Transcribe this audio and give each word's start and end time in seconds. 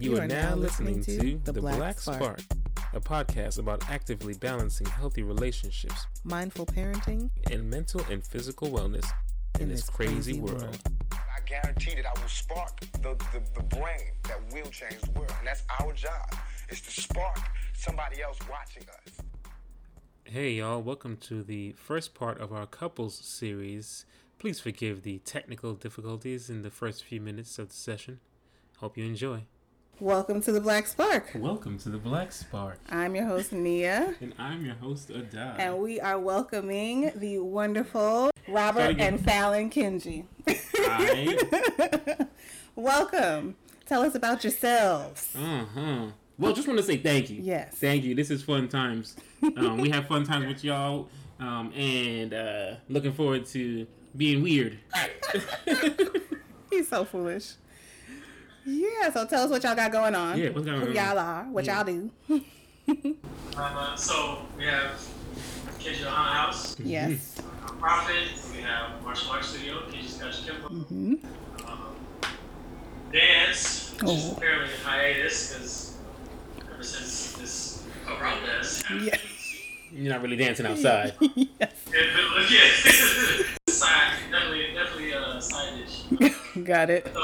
You, 0.00 0.16
are, 0.16 0.26
now 0.26 0.54
listening, 0.54 1.02
to 1.02 1.38
The 1.44 1.52
Black, 1.52 2.00
Spark, 2.00 2.40
a 2.94 3.00
podcast 3.00 3.58
about 3.58 3.86
actively 3.90 4.32
balancing 4.32 4.86
healthy 4.86 5.22
relationships 5.22 6.06
mindful 6.24 6.64
parenting 6.64 7.28
and 7.50 7.68
mental 7.68 8.00
and 8.10 8.24
physical 8.24 8.70
wellness 8.70 9.04
in, 9.60 9.68
this 9.68 9.90
crazy, 9.90 10.40
world. 10.40 10.78
I 11.12 11.40
guarantee 11.44 11.96
that 11.96 12.06
I 12.06 12.18
will 12.18 12.28
spark 12.30 12.80
the, 12.80 13.14
the, 13.32 13.42
the 13.54 13.62
brain 13.76 14.12
that 14.26 14.40
will 14.50 14.70
change 14.70 15.02
the 15.02 15.10
world. 15.10 15.34
And 15.38 15.46
that's 15.46 15.64
our 15.78 15.92
job, 15.92 16.34
is 16.70 16.80
to 16.80 16.90
spark 17.02 17.38
somebody 17.74 18.22
else 18.22 18.38
watching 18.50 18.84
us. 18.88 19.18
Hey, 20.24 20.52
y'all, 20.52 20.80
welcome 20.80 21.18
to 21.18 21.42
the 21.42 21.72
first 21.72 22.14
part 22.14 22.40
of 22.40 22.54
our 22.54 22.66
couples 22.66 23.16
series. 23.16 24.06
Please 24.38 24.60
forgive 24.60 25.02
the 25.02 25.18
technical 25.18 25.74
difficulties 25.74 26.48
in 26.48 26.62
the 26.62 26.70
first 26.70 27.04
few 27.04 27.20
minutes 27.20 27.58
of 27.58 27.68
the 27.68 27.74
session. 27.74 28.20
Hope 28.78 28.96
you 28.96 29.04
enjoy. 29.04 29.44
Welcome 30.00 30.40
to 30.42 30.52
the 30.52 30.60
Black 30.60 30.86
Spark. 30.86 31.30
Welcome 31.34 31.78
to 31.80 31.90
the 31.90 31.98
Black 31.98 32.32
Spark. 32.32 32.78
I'm 32.88 33.14
your 33.14 33.26
host, 33.26 33.52
Nia, 33.52 34.14
And 34.20 34.32
I'm 34.38 34.64
your 34.64 34.76
host, 34.76 35.10
Adai. 35.10 35.58
and 35.58 35.78
we 35.78 36.00
are 36.00 36.18
welcoming 36.18 37.12
the 37.16 37.38
wonderful 37.38 38.30
Robert 38.48 38.98
and 38.98 39.18
Falyn 39.20 39.70
Kingi. 39.70 40.24
I, 40.74 42.26
Welcome. 42.74 43.56
Tell 43.86 44.02
us 44.02 44.14
about 44.14 44.42
yourselves. 44.42 45.34
uh-huh. 45.36 46.06
Well, 46.38 46.54
just 46.54 46.66
want 46.66 46.78
to 46.78 46.84
say 46.84 46.96
thank 46.96 47.28
you. 47.28 47.42
Yes. 47.42 47.74
Thank 47.74 48.04
you. 48.04 48.14
This 48.14 48.30
is 48.30 48.42
fun 48.42 48.68
times. 48.68 49.16
Um, 49.42 49.76
we 49.78 49.90
have 49.90 50.06
fun 50.06 50.24
times 50.24 50.46
with 50.46 50.64
y'all, 50.64 51.08
um, 51.38 51.70
and 51.74 52.32
uh, 52.32 52.74
looking 52.88 53.12
forward 53.12 53.44
to 53.46 53.86
being 54.16 54.42
weird. 54.42 54.78
He's 56.70 56.88
so 56.88 57.04
foolish. 57.04 57.52
Yeah, 58.70 59.10
so 59.12 59.26
tell 59.26 59.44
us 59.44 59.50
what 59.50 59.62
y'all 59.64 59.74
got 59.74 59.90
going 59.90 60.14
on. 60.14 60.38
Yeah, 60.38 60.50
what's 60.50 60.64
going 60.66 60.80
Who 60.80 60.92
y'all 60.92 61.18
are, 61.18 61.44
what 61.44 61.64
Yeah. 61.64 61.76
y'all 61.76 61.84
do. 61.84 62.10
Uh, 63.56 63.96
so 63.96 64.42
we 64.56 64.64
have 64.64 64.92
Kingi 65.78 66.04
Ohana 66.04 66.32
House, 66.32 66.76
yes. 66.78 67.36
Profit, 67.80 68.28
we 68.54 68.62
have 68.62 69.02
Martial 69.02 69.32
Arts 69.32 69.48
Studio, 69.48 69.82
Kingi's 69.90 70.18
Kajukenbo, 70.18 70.86
hmm 70.86 71.14
um, 71.66 71.94
Dance, 73.12 73.92
which 74.00 74.10
is 74.12 74.24
Oh. 74.30 74.34
apparently 74.36 74.74
in 74.74 74.80
hiatus 74.82 75.52
because 75.52 75.96
ever 76.72 76.82
since 76.82 77.32
this 77.32 77.82
corona's 78.06 78.82
happened, 78.82 79.06
Yeah. 79.06 79.16
You're 79.92 80.12
not 80.12 80.22
really 80.22 80.36
dancing 80.36 80.66
outside. 80.66 81.14
yes. 81.20 81.34
yeah, 81.58 81.72
but, 82.36 82.50
yeah. 82.50 83.44
side, 83.68 84.12
definitely, 84.30 84.72
definitely 84.72 85.10
a 85.12 85.40
side 85.42 85.72
dish. 85.78 86.34
Uh, 86.56 86.60
Got 86.62 86.90
it. 86.90 87.10
so, 87.12 87.20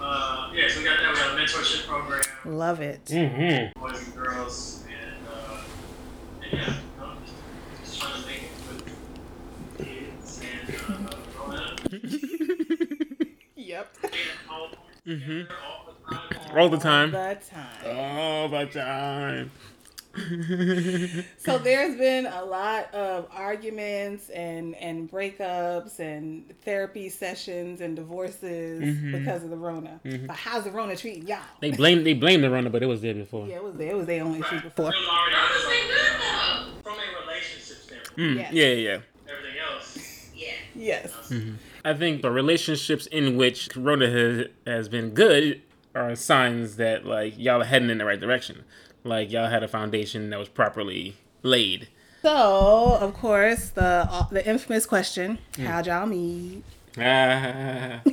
uh, 0.00 0.50
yeah, 0.54 0.68
so 0.68 0.75
we 0.75 0.75
got 0.86 1.00
that. 1.00 1.12
We 1.12 1.18
got 1.18 1.38
a 1.38 1.42
mentorship 1.42 1.86
program, 1.86 2.22
Love 2.44 2.80
it. 2.80 3.04
mm-hmm. 3.06 3.80
boys 3.80 4.02
and 4.04 4.14
girls, 4.16 4.84
and, 4.88 5.26
uh, 5.28 5.60
and 6.42 6.52
yeah, 6.52 6.74
I'm 7.00 7.18
just, 7.24 7.36
just 7.84 8.00
trying 8.00 8.22
to 8.22 8.28
make 8.28 8.42
it 8.42 8.50
with 8.68 9.86
kids 9.86 10.40
and 10.40 11.08
uh, 11.08 11.16
growing 11.36 11.58
up. 11.58 11.80
Yep. 13.56 13.96
Mm-hmm. 15.06 15.42
All 16.54 16.60
All 16.60 16.68
the 16.68 16.78
time. 16.78 17.10
The 17.10 17.38
time. 17.50 17.96
All 17.96 18.48
the 18.48 18.66
time. 18.66 19.50
So 21.38 21.58
there's 21.58 21.96
been 21.96 22.26
a 22.26 22.44
lot 22.44 22.92
of 22.94 23.26
arguments 23.30 24.28
and 24.30 24.74
and 24.76 25.10
breakups 25.10 25.98
and 26.00 26.52
therapy 26.62 27.08
sessions 27.08 27.80
and 27.80 27.94
divorces 27.96 28.82
Mhm. 28.82 29.12
because 29.12 29.44
of 29.44 29.50
the 29.50 29.56
Rona. 29.56 30.00
Mhm. 30.04 30.26
But 30.26 30.36
how's 30.36 30.64
the 30.64 30.70
Rona 30.70 30.96
treating 30.96 31.26
y'all? 31.26 31.38
they 31.60 31.70
blame 31.70 32.02
they 32.04 32.14
blame 32.14 32.40
the 32.42 32.50
Rona, 32.50 32.70
but 32.70 32.82
it 32.82 32.86
was 32.86 33.00
there 33.02 33.14
before. 33.14 33.46
Yeah, 33.46 33.56
it 33.56 33.62
was 33.64 33.74
there. 33.76 33.90
It 33.90 33.96
was 33.96 34.06
their 34.06 34.24
only 34.24 34.40
issue 34.40 34.60
before. 34.60 34.92
From 36.82 36.94
a 36.94 37.22
relationship 37.26 37.76
standpoint, 37.76 38.16
Mm, 38.16 38.36
Yes. 38.36 38.52
Yeah, 38.52 38.66
yeah. 38.66 38.98
everything 39.28 39.58
else. 39.70 40.30
Yeah. 40.34 40.52
Yes. 40.74 41.32
I 41.84 41.94
think 41.94 42.22
the 42.22 42.30
relationships 42.30 43.06
in 43.06 43.36
which 43.36 43.68
Corona 43.70 44.08
has, 44.10 44.46
has 44.66 44.88
been 44.88 45.10
good 45.10 45.60
are 45.94 46.14
signs 46.16 46.76
that 46.76 47.04
like 47.06 47.34
y'all 47.38 47.60
are 47.62 47.64
heading 47.64 47.90
in 47.90 47.98
the 47.98 48.04
right 48.04 48.20
direction. 48.20 48.64
Like 49.06 49.30
y'all 49.30 49.48
had 49.48 49.62
a 49.62 49.68
foundation 49.68 50.30
that 50.30 50.38
was 50.38 50.48
properly 50.48 51.16
laid. 51.42 51.88
So 52.22 52.98
of 53.00 53.14
course 53.14 53.70
the 53.70 54.08
uh, 54.10 54.26
the 54.30 54.46
infamous 54.46 54.84
question: 54.86 55.38
Hmm. 55.54 55.62
How'd 55.64 55.86
y'all 55.86 56.06
meet? 56.06 56.64
Ah, 56.98 58.00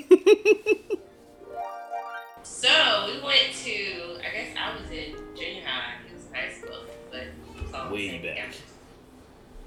So 2.44 2.70
we 3.08 3.22
went 3.24 3.54
to, 3.64 4.18
I 4.20 4.32
guess 4.34 4.56
I 4.58 4.76
was 4.80 4.90
in 4.92 5.16
junior 5.36 5.64
high, 5.66 5.96
he 6.08 6.14
was 6.14 6.26
in 6.28 6.34
high 6.34 6.52
school, 6.52 6.80
but 7.12 7.22
it 7.22 7.34
was 7.62 7.74
all 7.74 7.90
the 7.90 7.96
Way 7.96 8.18
back. 8.20 8.36
campus. 8.38 8.62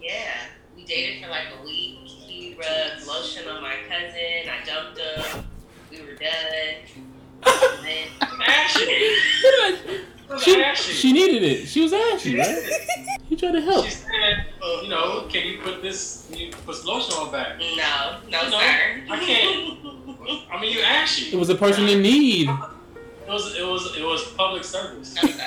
Yeah, 0.00 0.32
we 0.76 0.84
dated 0.84 1.22
for 1.24 1.30
like 1.30 1.46
a 1.58 1.64
week. 1.64 1.98
He 2.04 2.54
rubbed 2.58 3.06
lotion 3.06 3.48
on 3.48 3.62
my 3.62 3.74
cousin. 3.88 4.48
I 4.48 4.64
dumped 4.64 4.98
him. 4.98 5.44
We 5.90 6.00
were 6.02 6.14
done. 6.14 7.06
And 7.46 7.84
then 7.86 8.08
Ashley, 8.48 9.14
she, 10.42 10.74
she 10.74 11.12
needed 11.12 11.42
it. 11.42 11.66
She 11.68 11.82
was 11.82 11.92
ashy, 11.92 12.38
right? 12.38 12.58
He 13.28 13.36
tried 13.36 13.52
to 13.52 13.60
help. 13.60 13.84
She 13.86 13.90
said, 13.92 14.46
uh, 14.62 14.80
you 14.82 14.88
know, 14.88 15.26
can 15.28 15.46
you 15.46 15.58
put 15.58 15.82
this, 15.82 16.26
can 16.30 16.38
you 16.38 16.50
put 16.52 16.76
some 16.76 16.86
lotion 16.86 17.14
on 17.14 17.32
back? 17.32 17.58
no, 17.58 18.18
no, 18.28 18.42
No, 18.44 18.50
sir. 18.50 19.02
I 19.10 19.18
can't. 19.20 19.78
I 20.50 20.60
mean, 20.60 20.72
you 20.72 20.82
Ashley. 20.82 21.32
It 21.32 21.38
was 21.38 21.48
a 21.50 21.54
person 21.54 21.88
in 21.88 22.02
need. 22.02 22.48
It 22.48 23.28
was, 23.28 23.56
it 23.56 23.66
was, 23.66 23.96
it 23.96 24.02
was 24.04 24.24
public 24.32 24.64
service. 24.64 25.14
No, 25.14 25.22
sir. 25.28 25.44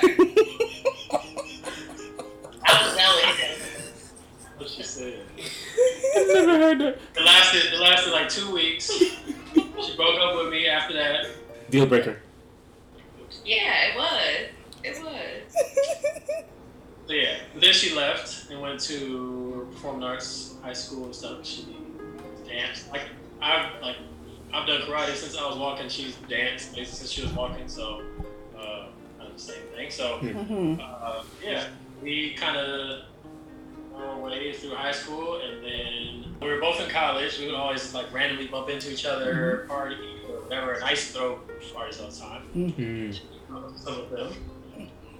I 2.66 2.86
was 2.86 2.96
done 2.96 3.16
with 3.16 4.56
What 4.58 4.70
she 4.70 4.84
said. 4.84 5.22
I've 6.18 6.28
never 6.28 6.58
heard 6.58 6.80
that. 6.80 7.00
It 7.16 7.24
lasted, 7.24 7.74
it 7.74 7.80
lasted 7.80 8.12
like 8.12 8.30
two 8.30 8.54
weeks. 8.54 8.88
She 8.90 9.96
broke 9.96 10.20
up 10.20 10.36
with 10.36 10.52
me 10.52 10.68
after 10.68 10.94
that. 10.96 11.28
Deal 11.70 11.86
breaker. 11.86 12.18
Yeah, 13.46 13.88
it 13.88 13.96
was. 13.98 14.50
It 14.84 15.04
was. 15.04 16.44
So 17.08 17.16
yeah, 17.16 17.40
but 17.54 17.62
then 17.64 17.74
she 17.74 17.96
left 17.96 18.52
and 18.52 18.62
went 18.62 18.80
to 18.82 19.68
performing 19.72 20.04
arts 20.04 20.54
high 20.62 20.74
school 20.74 21.06
and 21.06 21.16
stuff. 21.16 21.44
She 21.44 21.66
danced. 22.48 22.88
Like 22.92 23.02
I've 23.42 23.82
like 23.82 23.96
I've 24.54 24.68
done 24.68 24.82
karate 24.82 25.16
since 25.16 25.36
I 25.36 25.44
was 25.48 25.58
walking. 25.58 25.90
She's 25.90 26.16
danced 26.30 26.76
basically 26.76 26.86
since 26.86 27.10
she 27.10 27.24
was 27.24 27.34
walking. 27.34 27.68
So 27.68 28.04
uh, 28.56 28.90
kind 29.18 29.28
of 29.32 29.34
the 29.34 29.40
same 29.42 29.64
thing. 29.76 29.90
So 29.90 30.20
Mhm. 30.20 30.80
uh, 30.80 31.24
yeah, 31.44 31.66
we 32.04 32.36
kind 32.36 32.58
of 32.58 33.06
our 33.96 34.20
way 34.20 34.54
through 34.54 34.76
high 34.76 34.92
school, 34.92 35.42
and 35.42 35.64
then 35.66 36.36
we 36.40 36.48
were 36.48 36.62
both 36.62 36.80
in 36.80 36.92
college. 36.92 37.40
We 37.40 37.48
would 37.48 37.56
always 37.56 37.92
like 37.92 38.14
randomly 38.14 38.46
bump 38.50 38.70
into 38.70 38.92
each 38.94 39.06
other, 39.08 39.66
party 39.68 39.96
or 40.30 40.42
whatever. 40.42 40.74
And 40.74 40.84
I 40.84 40.92
used 40.92 41.08
to 41.08 41.14
throw 41.14 41.40
parties 41.74 42.00
all 42.00 42.12
the 42.12 42.16
time. 42.20 42.42
Hmm. 42.54 43.12
Some 43.78 44.00
of 44.02 44.10
them 44.12 44.34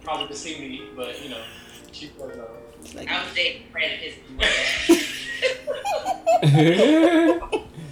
probably 0.10 0.28
could 0.28 0.38
see 0.38 0.60
me, 0.60 0.82
but 0.96 1.22
you 1.24 1.30
know, 1.30 1.42
she 1.92 2.10
was. 2.18 2.36
Uh, 2.38 2.46
Like, 2.96 3.10
I 3.10 3.24
was 3.24 3.34
dating 3.36 3.64
a 3.68 3.72
friend 3.72 3.92
of 3.94 4.00
his. 4.00 4.16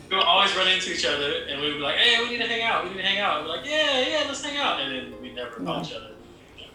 we 0.10 0.16
would 0.16 0.24
always 0.26 0.56
run 0.56 0.68
into 0.70 0.94
each 0.94 1.06
other, 1.06 1.44
and 1.50 1.62
we 1.62 1.68
would 1.68 1.76
be 1.78 1.82
like, 1.84 1.98
"Hey, 1.98 2.24
we 2.24 2.30
need 2.32 2.42
to 2.42 2.48
hang 2.48 2.64
out. 2.64 2.84
We 2.86 2.90
need 2.92 2.98
to 2.98 3.04
hang 3.04 3.20
out." 3.20 3.44
we're 3.44 3.50
like, 3.50 3.66
"Yeah, 3.66 4.00
yeah, 4.08 4.24
let's 4.28 4.44
hang 4.44 4.58
out," 4.58 4.80
and 4.82 4.96
then 4.96 5.22
we 5.22 5.32
never 5.34 5.52
called 5.64 5.86
each 5.86 5.94
other. 5.94 6.12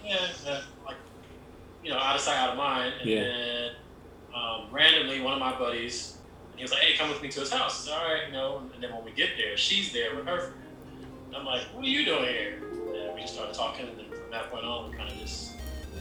Yeah, 0.05 0.19
yeah, 0.45 0.61
like 0.87 0.97
you 1.83 1.91
know, 1.91 1.99
out 1.99 2.15
of 2.15 2.21
sight, 2.21 2.37
out 2.37 2.51
of 2.51 2.57
mind. 2.59 2.93
And 3.01 3.11
Yeah. 3.11 3.23
then 3.23 3.71
um, 4.35 4.69
randomly, 4.71 5.21
one 5.21 5.33
of 5.33 5.41
my 5.41 5.59
buddies, 5.59 6.19
he 6.57 6.63
was 6.63 6.71
like, 6.71 6.83
"Hey, 6.83 6.97
come 6.97 7.09
with 7.09 7.23
me 7.23 7.29
to 7.31 7.41
his 7.41 7.51
house." 7.53 7.81
It's 7.81 7.91
all 7.93 8.05
right, 8.05 8.27
you 8.27 8.33
know. 8.33 8.71
And 8.75 8.83
then 8.83 8.93
when 8.95 9.05
we 9.05 9.11
get 9.13 9.31
there, 9.39 9.57
she's 9.57 9.93
there 9.93 10.15
with 10.15 10.27
her 10.27 10.39
friend. 10.39 10.55
And 11.29 11.37
I'm 11.37 11.45
like, 11.47 11.63
"What 11.73 11.85
are 11.85 11.89
you 11.89 12.05
doing 12.05 12.25
here?" 12.25 12.59
And 12.95 13.15
we 13.15 13.23
just 13.23 13.35
started 13.35 13.55
talking, 13.55 13.89
and 13.89 13.99
then 13.99 14.12
from 14.33 14.41
that 14.41 14.51
point 14.51 14.65
on, 14.65 14.91
we 14.91 14.97
kind 14.97 15.11
of 15.11 15.19
just 15.19 15.53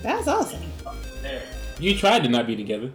that's 0.02 0.28
awesome. 0.28 0.62
there. 1.22 1.44
You 1.80 1.98
tried 1.98 2.24
to 2.24 2.30
not 2.30 2.48
be 2.48 2.56
together. 2.56 2.92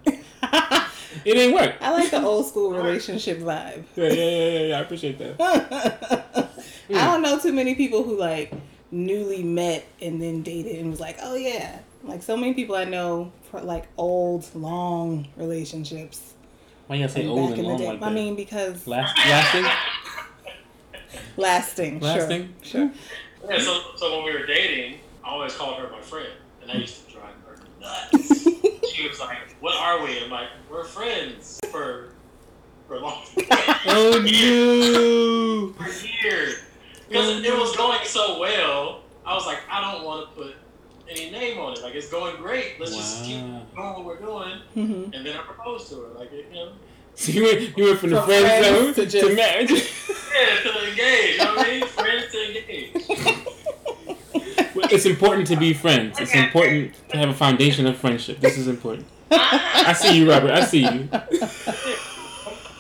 It 1.25 1.35
didn't 1.35 1.55
work. 1.55 1.77
I 1.81 1.93
like 1.93 2.11
the 2.11 2.23
old 2.23 2.47
school 2.47 2.73
relationship 2.73 3.39
vibe. 3.39 3.85
Yeah, 3.97 4.09
yeah, 4.09 4.13
yeah, 4.13 4.49
yeah, 4.49 4.61
yeah. 4.61 4.79
I 4.79 4.81
appreciate 4.81 5.19
that. 5.19 5.37
I 6.91 7.05
don't 7.05 7.23
know 7.23 7.39
too 7.39 7.53
many 7.53 7.75
people 7.75 8.03
who 8.03 8.19
like 8.19 8.53
newly 8.91 9.43
met 9.43 9.87
and 10.01 10.21
then 10.21 10.43
dated 10.43 10.79
and 10.79 10.91
was 10.91 11.01
like, 11.01 11.19
oh 11.23 11.37
yeah. 11.37 11.79
Like 12.03 12.23
so 12.23 12.37
many 12.37 12.55
people 12.55 12.77
I 12.77 12.85
know 12.85 13.33
for 13.51 13.61
like 13.61 13.87
old, 13.97 14.47
long 14.55 15.29
relationships. 15.37 16.35
Why 16.87 16.97
you 16.97 17.03
gotta 17.03 17.13
say 17.13 17.27
old 17.27 17.51
back 17.51 17.59
and 17.59 17.69
long 17.69 17.83
like 17.83 18.01
that? 18.01 18.07
I 18.07 18.13
mean, 18.13 18.37
because 18.37 18.87
Last, 18.87 19.17
lasting? 19.19 19.65
lasting. 21.37 22.01
Lasting? 22.01 22.55
Sure. 22.63 22.91
Sure. 22.91 23.51
Yeah, 23.51 23.61
so, 23.61 23.81
so 23.97 24.17
when 24.17 24.25
we 24.25 24.39
were 24.39 24.47
dating, 24.47 24.99
I 25.27 25.31
always 25.31 25.55
called 25.57 25.79
her 25.81 25.91
my 25.91 26.01
friend, 26.01 26.29
and 26.61 26.71
that 26.71 26.77
used 26.77 27.07
to 27.09 27.13
drive 27.15 27.35
her 27.47 27.57
nuts. 27.81 28.45
she 28.95 29.09
was 29.09 29.19
like, 29.19 29.57
"What 29.61 29.75
are 29.77 30.05
we?" 30.05 30.23
I'm 30.23 30.31
like, 30.31 30.49
"We're 30.71 30.85
friends 30.85 31.59
for 31.73 32.13
for 32.87 33.01
long 33.01 33.25
Oh 33.87 34.23
no! 34.25 35.73
for 35.85 35.91
years." 36.25 36.63
Because 37.09 37.45
it 37.45 37.53
was 37.59 37.77
going 37.77 37.99
so 38.05 38.39
well, 38.41 39.03
I 39.25 39.35
was 39.35 39.47
like, 39.47 39.59
I 39.71 39.81
don't 39.93 40.05
want 40.05 40.29
to 40.29 40.43
put 40.43 40.55
any 41.09 41.31
name 41.31 41.59
on 41.59 41.73
it. 41.75 41.83
Like 41.83 41.95
it's 41.95 42.09
going 42.11 42.37
great. 42.37 42.79
Let's 42.81 42.95
just 42.97 43.25
keep 43.25 43.43
Wow. 43.43 43.63
doing 43.75 43.95
what 43.95 44.05
we're 44.05 44.19
doing. 44.21 44.61
Mhm. 44.77 45.15
And 45.15 45.27
then 45.27 45.37
I 45.37 45.43
proposed 45.43 45.89
to 45.91 46.01
her. 46.03 46.09
Like 46.19 46.33
you 46.33 46.45
know, 46.53 46.73
So 47.15 47.33
you 47.33 47.43
went, 47.45 47.77
you 47.79 47.85
went 47.85 47.99
from 47.99 48.11
the 48.11 48.23
friend 48.23 48.45
friends 48.47 48.67
zone 48.67 48.95
to 48.95 49.07
to, 49.07 49.07
just- 49.07 49.37
marriage. 49.37 49.71
yeah, 50.35 50.71
to 50.71 50.89
engage. 50.91 51.33
You 51.33 51.45
know 51.45 51.55
what 51.57 51.67
I 51.67 51.71
mean? 51.71 51.87
Friends 51.87 52.33
to 52.33 52.47
engage. 52.49 52.93
Well, 54.87 54.95
it's 54.95 55.07
important 55.07 55.49
to 55.49 55.57
be 55.57 55.73
friends. 55.73 56.19
It's 56.21 56.31
Okay. 56.31 56.45
important 56.45 57.09
to 57.09 57.17
have 57.17 57.29
a 57.29 57.35
foundation 57.35 57.87
of 57.87 57.97
friendship. 57.97 58.41
This 58.41 58.57
is 58.57 58.69
important. 58.69 59.07
I 59.31 59.93
see 59.93 60.17
you, 60.19 60.31
Robert. 60.31 60.53
I 60.53 60.65
see 60.65 60.81
you. 60.83 61.09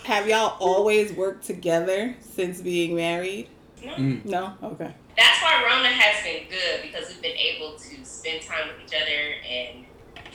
Have 0.05 0.29
y'all 0.29 0.57
always 0.61 1.13
worked 1.13 1.45
together 1.47 2.15
since 2.21 2.61
being 2.61 2.95
married? 2.95 3.49
no. 3.85 3.93
Mm. 3.95 4.25
No. 4.25 4.53
Okay. 4.63 4.93
That's 5.17 5.43
why 5.43 5.63
Rona 5.67 5.89
has 5.89 6.23
been 6.25 6.49
good 6.49 6.83
because 6.83 7.09
we've 7.09 7.23
been 7.23 7.37
able 7.37 7.73
to 7.77 8.05
spend 8.05 8.43
time 8.43 8.69
with 8.69 8.77
each 8.87 8.95
other 9.01 9.35
and 9.49 9.85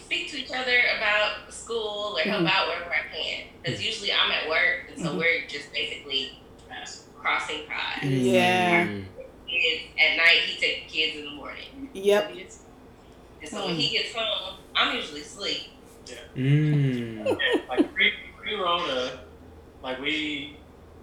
speak 0.06 0.30
to 0.32 0.38
each 0.38 0.52
other 0.52 0.78
about 0.98 1.54
school 1.54 2.18
or 2.18 2.22
help 2.22 2.44
Mhm. 2.44 2.52
out 2.52 2.68
wherever 2.68 2.92
I 2.94 3.16
can. 3.16 3.44
Because 3.64 3.84
usually 3.84 4.12
I'm 4.12 4.32
at 4.32 4.50
work, 4.50 4.90
and 4.94 5.02
so 5.02 5.12
Mhm. 5.14 5.18
we're 5.20 5.48
just 5.48 5.72
basically 5.74 6.38
crossing 7.18 7.66
paths. 7.68 8.04
Yeah. 8.06 8.86
Mm. 8.88 9.06
Kids 9.52 9.84
at 10.00 10.18
night, 10.18 10.38
he 10.46 10.60
takes 10.60 10.92
the 10.92 10.98
kids 11.00 11.18
in 11.20 11.26
the 11.26 11.32
morning. 11.32 11.90
Yep. 11.94 12.32
We 12.34 12.44
just- 12.44 12.62
And 13.42 13.50
so 13.50 13.66
when 13.66 13.76
he 13.76 13.90
gets 13.98 14.14
home, 14.16 14.58
I'm 14.76 14.96
usually 14.96 15.22
asleep. 15.22 15.68
Mm. 16.36 17.26
like 17.70 17.94
pre 17.94 18.14
pre 18.38 18.56
Rona, 18.56 19.20
like 19.84 20.00
we 20.00 20.58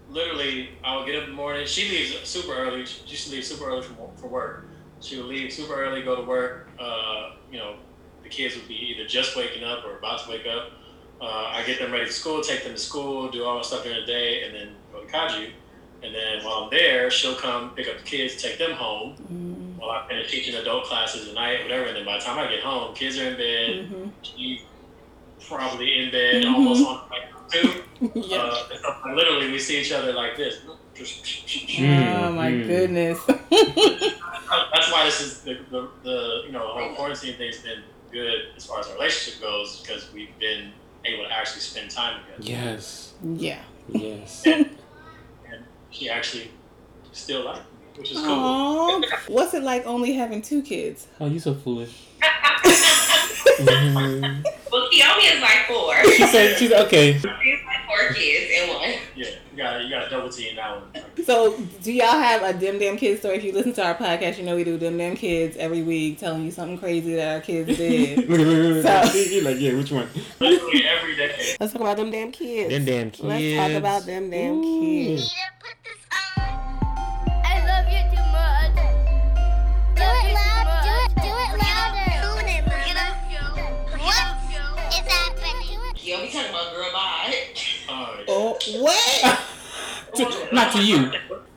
literally, 0.09 0.69
I 0.83 0.95
would 0.97 1.05
get 1.05 1.15
up 1.15 1.23
in 1.25 1.29
the 1.31 1.35
morning. 1.35 1.65
She 1.65 1.89
leaves 1.89 2.27
super 2.27 2.53
early. 2.53 2.85
She 2.85 3.01
used 3.07 3.27
to 3.27 3.31
leave 3.33 3.45
super 3.45 3.65
early 3.65 3.81
for, 3.83 4.09
for 4.17 4.27
work. 4.27 4.65
She 5.01 5.17
would 5.17 5.27
leave 5.27 5.51
super 5.53 5.75
early, 5.75 6.01
go 6.01 6.15
to 6.15 6.23
work. 6.23 6.67
Uh, 6.79 7.35
you 7.51 7.57
know, 7.59 7.75
the 8.23 8.29
kids 8.29 8.55
would 8.55 8.67
be 8.67 8.75
either 8.75 9.07
just 9.07 9.35
waking 9.37 9.63
up 9.63 9.85
or 9.85 9.97
about 9.97 10.23
to 10.25 10.29
wake 10.29 10.45
up. 10.47 10.71
Uh, 11.21 11.25
I 11.25 11.63
get 11.65 11.79
them 11.79 11.91
ready 11.91 12.05
for 12.05 12.11
school, 12.11 12.41
take 12.41 12.63
them 12.63 12.73
to 12.73 12.79
school, 12.79 13.29
do 13.29 13.43
all 13.43 13.57
my 13.57 13.61
stuff 13.61 13.83
during 13.83 13.99
the 13.99 14.05
day, 14.05 14.43
and 14.43 14.55
then 14.55 14.69
go 14.91 15.01
to 15.01 15.07
Kaju. 15.07 15.51
And 16.01 16.15
then 16.15 16.43
while 16.45 16.63
I'm 16.63 16.69
there, 16.69 17.11
she'll 17.11 17.35
come 17.35 17.71
pick 17.71 17.87
up 17.89 17.97
the 17.97 18.03
kids, 18.03 18.41
take 18.41 18.57
them 18.57 18.71
home 18.71 19.15
Mm-hmm. 19.17 19.77
while 19.79 19.89
I 19.91 20.07
finish 20.07 20.31
teaching 20.31 20.55
adult 20.55 20.85
classes 20.85 21.27
at 21.29 21.33
night, 21.35 21.63
whatever. 21.63 21.85
And 21.87 21.95
then 21.97 22.05
by 22.05 22.17
the 22.17 22.23
time 22.23 22.37
I 22.39 22.49
get 22.49 22.63
home, 22.63 22.95
kids 22.95 23.17
are 23.17 23.25
in 23.31 23.37
bed. 23.37 23.85
hmm 23.87 24.09
She's 24.21 24.61
probably 25.47 25.99
in 26.03 26.11
bed, 26.11 26.43
Mhm. 26.43 26.53
almost 26.53 26.85
on 26.87 27.01
like 27.11 27.51
two. 27.51 27.83
Yep. 28.01 28.39
Uh, 28.39 28.55
so, 28.81 29.13
literally, 29.13 29.51
we 29.51 29.59
see 29.59 29.81
each 29.81 29.91
other 29.91 30.13
like 30.13 30.37
this. 30.37 30.59
Oh 30.65 32.31
my 32.33 32.51
Mm. 32.51 32.67
goodness. 32.67 33.19
that's 33.27 34.91
why 34.91 35.03
this 35.05 35.21
is 35.21 35.41
the, 35.41 35.53
the, 35.69 35.89
the 36.03 36.43
you 36.45 36.51
know 36.51 36.67
the 36.67 36.73
whole 36.83 36.95
quarantine 36.95 37.35
thing's 37.37 37.59
been 37.59 37.83
good 38.11 38.39
as 38.55 38.65
far 38.65 38.79
as 38.79 38.87
our 38.87 38.93
relationship 38.95 39.41
goes 39.41 39.79
because 39.81 40.11
we've 40.13 40.37
been 40.39 40.71
able 41.05 41.23
to 41.25 41.31
actually 41.31 41.61
spend 41.61 41.89
time 41.91 42.21
together. 42.21 42.43
Yes. 42.43 43.13
yeah. 43.23 43.61
Yes. 43.89 44.43
And 44.45 44.69
she 45.91 46.09
actually 46.09 46.51
still 47.11 47.45
liked 47.45 47.59
me, 47.59 47.99
which 48.01 48.11
is 48.11 48.17
cool. 48.19 49.01
What's 49.27 49.53
it 49.53 49.63
like 49.63 49.85
only 49.85 50.13
having 50.13 50.41
two 50.41 50.61
kids? 50.61 51.07
Oh, 51.19 51.25
you 51.27 51.39
so 51.39 51.53
foolish. 51.53 51.93
Mhm. 53.59 54.43
Well, 54.71 54.89
Kiyomi 54.89 55.35
is 55.35 55.41
like 55.41 55.65
four. 55.67 55.95
She 56.13 56.25
said, 56.27 56.57
she's 56.57 56.71
okay. 56.71 57.13
She's 57.13 57.25
like 57.25 57.85
four 57.87 58.13
kids 58.13 58.51
in 58.51 58.69
one. 58.73 58.89
Yeah, 59.15 59.27
you 59.59 59.65
got 59.65 59.83
you 59.83 59.89
got 59.89 60.03
to 60.05 60.09
double 60.09 60.29
T 60.29 60.49
in 60.49 60.55
that 60.55 60.71
one. 60.79 61.25
So, 61.25 61.57
do 61.83 61.91
y'all 61.91 62.07
have 62.07 62.43
a 62.43 62.57
Dim 62.57 62.79
Damn 62.79 62.95
Kids 62.95 63.19
story? 63.19 63.37
If 63.37 63.43
you 63.43 63.51
listen 63.51 63.73
to 63.73 63.83
our 63.85 63.93
podcast, 63.95 64.37
you 64.37 64.43
know 64.45 64.55
we 64.55 64.63
do 64.63 64.77
Dim 64.77 64.97
Damn 64.97 65.17
Kids 65.17 65.57
every 65.57 65.81
week, 65.83 66.17
telling 66.17 66.45
you 66.45 66.51
something 66.51 66.77
crazy 66.77 67.15
that 67.15 67.35
our 67.35 67.41
kids 67.41 67.77
did. 67.77 68.19
Look, 68.29 68.39
look, 68.39 68.47
look, 68.47 68.83
look. 68.85 69.11
So- 69.11 69.17
You're 69.19 69.43
like, 69.43 69.59
yeah, 69.59 69.73
which 69.75 69.91
one? 69.91 70.07
literally 70.39 70.85
every 70.87 71.15
day. 71.17 71.55
Let's 71.59 71.73
talk 71.73 71.81
about 71.81 71.97
them 71.97 72.09
damn 72.09 72.31
kids. 72.31 72.69
Them 72.73 72.85
damn 72.85 73.11
kids. 73.11 73.23
Let's 73.23 73.55
talk 73.57 73.71
about 73.77 74.05
them 74.05 74.29
damn 74.29 74.53
Ooh. 74.53 74.79
kids. 75.17 75.35
I 76.41 77.59
love 77.67 77.85
you 77.91 78.01
too 78.15 78.23
much. 78.31 78.75
Do 79.95 80.03
it 80.03 80.33
loud. 80.33 80.83
Do 80.85 80.91
it. 81.03 81.11
Do 81.21 81.27
it 81.27 81.51
louder. 81.59 82.07
Tune 82.21 82.47
it, 82.47 82.63
Mama. 82.65 83.05
What 83.99 84.93
is 84.93 85.05
happening? 85.11 85.79
Kiyomi 85.95 86.31
talking 86.31 86.49
about 86.49 86.73
girl 86.73 86.91
bye. 86.93 87.35
Oh, 88.31 88.57
what? 88.79 89.38
Not 90.51 90.71
to 90.73 90.81
you. 90.83 91.11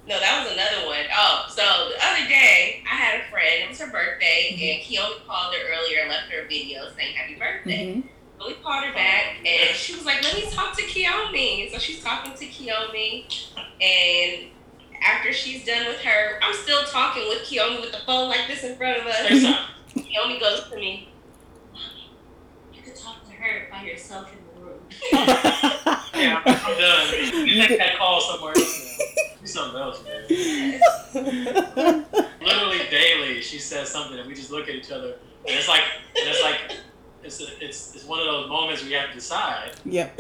No, 0.07 0.19
that 0.19 0.43
was 0.45 0.53
another 0.53 0.87
one. 0.87 1.05
Oh, 1.17 1.47
so 1.49 1.63
the 1.63 2.05
other 2.05 2.29
day 2.29 2.83
I 2.91 2.95
had 2.97 3.21
a 3.21 3.31
friend. 3.31 3.63
It 3.65 3.69
was 3.69 3.79
her 3.81 3.91
birthday, 3.91 4.49
and 4.51 4.83
Kiyomi 4.83 5.25
called 5.27 5.55
her 5.55 5.61
earlier 5.73 6.01
and 6.01 6.09
left 6.11 6.31
her 6.33 6.41
a 6.45 6.49
video 6.49 6.89
saying 6.97 7.15
happy 7.15 7.37
birthday. 7.37 7.87
Mhm. 7.95 8.03
So 8.41 8.49
we 8.49 8.55
called 8.55 8.85
her 8.85 8.93
back, 8.93 9.37
and 9.47 9.77
she 9.77 9.95
was 9.95 10.05
like, 10.05 10.23
"Let 10.25 10.35
me 10.35 10.51
talk 10.51 10.77
to 10.77 10.83
Kiyomi." 10.83 11.71
So 11.73 11.79
she's 11.79 12.03
talking 12.03 12.35
to 12.35 12.45
Kiyomi, 12.47 13.27
and 13.81 14.51
after 15.05 15.33
she's 15.33 15.65
done 15.65 15.87
with 15.87 16.01
her, 16.03 16.41
I'm 16.43 16.55
still 16.55 16.83
talking 16.85 17.29
with 17.29 17.43
Kiyomi 17.49 17.81
with 17.81 17.93
the 17.93 18.01
phone 18.05 18.29
like 18.29 18.49
this 18.49 18.65
in 18.65 18.77
front 18.77 18.99
of 18.99 19.07
us. 19.07 19.17
Kiyomi 19.97 20.41
goes 20.41 20.69
to 20.69 20.77
me, 20.77 21.09
"Mommy, 21.73 22.11
you 22.75 22.83
could 22.83 22.97
talk 22.97 23.25
to 23.25 23.33
her 23.33 23.69
by 23.71 23.83
yourself 23.85 24.29
in 24.33 24.61
the 24.61 24.67
room." 24.67 25.71
Yeah, 26.23 26.43
I'm, 26.45 26.55
I'm 26.55 26.79
done. 26.79 27.47
You 27.47 27.67
take 27.67 27.79
that 27.79 27.97
call 27.99 28.21
somewhere 28.21 28.53
else. 28.57 28.99
man. 28.99 29.09
Do 29.41 29.47
something 29.47 29.81
else, 29.81 30.03
man. 30.05 30.29
Literally 32.41 32.79
daily, 32.91 33.41
she 33.41 33.59
says 33.59 33.89
something, 33.89 34.19
and 34.19 34.29
we 34.29 34.35
just 34.35 34.51
look 34.51 34.69
at 34.69 34.75
each 34.75 34.91
other, 34.91 35.15
and 35.47 35.57
it's 35.57 35.69
like, 35.69 35.83
and 36.17 36.29
it's 36.29 36.43
like, 36.43 36.61
it's 37.25 37.41
a, 37.41 37.65
it's 37.65 37.95
it's 37.95 38.05
one 38.05 38.19
of 38.21 38.27
those 38.27 38.49
moments 38.49 38.83
where 38.83 38.91
you 38.91 38.97
have 38.99 39.09
to 39.11 39.15
decide: 39.15 39.73
yep. 39.85 40.17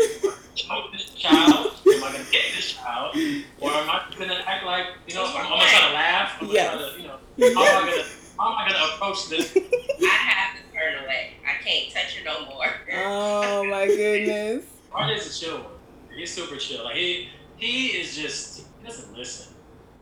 choke 0.54 0.92
this 0.92 1.10
child, 1.10 1.72
am 1.86 2.04
I 2.04 2.12
gonna 2.12 2.24
get 2.30 2.42
this 2.56 2.72
child, 2.72 3.14
or 3.60 3.70
am 3.70 3.90
I 3.90 4.02
gonna 4.18 4.42
act 4.46 4.64
like, 4.64 4.86
you 5.08 5.14
know, 5.14 5.24
am 5.24 5.36
I 5.36 5.66
trying 5.68 5.88
to 5.88 5.94
laugh? 5.94 6.42
Am 6.42 6.48
I 6.48 6.52
Yes. 6.52 6.76
trying 6.76 6.94
to, 6.94 7.00
you 7.00 7.08
know, 7.54 7.60
how 7.60 7.78
am 7.78 7.84
I 7.84 7.90
gonna, 7.90 8.04
how 8.38 8.52
am 8.52 8.58
I 8.58 8.72
gonna 8.72 8.94
approach 8.94 9.28
this? 9.28 9.56
I 9.56 10.08
have 10.08 10.56
to 10.56 10.62
turn 10.76 11.04
away. 11.04 11.34
I 11.46 11.62
can't 11.62 11.92
touch 11.92 12.16
her 12.16 12.24
no 12.24 12.46
more. 12.46 12.66
Oh 12.94 13.64
my 13.64 13.86
goodness. 13.86 14.64
RJ's 14.92 15.26
a 15.26 15.44
chill 15.44 15.56
one. 15.58 15.71
He's 16.16 16.32
super 16.32 16.56
chill. 16.56 16.84
Like 16.84 16.96
he 16.96 17.28
he 17.56 17.86
is 17.88 18.14
just 18.16 18.58
he 18.80 18.86
doesn't 18.86 19.16
listen. 19.16 19.54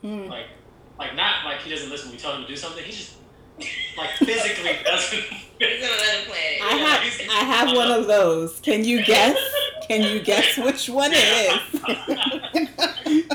Hmm. 0.02 0.26
Like 0.28 0.46
like 0.98 1.14
not 1.14 1.44
like 1.44 1.60
he 1.62 1.70
doesn't 1.70 1.90
listen 1.90 2.08
when 2.08 2.16
we 2.16 2.20
tell 2.22 2.34
him 2.34 2.42
to 2.42 2.48
do 2.48 2.56
something. 2.56 2.82
He 2.84 2.92
just 2.92 3.16
like 3.96 4.10
physically 4.18 4.78
doesn't. 4.84 5.20
He's 5.58 5.82
on 5.84 5.90
another 5.90 6.24
planet. 6.26 6.62
I 6.62 6.76
have 6.76 7.02
I 7.30 7.44
have 7.44 7.76
one 7.76 7.90
of 7.90 8.06
those. 8.06 8.60
Can 8.60 8.84
you 8.84 9.04
guess? 9.04 9.36
Can 9.88 10.02
you 10.02 10.20
guess 10.22 10.56
which 10.56 10.88
one 10.88 11.10
it 11.12 11.16
is? 11.74 12.70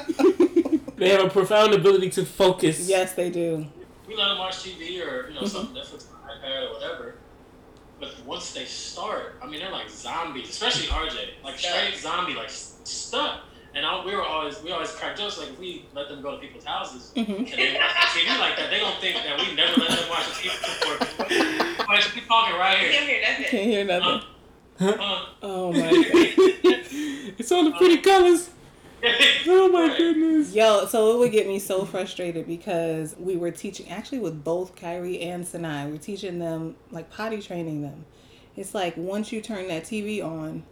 They 0.98 1.10
have 1.10 1.26
a 1.26 1.30
profound 1.30 1.74
ability 1.74 2.10
to 2.12 2.26
focus. 2.26 2.88
yes, 2.88 3.14
they 3.14 3.30
do. 3.30 3.68
we 4.08 4.16
let 4.16 4.30
them 4.30 4.38
watch 4.38 4.60
TV 4.64 5.06
or 5.06 5.28
you 5.30 5.36
know 5.36 5.46
something 5.46 5.76
Netflix 5.76 6.06
or 6.10 6.30
iPad 6.30 6.70
or 6.70 6.74
whatever. 6.74 7.16
But 8.00 8.16
once 8.26 8.54
they 8.54 8.64
start, 8.64 9.36
I 9.44 9.46
mean, 9.46 9.60
they're 9.60 9.72
like 9.72 9.90
zombies, 9.90 10.50
especially 10.50 10.88
RJ, 10.88 11.44
like 11.44 11.60
straight 11.60 11.98
zombie, 11.98 12.34
like 12.34 12.46
s- 12.48 12.75
stuck. 12.88 13.42
And 13.74 13.86
I, 13.86 14.06
we 14.06 14.15
were 14.15 14.24
always 14.24 14.62
we 14.63 14.72
always 14.72 14.92
crack 14.92 15.18
jokes 15.18 15.38
like 15.38 15.50
if 15.50 15.60
we 15.60 15.86
let 15.94 16.08
them 16.08 16.22
go 16.22 16.32
to 16.32 16.38
people's 16.38 16.63
houses 16.63 17.12
hmm 17.13 17.20
and 17.20 17.48
they 17.48 17.74
watch 17.74 17.92
TV 18.15 18.39
like 18.39 18.56
that, 18.56 18.70
they 18.70 18.80
don't 18.80 18.96
think 19.01 19.18
that 19.18 19.38
we 19.38 19.54
never 19.54 19.80
let 19.82 19.89
them 19.89 20.10
watch 20.10 20.24
TV 20.39 20.51
before. 20.62 21.75
Like 21.88 22.15
we 22.15 22.22
talking 22.22 22.56
right 22.58 22.77
I 22.77 22.82
here. 22.82 22.92
can't 22.92 23.06
hear 23.10 23.22
nothing. 23.22 23.46
Can't 23.46 23.70
hear 23.70 23.86
nothing. 23.86 24.27
Uh, 24.80 25.25
Oh 25.44 25.72
my 25.72 25.92
god! 25.92 27.36
It's 27.38 27.51
all 27.51 27.63
the 27.65 27.72
pretty 27.72 27.98
colors. 27.98 28.50
Oh 29.48 29.70
my 29.70 29.96
goodness. 29.96 30.54
Yo, 30.56 30.86
so 30.88 31.13
it 31.13 31.20
would 31.20 31.32
get 31.32 31.46
me 31.46 31.60
so 31.60 31.86
frustrated 31.86 32.48
because 32.48 33.15
we 33.20 33.36
were 33.38 33.51
teaching, 33.51 33.88
actually 33.89 34.18
with 34.18 34.44
both 34.44 34.75
Kyrie 34.75 35.22
and 35.22 35.46
Sinai, 35.48 35.86
we're 35.86 35.98
teaching 36.00 36.39
them, 36.39 36.75
like 36.89 37.12
potty 37.12 37.39
training 37.39 37.84
them. 37.84 38.06
It's 38.56 38.74
like 38.74 38.98
once 38.98 39.32
you 39.32 39.42
turn 39.42 39.68
that 39.68 39.84
TV 39.84 40.24
on, 40.25 40.63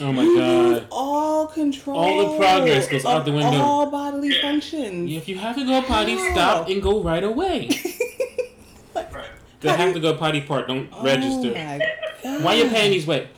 Oh 0.00 0.12
my 0.12 0.24
god. 0.24 0.86
all 0.92 1.46
control. 1.46 1.96
All 1.98 2.30
the 2.32 2.38
progress 2.38 2.88
goes 2.88 3.04
out 3.04 3.24
the 3.24 3.32
window. 3.32 3.58
All 3.60 3.86
bodily 3.90 4.32
functions. 4.40 5.12
If 5.12 5.28
you 5.28 5.36
have 5.38 5.56
to 5.56 5.64
go 5.66 5.82
potty, 5.82 6.12
Yeah. 6.12 6.32
stop 6.32 6.68
and 6.68 6.82
go 6.82 7.02
right 7.02 7.22
away. 7.24 7.68
right. 8.94 9.26
The 9.60 9.72
have 9.72 9.92
to 9.94 10.00
go 10.00 10.14
potty 10.16 10.40
part 10.40 10.68
don't 10.68 10.88
Oh 10.92 11.02
register. 11.04 11.52
my 11.52 11.78
God. 12.22 12.42
Why 12.42 12.54
your 12.54 12.68
panties 12.70 13.06
wet? 13.06 13.28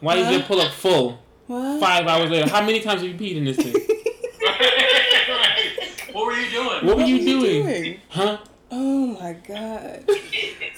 Why 0.00 0.16
you 0.16 0.24
Huh? 0.24 0.32
just 0.32 0.46
pull 0.48 0.60
up 0.60 0.72
full 0.72 1.18
What? 1.46 1.80
five 1.80 2.06
hours 2.06 2.30
later? 2.30 2.48
How 2.50 2.60
many 2.64 2.80
times 2.80 3.00
have 3.02 3.10
you 3.10 3.16
peed 3.16 3.36
in 3.36 3.44
this 3.44 3.56
thing? 3.56 3.74
What 6.12 6.26
were 6.26 6.32
you 6.34 6.50
doing? 6.50 6.86
What 6.86 6.96
were 6.98 7.02
you 7.04 7.16
are 7.16 7.24
doing? 7.24 8.00
Huh? 8.10 8.36
Oh 8.70 9.06
my 9.06 9.32
god. 9.32 10.04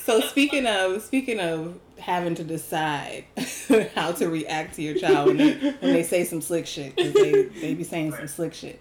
So 0.04 0.20
speaking 0.20 0.66
of 0.66 1.02
speaking 1.02 1.40
of 1.40 1.78
having 1.98 2.34
to 2.34 2.44
decide 2.44 3.24
how 3.94 4.12
to 4.12 4.28
react 4.28 4.74
to 4.76 4.82
your 4.82 4.94
child 4.96 5.28
when 5.28 5.36
they, 5.38 5.52
when 5.54 5.92
they 5.92 6.02
say 6.02 6.24
some 6.24 6.40
slick 6.40 6.66
shit 6.66 6.94
because 6.96 7.14
they 7.14 7.42
they 7.44 7.74
be 7.74 7.84
saying 7.84 8.12
some 8.12 8.28
slick 8.28 8.52
shit. 8.54 8.80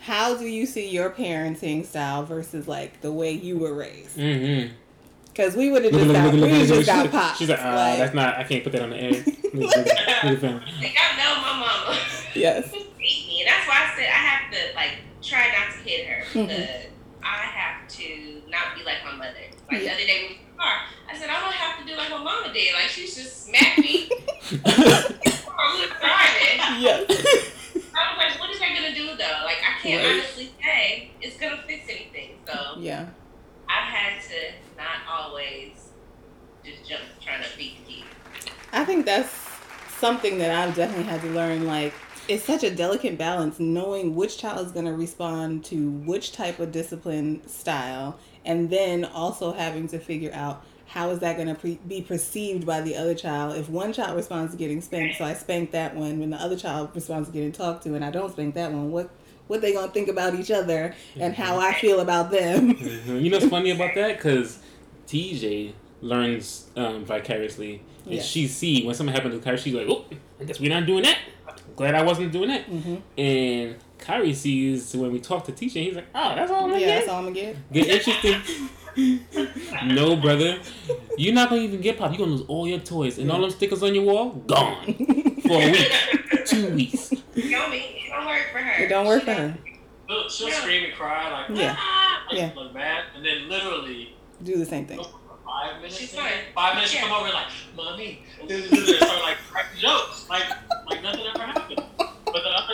how 0.00 0.36
do 0.36 0.44
you 0.46 0.66
see 0.66 0.88
your 0.90 1.10
parenting 1.10 1.84
style 1.84 2.22
versus 2.24 2.68
like 2.68 3.00
the 3.00 3.10
way 3.12 3.32
you 3.32 3.58
were 3.58 3.74
raised? 3.74 4.16
Mm-hmm. 4.18 4.72
Because 5.26 5.56
we 5.56 5.68
would 5.70 5.82
have 5.82 5.92
just 5.92 6.04
look, 6.06 6.14
got, 6.14 6.24
look, 6.26 6.34
look, 6.34 6.50
we 6.52 6.58
look, 6.58 6.68
just 6.68 6.78
look, 6.78 6.86
got 6.86 7.02
she's- 7.02 7.10
popped. 7.12 7.38
She's 7.38 7.48
like, 7.48 7.58
ah, 7.60 7.74
like, 7.74 7.98
that's 7.98 8.14
not. 8.14 8.36
I 8.36 8.44
can't 8.44 8.62
put 8.62 8.72
that 8.72 8.82
on 8.82 8.90
the 8.90 8.96
air. 9.00 9.10
Like, 9.10 9.88
I 10.14 11.16
know 11.18 11.40
my 11.42 11.58
mama 11.58 11.98
yes. 12.36 12.70
beat 12.70 12.96
me. 12.98 13.44
That's 13.44 13.66
why 13.68 13.90
I 13.90 13.96
said 13.96 14.04
I 14.06 14.22
have 14.30 14.52
to 14.52 14.74
like 14.76 14.92
try 15.22 15.48
not 15.48 15.72
to 15.74 15.88
hit 15.88 16.06
her 16.06 16.24
Mhm. 16.26 16.48
because 16.48 16.86
I 17.22 17.36
have 17.46 17.88
to 17.88 18.42
not 18.54 18.78
be 18.78 18.84
like 18.84 19.04
my 19.04 19.12
mother. 19.12 19.44
Like 19.70 19.80
the 19.82 19.90
other 19.90 20.06
day 20.06 20.18
we 20.22 20.28
was 20.28 20.38
in 20.38 20.52
the 20.54 20.58
car, 20.62 20.76
I 21.10 21.18
said 21.18 21.28
I 21.30 21.40
don't 21.40 21.52
have 21.52 21.80
to 21.80 21.84
do 21.90 21.96
like 21.96 22.10
my 22.10 22.22
mama 22.22 22.52
did. 22.52 22.72
Like 22.74 22.88
she 22.88 23.02
just 23.06 23.46
smacked 23.46 23.78
me. 23.78 24.08
I 24.64 25.66
was 25.76 25.90
driving. 26.00 26.82
Yes. 26.82 27.04
I 27.94 28.14
was 28.14 28.18
like, 28.18 28.40
what 28.40 28.50
is 28.50 28.58
that 28.60 28.70
gonna 28.74 28.94
do 28.94 29.06
though? 29.16 29.44
Like 29.44 29.58
I 29.62 29.80
can't 29.82 30.02
Right. 30.04 30.12
honestly 30.20 30.52
say 30.62 31.10
it's 31.20 31.36
gonna 31.36 31.62
fix 31.66 31.84
anything. 31.88 32.30
So 32.46 32.78
yeah. 32.78 33.06
I've 33.68 33.88
had 33.92 34.22
to 34.22 34.76
not 34.76 34.98
always 35.10 35.72
just 36.64 36.88
jump 36.88 37.02
trying 37.20 37.42
to 37.42 37.48
beat 37.56 37.84
the 37.86 37.92
kid. 37.92 38.04
I 38.72 38.84
think 38.84 39.06
that's 39.06 39.30
something 39.98 40.38
that 40.38 40.50
I've 40.50 40.74
definitely 40.74 41.04
had 41.04 41.20
to 41.22 41.28
learn. 41.28 41.66
Like, 41.66 41.94
it's 42.28 42.44
such 42.44 42.64
a 42.64 42.70
delicate 42.74 43.16
balance 43.16 43.58
knowing 43.60 44.14
which 44.14 44.38
child 44.38 44.66
is 44.66 44.72
going 44.72 44.86
to 44.86 44.92
respond 44.92 45.64
to 45.66 45.90
which 45.90 46.32
type 46.32 46.58
of 46.58 46.72
discipline 46.72 47.46
style, 47.46 48.18
and 48.44 48.70
then 48.70 49.04
also 49.04 49.52
having 49.52 49.88
to 49.88 49.98
figure 49.98 50.30
out 50.34 50.64
how 50.86 51.10
is 51.10 51.18
that 51.20 51.36
going 51.36 51.48
to 51.48 51.54
pre- 51.54 51.78
be 51.88 52.02
perceived 52.02 52.64
by 52.66 52.80
the 52.80 52.94
other 52.94 53.14
child. 53.14 53.56
If 53.56 53.68
one 53.68 53.92
child 53.92 54.14
responds 54.16 54.52
to 54.52 54.58
getting 54.58 54.80
spanked, 54.80 55.16
so 55.18 55.24
I 55.24 55.34
spank 55.34 55.70
that 55.72 55.96
one. 55.96 56.20
When 56.20 56.30
the 56.30 56.36
other 56.36 56.56
child 56.56 56.90
responds 56.94 57.28
to 57.28 57.32
getting 57.32 57.52
talked 57.52 57.82
to, 57.84 57.94
and 57.94 58.04
I 58.04 58.10
don't 58.10 58.30
spank 58.30 58.54
that 58.54 58.70
one, 58.70 58.90
what 58.92 59.10
what 59.46 59.60
they 59.60 59.72
gonna 59.74 59.90
think 59.92 60.08
about 60.08 60.34
each 60.34 60.50
other 60.50 60.94
and 61.20 61.34
how 61.34 61.58
I 61.58 61.72
feel 61.74 62.00
about 62.00 62.30
them? 62.30 62.74
Mhm. 62.76 63.22
You 63.22 63.30
know 63.30 63.36
what's 63.38 63.48
funny 63.50 63.70
about 63.70 63.94
that? 63.94 64.16
Because 64.16 64.58
TJ 65.06 65.72
learns 66.00 66.66
um, 66.76 67.04
vicariously, 67.04 67.82
and 68.04 68.14
Yeah. 68.14 68.22
she 68.22 68.46
see 68.46 68.84
when 68.86 68.94
something 68.94 69.14
happens 69.14 69.34
to 69.34 69.40
Kyrie, 69.40 69.56
she's 69.58 69.74
like, 69.74 69.86
"Oh, 69.88 70.04
I 70.40 70.44
guess 70.44 70.60
we're 70.60 70.70
not 70.70 70.86
doing 70.86 71.02
that. 71.04 71.18
Glad 71.76 71.94
I 71.94 72.02
wasn't 72.02 72.32
doing 72.32 72.48
that." 72.48 72.64
hmm 72.64 72.96
And 73.18 73.76
Kyrie 74.04 74.34
sees 74.34 74.94
when 74.94 75.10
we 75.12 75.18
talk 75.20 75.44
to 75.46 75.52
TJ, 75.52 75.70
he's 75.84 75.94
like, 75.96 76.06
"Oh, 76.14 76.34
that's 76.34 76.50
all 76.50 76.64
I'm 76.64 76.70
gonna 76.70 76.80
Yeah, 76.80 76.86
get." 76.86 76.98
that's 77.00 77.08
all 77.08 77.18
I'm 77.18 77.24
gonna 77.32 77.34
get. 77.34 77.72
Get 77.72 77.88
interesting. 77.88 78.40
no, 79.86 80.16
brother. 80.16 80.58
You're 81.16 81.34
not 81.34 81.48
gonna 81.50 81.62
even 81.62 81.80
get 81.80 81.98
pop. 81.98 82.10
You're 82.10 82.18
gonna 82.18 82.32
lose 82.32 82.46
all 82.48 82.66
your 82.68 82.78
toys 82.80 83.18
and 83.18 83.30
all 83.30 83.40
them 83.40 83.50
stickers 83.50 83.82
on 83.82 83.94
your 83.94 84.04
wall 84.04 84.30
gone 84.30 84.84
for 85.42 85.60
a 85.62 85.70
week, 85.70 85.92
two 86.46 86.74
weeks. 86.74 87.12
You 87.34 87.50
know 87.50 87.68
me, 87.68 87.78
it 88.06 88.10
don't 88.10 88.26
work 88.26 88.46
for 88.52 88.58
her. 88.58 88.84
It 88.84 88.88
don't 88.88 89.06
work 89.06 89.20
She 89.20 89.26
for 89.26 89.34
her. 89.34 89.58
She'll, 90.08 90.28
she'll 90.28 90.50
scream 90.50 90.84
and 90.84 90.92
cry 90.94 91.30
like, 91.48 91.58
Yeah. 91.58 91.74
ah, 91.78 92.24
like, 92.30 92.38
Yeah. 92.38 92.50
like 92.54 92.74
mad, 92.74 93.04
and 93.16 93.24
then 93.24 93.48
literally 93.48 94.14
Do 94.42 94.56
the 94.58 94.66
same 94.66 94.86
thing. 94.86 94.98
five 95.46 95.76
minutes. 95.76 95.96
She's 95.98 96.12
in, 96.12 96.20
fine. 96.20 96.30
Five 96.54 96.74
minutes, 96.74 96.92
she 96.92 96.98
Yeah. 96.98 97.04
come 97.04 97.12
over 97.12 97.24
and 97.26 97.34
like, 97.34 97.46
mommy, 97.76 98.22
and 98.40 98.50
start 98.86 99.22
like 99.22 99.38
cracking 99.50 99.80
jokes, 99.80 100.26
like 100.28 100.44
like 100.90 101.02
nothing 101.02 101.24
ever 101.34 101.42
happened. 101.44 101.80
But 101.96 102.42
the 102.42 102.50
other, 102.50 102.73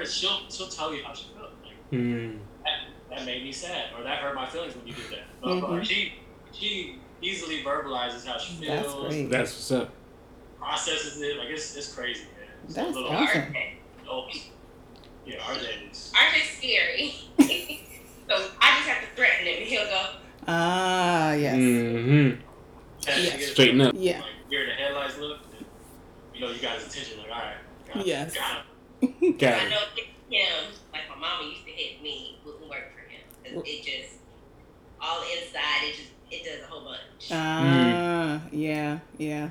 other 0.00 0.06
funny 0.06 0.20
thing 0.20 0.28
about 0.28 0.34
her 0.34 0.42
is 0.42 0.50
she'll 0.50 0.50
she'll 0.50 0.68
tell 0.68 0.94
you 0.94 1.02
how 1.04 1.12
she 1.14 1.26
felt. 1.34 1.50
Like 1.64 1.74
Hmm. 1.90 2.36
that, 2.64 3.16
that 3.16 3.26
made 3.26 3.42
me 3.44 3.52
sad, 3.52 3.86
or 3.96 4.02
that 4.04 4.18
hurt 4.18 4.34
my 4.34 4.46
feelings 4.46 4.74
when 4.76 4.86
you 4.86 4.92
did 4.94 5.10
that. 5.10 5.24
But, 5.42 5.60
but 5.60 5.70
Mhm. 5.70 5.84
she 5.86 6.14
she 6.52 6.98
easily 7.22 7.62
verbalizes 7.62 8.24
how 8.26 8.38
she 8.38 8.54
feels, 8.54 8.82
That's 8.82 8.94
great. 8.94 9.30
That's 9.30 9.52
what's 9.52 9.72
up. 9.72 9.90
processes 10.58 11.20
it. 11.20 11.36
Like 11.38 11.48
it's 11.48 11.76
it's 11.76 11.94
crazy, 11.94 12.24
man. 12.24 12.48
It's 12.64 12.72
a 12.72 12.80
That's 12.80 12.94
little- 12.94 13.10
awesome. 13.10 13.42
RJ. 13.42 13.74
oh, 14.08 14.28
yeah, 15.26 15.36
RJ 15.40 15.90
is. 15.90 16.12
RJ's 16.14 16.50
scary. 16.58 17.14
so 18.28 18.50
I 18.60 18.76
just 18.78 18.88
have 18.88 19.00
to 19.08 19.16
threaten 19.16 19.46
him 19.46 19.56
and 19.58 19.66
he'll 19.68 19.84
go, 19.84 20.06
Ah, 20.46 21.32
yes. 21.32 21.56
Mm-hmm. 21.56 22.40
Yes. 23.06 23.50
Straighten 23.52 23.80
up. 23.82 23.94
Yeah. 23.96 24.20
Like 24.20 24.24
you're 24.50 24.66
the 24.66 24.72
headlights 24.72 25.18
look, 25.18 25.38
and, 25.56 25.66
you 26.34 26.40
know 26.40 26.50
you 26.50 26.60
got 26.60 26.76
his 26.78 26.86
attention. 26.88 27.18
Like 27.18 27.30
all 27.30 27.36
right, 27.42 27.94
got 27.94 28.06
Yes. 28.06 28.34
got 28.34 28.56
him. 28.58 28.62
Got 29.00 29.10
I 29.54 29.66
it. 29.66 29.70
know 29.70 29.80
him, 30.30 30.72
like 30.92 31.02
my 31.08 31.16
mama 31.16 31.48
used 31.48 31.64
to 31.64 31.70
hit 31.72 32.02
me, 32.02 32.38
wouldn't 32.44 32.68
work 32.68 32.90
for 32.94 33.08
him. 33.08 33.20
'Cause 33.44 33.62
it 33.66 33.82
just, 33.84 34.14
all 35.00 35.22
inside, 35.22 35.84
it 35.84 35.94
just, 35.96 36.10
it 36.30 36.44
does 36.44 36.62
a 36.62 36.66
whole 36.70 36.84
bunch. 36.84 37.30
Ah, 37.32 38.40
yeah, 38.52 38.98
yeah. 39.16 39.50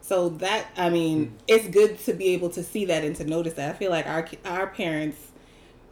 So 0.00 0.30
that 0.30 0.66
I 0.76 0.90
mean, 0.90 1.36
it's 1.46 1.68
good 1.68 1.98
to 2.00 2.12
be 2.14 2.28
able 2.28 2.50
to 2.50 2.62
see 2.62 2.84
that 2.86 3.04
and 3.04 3.14
to 3.16 3.24
notice 3.24 3.54
that. 3.54 3.74
I 3.74 3.78
feel 3.78 3.90
like 3.90 4.06
our 4.06 4.26
our 4.44 4.66
parents, 4.66 5.18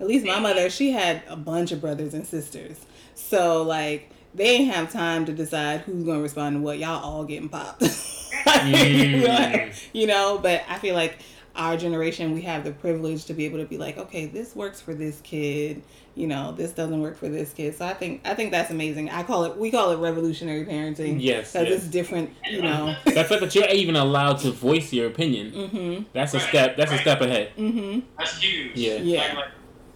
at 0.00 0.06
least 0.08 0.26
my 0.26 0.40
mother, 0.40 0.68
she 0.70 0.90
had 0.90 1.22
a 1.28 1.36
bunch 1.36 1.70
of 1.72 1.80
brothers 1.80 2.12
and 2.14 2.26
sisters. 2.26 2.76
So 3.14 3.62
like 3.62 4.10
they 4.34 4.58
didn't 4.58 4.72
have 4.72 4.92
time 4.92 5.24
to 5.26 5.32
decide 5.32 5.80
who's 5.82 6.02
gonna 6.04 6.22
respond 6.22 6.56
to 6.56 6.60
what. 6.60 6.78
Y'all 6.78 7.02
all 7.02 7.24
getting 7.24 7.48
popped. 7.48 7.82
Mm. 8.40 9.74
you 9.92 10.06
know, 10.06 10.38
but 10.38 10.62
I 10.68 10.78
feel 10.78 10.94
like 10.94 11.18
our 11.56 11.76
generation 11.76 12.32
we 12.32 12.42
have 12.42 12.64
the 12.64 12.72
privilege 12.72 13.24
to 13.26 13.34
be 13.34 13.44
able 13.44 13.58
to 13.58 13.64
be 13.64 13.78
like, 13.78 13.98
okay, 13.98 14.26
this 14.26 14.54
works 14.54 14.80
for 14.80 14.94
this 14.94 15.20
kid. 15.22 15.82
You 16.14 16.26
know, 16.26 16.52
this 16.52 16.72
doesn't 16.72 17.00
work 17.00 17.16
for 17.16 17.28
this 17.28 17.52
kid. 17.52 17.76
So 17.76 17.86
I 17.86 17.94
think 17.94 18.22
I 18.24 18.34
think 18.34 18.50
that's 18.50 18.70
amazing. 18.70 19.10
I 19.10 19.22
call 19.22 19.44
it 19.44 19.56
we 19.56 19.70
call 19.70 19.90
it 19.90 19.96
revolutionary 19.96 20.64
parenting. 20.64 21.18
Yes, 21.20 21.52
because 21.52 21.68
yes. 21.68 21.78
it's 21.78 21.88
different. 21.88 22.30
You 22.48 22.62
know. 22.62 22.96
The 23.04 23.12
fact 23.24 23.40
that 23.40 23.54
you're 23.54 23.68
even 23.68 23.96
allowed 23.96 24.38
to 24.40 24.50
voice 24.50 24.92
your 24.92 25.06
opinion, 25.06 25.52
mhm. 25.52 26.06
that's 26.12 26.34
a 26.34 26.40
step. 26.40 26.76
That's 26.76 26.92
a 26.92 26.98
step 26.98 27.20
ahead. 27.20 27.52
Mhm. 27.56 28.02
That's 28.18 28.38
huge. 28.38 28.76
Yeah. 28.76 28.94
Yeah. 28.94 29.20
Like, 29.20 29.34
like, 29.34 29.48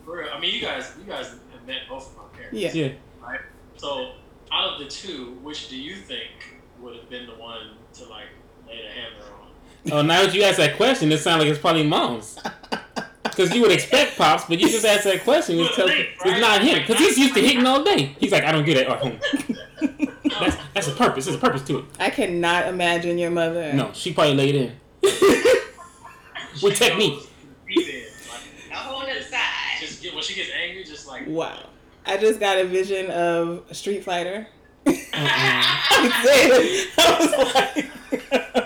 for 0.05 0.19
real. 0.19 0.29
I 0.33 0.41
mean, 0.41 0.55
you 0.55 0.61
guys, 0.61 0.93
you 0.99 1.05
guys 1.05 1.29
have 1.53 1.67
met 1.67 1.83
both 1.89 2.11
of 2.11 2.17
my 2.17 2.39
parents. 2.39 2.59
Yeah. 2.59 2.73
Yeah. 2.73 2.93
So, 3.77 4.13
out 4.53 4.75
of 4.75 4.79
the 4.79 4.87
two, 4.87 5.39
which 5.43 5.69
do 5.69 5.77
you 5.77 5.97
think 5.97 6.31
would 6.81 6.97
have 6.97 7.11
been 7.11 7.27
the 7.27 7.35
one 7.35 7.77
to 7.95 8.05
like 8.05 8.29
lay 8.67 8.83
the 8.83 8.89
hammer 8.89 9.27
on? 9.43 9.44
Oh, 9.93 10.03
now 10.03 10.23
that 10.23 10.35
you 10.35 10.43
ask 10.43 10.57
that 10.59 10.76
question, 10.76 11.12
it 11.12 11.19
sounds 11.19 11.41
like 11.41 11.49
it's 11.50 11.59
probably 11.59 11.87
mom's. 11.87 12.38
Because 13.23 13.55
you 13.55 13.62
would 13.62 13.73
expect 13.73 14.17
pops, 14.17 14.45
but 14.45 14.61
you 14.61 14.69
just 14.69 14.85
ask 14.85 15.05
that 15.05 15.25
question, 15.25 15.59
it's, 15.59 15.75
tell, 15.75 15.87
it's 15.88 16.41
not 16.41 16.62
him. 16.62 16.79
Because 16.81 16.99
he's 16.99 17.19
used 17.19 17.35
to 17.35 17.41
hitting 17.41 17.67
all 17.67 17.83
day. 17.83 18.14
He's 18.21 18.31
like, 18.33 18.45
I 18.45 18.53
don't 18.53 18.64
get 18.64 18.76
it 18.76 18.87
at 18.88 18.99
home. 19.00 19.19
That's, 20.41 20.57
that's 20.73 20.88
a 20.88 20.93
purpose. 20.93 21.26
There's 21.26 21.37
a 21.37 21.41
purpose 21.41 21.62
to 21.64 21.79
it. 21.81 21.85
I 22.00 22.11
cannot 22.11 22.67
imagine 22.67 23.19
your 23.19 23.31
mother. 23.31 23.73
No, 23.73 23.93
she 23.93 24.12
probably 24.12 24.35
laid 24.35 24.55
in. 24.57 24.73
She 26.57 26.67
With 26.67 26.76
technique. 26.76 27.12
knows 27.14 27.26
to 27.26 27.31
be 27.67 27.85
there. 27.85 28.03
Like, 28.31 28.73
A 28.73 28.76
whole 28.76 29.03
other 29.03 29.21
side. 29.23 29.41
just 29.81 30.03
get 30.03 30.14
when 30.14 30.23
she 30.25 30.35
gets 30.35 30.50
angry, 30.61 30.83
just 30.85 31.07
like 31.07 31.26
Wow. 31.29 31.67
I 32.07 32.17
just 32.17 32.41
got 32.41 32.59
a 32.59 32.64
vision 32.64 33.11
of 33.11 33.64
Street 33.76 34.03
Fighter. 34.05 34.47
Uh-uh. 34.87 34.95
I. 35.12 36.87
I 36.99 37.19
was 37.21 37.55
like, 37.55 38.63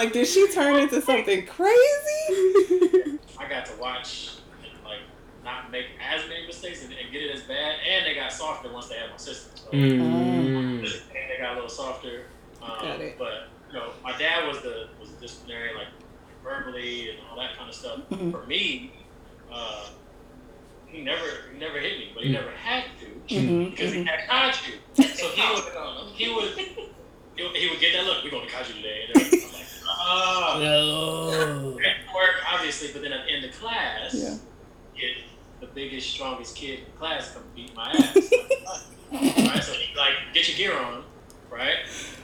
like, 0.00 0.12
did 0.14 0.26
she 0.26 0.48
turn 0.50 0.76
into 0.76 1.02
something 1.02 1.44
crazy? 1.46 3.18
I 3.38 3.48
got 3.48 3.66
to 3.66 3.72
watch 3.78 4.38
and 4.62 4.82
like 4.84 5.00
not 5.44 5.70
make 5.70 5.86
as 6.00 6.26
many 6.28 6.46
mistakes 6.46 6.82
and, 6.84 6.92
and 6.94 7.12
get 7.12 7.20
it 7.22 7.34
as 7.34 7.42
bad. 7.42 7.76
And 7.86 8.06
they 8.06 8.14
got 8.14 8.32
softer 8.32 8.72
once 8.72 8.88
they 8.88 8.96
had 8.96 9.10
my 9.10 9.16
sister. 9.18 9.50
So 9.56 9.70
Mm. 9.72 10.56
and 10.82 10.82
they 10.82 11.36
got 11.38 11.52
a 11.52 11.54
little 11.56 11.68
softer. 11.68 12.24
Um, 12.62 12.70
Got 12.80 13.00
it. 13.00 13.16
But 13.18 13.48
you 13.68 13.74
know, 13.78 13.92
my 14.02 14.16
dad 14.18 14.48
was 14.48 14.62
the 14.62 14.88
was 14.98 15.10
the 15.14 15.20
disciplinary, 15.20 15.74
like 15.74 15.88
verbally 16.42 17.10
and 17.10 17.18
all 17.30 17.36
that 17.36 17.56
kind 17.58 17.68
of 17.68 17.74
stuff. 17.74 18.00
Mhm. 18.10 18.32
For 18.32 18.46
me, 18.46 18.92
uh, 19.52 19.86
he 20.86 21.02
never 21.02 21.26
he 21.52 21.58
never 21.58 21.78
hit 21.78 21.98
me, 21.98 22.10
but 22.14 22.22
he 22.24 22.30
Mm. 22.30 22.32
never 22.32 22.50
had 22.52 22.84
to 23.00 23.34
Mhm, 23.34 23.70
because 23.70 23.92
he 23.92 23.98
mhm. 24.00 24.06
had 24.08 24.20
Kaju. 24.28 24.72
So 25.18 25.28
he 25.28 25.42
would 25.54 26.14
he 26.14 26.34
would 26.34 26.68
he 27.48 27.68
would, 27.70 27.80
get 27.80 27.92
that 27.94 28.04
look. 28.04 28.22
We're 28.24 28.30
going 28.30 28.46
to 28.48 28.52
Kaju 28.54 28.74
today. 28.76 29.04
And 29.14 29.14
then 29.14 29.40
I'm 29.44 29.52
like, 29.52 29.62
ah. 29.88 30.58
No. 30.60 31.76
Work, 32.14 32.36
obviously, 32.52 32.90
but 32.92 33.02
then 33.02 33.12
at 33.12 33.26
the 33.26 33.32
end 33.32 33.44
of 33.44 33.52
class, 33.52 34.14
Yeah. 34.14 34.34
get 34.96 35.10
the 35.60 35.66
biggest, 35.74 36.10
strongest 36.10 36.56
kid 36.56 36.80
in 36.80 36.84
class 36.98 37.32
come 37.32 37.42
beat 37.54 37.74
my 37.74 37.90
ass. 37.90 38.16
right? 39.12 39.62
So 39.62 39.72
he'd 39.72 39.96
like, 39.96 40.14
get 40.34 40.48
your 40.48 40.56
gear 40.56 40.78
on, 40.78 41.04
right? 41.50 41.76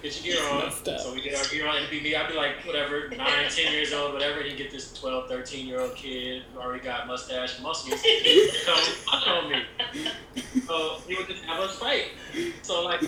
Get 0.02 0.24
your 0.24 0.34
gear 0.36 0.48
on. 0.52 0.64
Messed. 0.64 0.84
So 0.84 1.12
we 1.14 1.20
get 1.22 1.34
our 1.36 1.44
gear 1.50 1.66
on. 1.66 1.76
It'd 1.76 1.90
be 1.90 2.00
me. 2.00 2.14
I'd 2.14 2.28
be 2.28 2.34
like, 2.34 2.64
whatever, 2.66 3.08
nine, 3.08 3.48
ten 3.50 3.72
years 3.72 3.92
old, 3.92 4.12
whatever. 4.12 4.42
He'd 4.42 4.56
get 4.56 4.70
this 4.70 4.92
12, 4.94 5.28
13 5.28 5.66
year 5.66 5.80
old 5.80 5.94
kid 5.96 6.42
who 6.52 6.60
already 6.60 6.82
got 6.84 7.06
mustache 7.06 7.54
and 7.56 7.62
muscles 7.64 8.00
come 8.64 8.76
punch 9.06 9.26
on 9.28 9.50
me. 9.50 9.62
So 10.66 10.98
he 11.06 11.14
would 11.14 11.28
just 11.28 11.44
have 11.44 11.60
us 11.60 11.78
fight. 11.78 12.06
So, 12.62 12.84
like, 12.84 13.00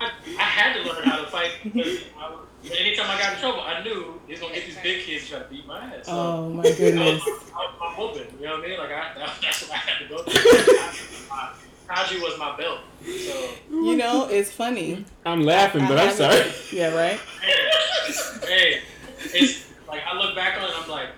I, 0.00 0.10
I 0.38 0.42
had 0.42 0.74
to 0.74 0.82
learn 0.92 1.04
how 1.04 1.20
to 1.20 1.26
fight 1.30 1.52
because 1.62 2.00
I, 2.18 2.34
anytime 2.78 3.10
I 3.10 3.18
got 3.18 3.32
in 3.34 3.38
trouble, 3.40 3.60
I 3.62 3.82
knew 3.82 4.20
he 4.26 4.32
was 4.32 4.40
gonna 4.40 4.54
get 4.54 4.66
these 4.66 4.76
big 4.82 5.04
kids 5.04 5.24
to 5.24 5.30
try 5.30 5.38
to 5.40 5.44
beat 5.48 5.66
my 5.66 5.80
ass. 5.80 6.06
So 6.06 6.12
Oh 6.12 6.50
my 6.50 6.62
I 6.62 6.66
was, 6.66 6.78
goodness. 6.78 7.22
I, 7.26 7.64
am 7.64 7.78
my 7.80 7.94
whooping, 7.98 8.38
you 8.40 8.46
know 8.46 8.56
what 8.56 8.64
I 8.64 8.68
mean? 8.68 8.78
Like 8.78 8.90
I, 8.90 9.12
that's 9.42 9.62
what 9.68 9.72
I 9.72 9.76
had 9.76 10.02
to 10.02 10.08
go 10.14 10.22
through. 10.22 11.28
My- 11.28 11.52
Kaju 11.88 12.20
was 12.20 12.36
my 12.36 12.56
belt. 12.56 12.80
So 13.04 13.48
You 13.70 13.96
know, 13.96 14.26
it's 14.28 14.50
funny. 14.50 15.04
I'm 15.24 15.44
laughing, 15.44 15.86
but 15.86 15.96
I 15.98 16.08
I'm 16.10 16.16
haven't- 16.16 16.52
sorry. 16.52 16.76
Yeah, 16.76 16.92
right? 16.96 17.20
hey, 18.44 18.80
it's 19.20 19.70
like 19.88 20.02
I 20.04 20.18
look 20.18 20.34
back 20.34 20.58
on 20.58 20.64
it, 20.64 20.70
I'm 20.76 20.88
like, 20.90 21.10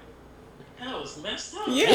that 0.78 0.92
was 0.94 1.16
was 1.16 1.22
messed 1.22 1.54
up. 1.56 1.62
Yeah. 1.68 1.90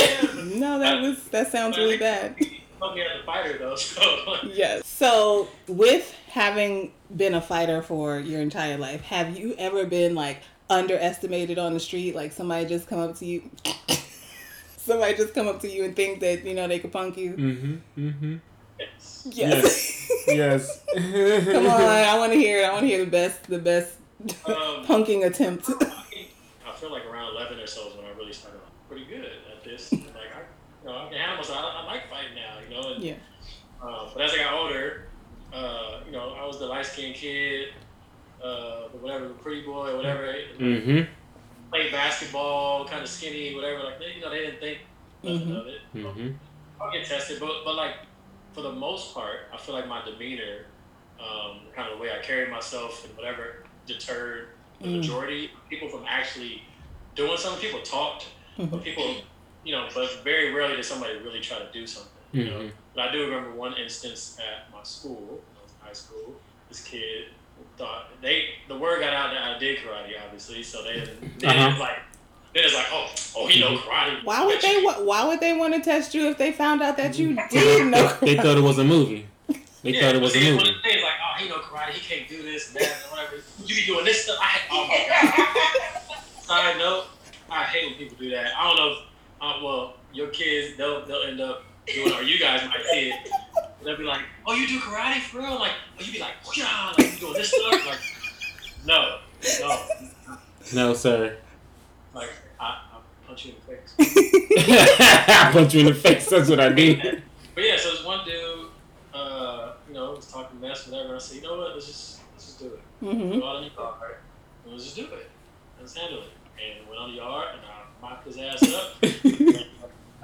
No, 0.55 0.79
that 0.79 1.01
was 1.01 1.23
that 1.25 1.51
sounds 1.51 1.77
really 1.77 1.97
bad. 1.97 2.35
Put 2.81 2.95
me 2.95 3.01
as 3.01 3.21
a 3.21 3.23
fighter 3.23 3.57
though, 3.59 3.75
so 3.77 4.37
Yes. 4.51 4.85
So, 4.87 5.47
with 5.67 6.13
having 6.33 6.91
been 7.15 7.35
a 7.35 7.41
fighter 7.41 7.83
for 7.83 8.19
your 8.19 8.41
entire 8.41 8.75
life, 8.75 9.01
have 9.01 9.37
you 9.37 9.53
ever 9.59 9.85
been 9.85 10.15
like 10.15 10.41
underestimated 10.67 11.59
on 11.59 11.75
the 11.75 11.79
street? 11.79 12.15
Like 12.15 12.31
somebody 12.31 12.65
just 12.65 12.87
come 12.87 12.97
up 12.97 13.15
to 13.19 13.25
you, 13.25 13.51
somebody 14.77 15.13
just 15.13 15.35
come 15.35 15.47
up 15.47 15.59
to 15.61 15.69
you 15.69 15.83
and 15.83 15.95
think 15.95 16.21
that 16.21 16.43
you 16.43 16.55
know 16.55 16.67
they 16.67 16.79
could 16.79 16.91
punk 16.91 17.17
you? 17.17 17.33
Mm-hmm. 17.33 18.07
Mm-hmm. 18.07 18.35
yes. 18.79 19.27
Yes. 19.29 20.11
Yes. 20.27 20.83
come 20.95 21.67
on, 21.67 21.81
I 21.81 22.17
want 22.17 22.31
to 22.31 22.39
hear 22.39 22.63
it. 22.63 22.65
I 22.65 22.71
want 22.71 22.81
to 22.81 22.87
hear 22.87 23.05
the 23.05 23.11
best, 23.11 23.43
the 23.43 23.59
best 23.59 23.97
Um, 24.23 24.33
punking 24.87 25.27
attempt. 25.27 25.69
I 25.69 26.71
feel 26.75 26.91
like 26.91 27.05
around 27.05 27.35
11 27.35 27.59
or 27.59 27.67
so 27.67 27.89
is 27.89 27.95
when 27.95 28.05
I 28.05 28.11
really 28.17 28.33
started 28.33 28.59
pretty 28.89 29.05
good 29.05 29.23
at 29.23 29.63
this. 29.63 29.91
Like, 29.91 30.01
I, 30.01 30.41
you 30.83 30.89
know, 30.89 30.97
I 30.97 31.09
can 31.09 31.17
handle 31.19 31.37
myself. 31.37 31.59
I, 31.59 31.83
I 31.83 31.85
like 31.85 32.09
fighting 32.09 32.33
now, 32.35 32.57
you 32.67 32.73
know. 32.73 32.93
And, 32.95 33.03
yeah. 33.03 33.13
uh, 33.83 34.09
but 34.11 34.23
as 34.23 34.33
I 34.33 34.37
got 34.37 34.53
older, 34.55 35.09
uh, 35.53 35.99
you 36.05 36.11
know, 36.11 36.33
I 36.39 36.45
was 36.45 36.59
the 36.59 36.65
light 36.65 36.85
skinned 36.85 37.15
kid, 37.15 37.67
uh, 38.43 38.87
whatever, 38.99 39.27
the 39.29 39.33
pretty 39.35 39.61
boy, 39.65 39.95
whatever. 39.95 40.33
Mm-hmm. 40.59 41.01
Played 41.71 41.91
basketball, 41.91 42.85
kind 42.87 43.01
of 43.03 43.09
skinny, 43.09 43.55
whatever. 43.55 43.83
Like, 43.83 43.99
they, 43.99 44.13
you 44.15 44.21
know, 44.21 44.29
they 44.29 44.39
didn't 44.39 44.59
think 44.59 44.79
nothing 45.23 45.47
Mhm. 45.49 45.59
of 45.61 45.67
it. 45.67 45.81
Mm-hmm. 45.95 46.31
I'll 46.81 46.91
get 46.91 47.07
tested, 47.07 47.39
but 47.39 47.51
but 47.65 47.75
like 47.75 47.95
for 48.53 48.61
the 48.61 48.71
most 48.71 49.13
part, 49.13 49.49
I 49.53 49.57
feel 49.57 49.73
like 49.75 49.87
my 49.87 50.03
demeanor, 50.03 50.65
um, 51.19 51.67
kind 51.75 51.91
of 51.91 51.97
the 51.97 52.03
way 52.03 52.11
I 52.11 52.19
carried 52.19 52.51
myself 52.51 53.05
and 53.05 53.15
whatever, 53.15 53.63
deterred 53.87 54.49
the 54.81 54.87
Mm. 54.89 54.97
majority 54.97 55.45
of 55.45 55.69
people 55.69 55.87
from 55.89 56.03
actually 56.07 56.61
doing 57.15 57.37
something. 57.37 57.61
People 57.61 57.81
talked, 57.81 58.27
but 58.57 58.83
people, 58.83 59.15
you 59.63 59.73
know, 59.73 59.87
but 59.95 60.23
very 60.23 60.51
rarely 60.53 60.75
did 60.75 60.85
somebody 60.85 61.17
really 61.19 61.39
try 61.39 61.57
to 61.59 61.71
do 61.71 61.87
something. 61.87 62.21
You 62.33 62.45
know, 62.49 62.59
Mhm. 62.59 62.71
But 62.95 63.09
I 63.09 63.11
do 63.11 63.25
remember 63.25 63.53
one 63.55 63.73
instance 63.77 64.37
at 64.39 64.71
my 64.71 64.83
school, 64.83 65.43
when 65.47 65.57
I 65.57 65.61
was 65.63 65.71
in 65.79 65.85
high 65.87 65.93
school. 65.93 66.35
This 66.69 66.83
kid 66.83 67.25
thought 67.77 68.05
they 68.21 68.45
the 68.67 68.77
word 68.77 68.99
got 69.01 69.13
out 69.13 69.31
that 69.31 69.55
I 69.55 69.59
did 69.59 69.77
karate, 69.79 70.11
obviously, 70.23 70.63
so 70.63 70.83
they 70.83 70.93
didn't, 70.93 71.39
they 71.39 71.47
Uh-huh. 71.47 71.67
didn't 71.67 71.79
like. 71.79 71.97
Then 72.53 72.65
it's 72.65 72.73
like, 72.75 72.85
oh, 72.91 73.07
oh, 73.35 73.47
he 73.47 73.59
know 73.59 73.77
karate. 73.77 74.23
Why 74.23 74.45
would 74.45 74.61
they? 74.61 74.81
wa- 74.83 75.01
Why 75.03 75.25
would 75.27 75.39
they 75.39 75.53
want 75.53 75.73
to 75.73 75.81
test 75.81 76.13
you 76.13 76.29
if 76.29 76.37
they 76.37 76.51
found 76.51 76.81
out 76.81 76.97
that 76.97 77.17
you 77.17 77.35
did 77.49 77.87
know? 77.87 78.17
They 78.21 78.35
thought 78.37 78.57
it 78.57 78.63
was 78.63 78.77
a 78.79 78.83
movie. 78.83 79.27
They 79.81 79.91
Yeah, 79.91 80.01
thought 80.01 80.15
it 80.15 80.21
was 80.21 80.35
a 80.35 80.39
then 80.39 80.53
movie. 80.53 80.57
One 80.63 80.67
of 80.69 80.75
the 80.75 80.89
things 80.89 81.03
like, 81.03 81.11
oh, 81.21 81.41
he 81.43 81.49
know 81.49 81.57
karate, 81.57 81.89
he 81.91 81.99
can't 82.15 82.29
do 82.29 82.41
this 82.43 82.67
and 82.67 82.77
that 82.77 82.95
whatever. 83.11 83.35
You 83.65 83.75
be 83.75 83.85
doing 83.85 84.05
this 84.05 84.23
stuff. 84.23 84.37
I, 84.39 84.59
oh 84.71 84.87
my 84.87 85.05
god. 85.09 85.73
Side 86.41 86.77
note, 86.77 87.05
I 87.49 87.63
hate 87.63 87.85
when 87.89 87.95
people 87.97 88.17
do 88.19 88.29
that. 88.31 88.51
I 88.57 88.67
don't 88.67 88.77
know. 88.77 88.91
If, 88.91 88.97
uh, 89.41 89.63
well, 89.63 89.97
your 90.13 90.27
kids, 90.29 90.77
they'll 90.77 91.05
they'll 91.05 91.23
end 91.23 91.41
up 91.41 91.63
doing, 91.87 92.13
or 92.13 92.21
you 92.23 92.39
guys 92.39 92.67
might 92.67 92.83
see 92.91 93.09
it. 93.11 93.29
They'll 93.83 93.97
be 93.97 94.03
like, 94.03 94.21
oh, 94.45 94.53
you 94.53 94.67
do 94.67 94.79
karate 94.79 95.19
for 95.19 95.39
real? 95.39 95.55
Like, 95.59 95.71
oh, 95.99 96.03
you 96.03 96.13
be 96.13 96.19
like, 96.19 96.33
yeah, 96.55 96.93
like 96.97 97.13
you 97.13 97.19
doing 97.19 97.33
this 97.33 97.49
stuff? 97.49 97.85
Like, 97.85 97.99
no, 98.85 99.19
no, 99.61 99.85
No, 100.73 100.93
sir. 100.93 101.37
like 102.13 102.29
I, 102.59 102.81
I'll 102.93 103.03
punch 103.27 103.45
you 103.45 103.53
in 103.53 103.57
the 103.59 103.75
face. 103.75 103.95
I 105.29 105.49
punch 105.51 105.73
you 105.73 105.81
in 105.81 105.85
the 105.87 105.93
face. 105.95 106.29
That's 106.29 106.49
what 106.49 106.59
I 106.61 106.69
do. 106.69 106.95
But 107.55 107.63
yeah, 107.63 107.77
so 107.77 107.91
this 107.91 108.05
one 108.05 108.25
dude, 108.25 108.67
uh, 109.13 109.73
you 109.87 109.93
know, 109.93 110.11
was 110.13 110.31
talking 110.31 110.59
mess, 110.61 110.87
whatever. 110.87 111.09
And 111.09 111.15
I 111.15 111.19
said, 111.19 111.35
you 111.37 111.43
know 111.43 111.57
what? 111.57 111.73
Let's 111.73 111.85
just 111.87 112.21
let's 112.33 112.45
just 112.45 112.59
do 112.59 112.65
it. 112.67 112.79
hmm 112.99 113.39
Go 113.39 113.47
out 113.47 113.63
in 113.63 113.69
the 113.69 113.75
yard 113.75 114.15
and 114.63 114.71
let's 114.73 114.85
just 114.85 114.95
do 114.95 115.05
it. 115.13 115.29
Let's 115.79 115.95
handle 115.97 116.19
it. 116.21 116.29
And 116.63 116.87
went 116.87 116.99
on 117.01 117.09
the 117.11 117.17
yard 117.17 117.47
and 117.55 117.61
I 117.65 118.01
mopped 118.01 118.25
his 118.27 118.37
ass 118.37 118.63
up. 118.73 118.95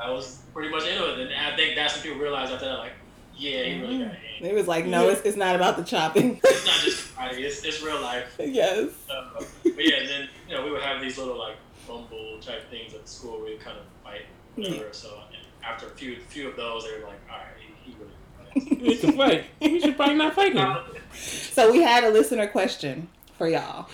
I 0.01 0.12
was 0.12 0.39
pretty 0.53 0.70
much 0.70 0.88
into 0.88 1.13
it. 1.13 1.20
And 1.20 1.34
I 1.34 1.56
think 1.56 1.75
that's 1.75 1.96
when 1.96 2.03
people 2.03 2.20
realized 2.20 2.51
after 2.53 2.65
that, 2.65 2.79
like, 2.79 2.94
yeah, 3.38 3.63
he 3.63 3.82
really 3.82 4.00
got 4.00 4.08
hands. 4.15 4.22
It 4.41 4.53
was 4.53 4.68
like, 4.68 4.86
no, 4.86 5.10
it's, 5.10 5.22
it's 5.22 5.38
not 5.38 5.56
about 5.56 5.77
the 5.77 5.84
chopping. 5.84 6.39
It's 6.44 6.65
not 6.65 6.79
just 6.79 7.15
karate, 7.15 7.39
it's, 7.39 7.63
it's 7.63 7.82
real 7.82 8.01
life. 8.01 8.36
yes. 8.39 8.89
Uh, 9.10 9.43
but 9.63 9.74
yeah, 9.78 9.97
and 9.97 10.10
then, 10.10 10.30
you 10.47 10.56
know, 10.56 10.63
we 10.63 10.71
would 10.71 10.82
have 10.82 11.02
these 11.02 11.17
little, 11.17 11.38
like, 11.38 11.56
bumble 11.88 12.38
type 12.41 12.69
things 12.69 12.93
at 12.93 13.08
school 13.08 13.34
where 13.38 13.45
we 13.45 13.52
would 13.54 13.62
kind 13.62 13.78
of 13.78 13.84
fight, 14.04 14.21
whatever. 14.56 14.89
So 14.91 15.21
and 15.34 15.45
after 15.63 15.88
a 15.88 15.91
few 15.91 16.17
few 16.30 16.50
of 16.50 16.56
those, 16.56 16.86
they 16.86 17.00
were 17.00 17.08
like, 17.08 17.19
all 17.30 17.38
right, 17.38 17.47
he, 17.84 17.91
he 17.91 17.97
really. 18.00 18.82
We 18.82 18.95
should 18.95 19.15
fight. 19.15 19.45
We 19.62 19.80
should 19.80 19.95
probably 19.95 20.15
not 20.15 20.36
fight 20.36 20.54
now. 20.54 20.86
So 21.12 21.71
we 21.71 21.82
had 21.82 22.04
a 22.04 22.12
listener 22.12 22.47
question 22.47 23.10
for 23.38 23.50
y'all. 23.50 23.89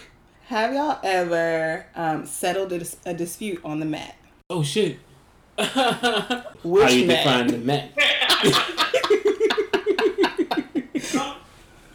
Have 0.48 0.74
y'all 0.74 1.00
ever 1.02 1.88
um, 1.96 2.26
settled 2.26 2.72
a, 2.74 2.80
dis- 2.80 2.98
a 3.06 3.14
dispute 3.14 3.62
on 3.64 3.80
the 3.80 3.86
mat? 3.86 4.16
Oh 4.50 4.62
shit. 4.62 5.00
Which 5.58 6.84
How 6.84 6.90
you 6.90 7.06
mat? 7.08 7.24
define 7.24 7.48
the 7.48 7.58
mat? 7.60 7.92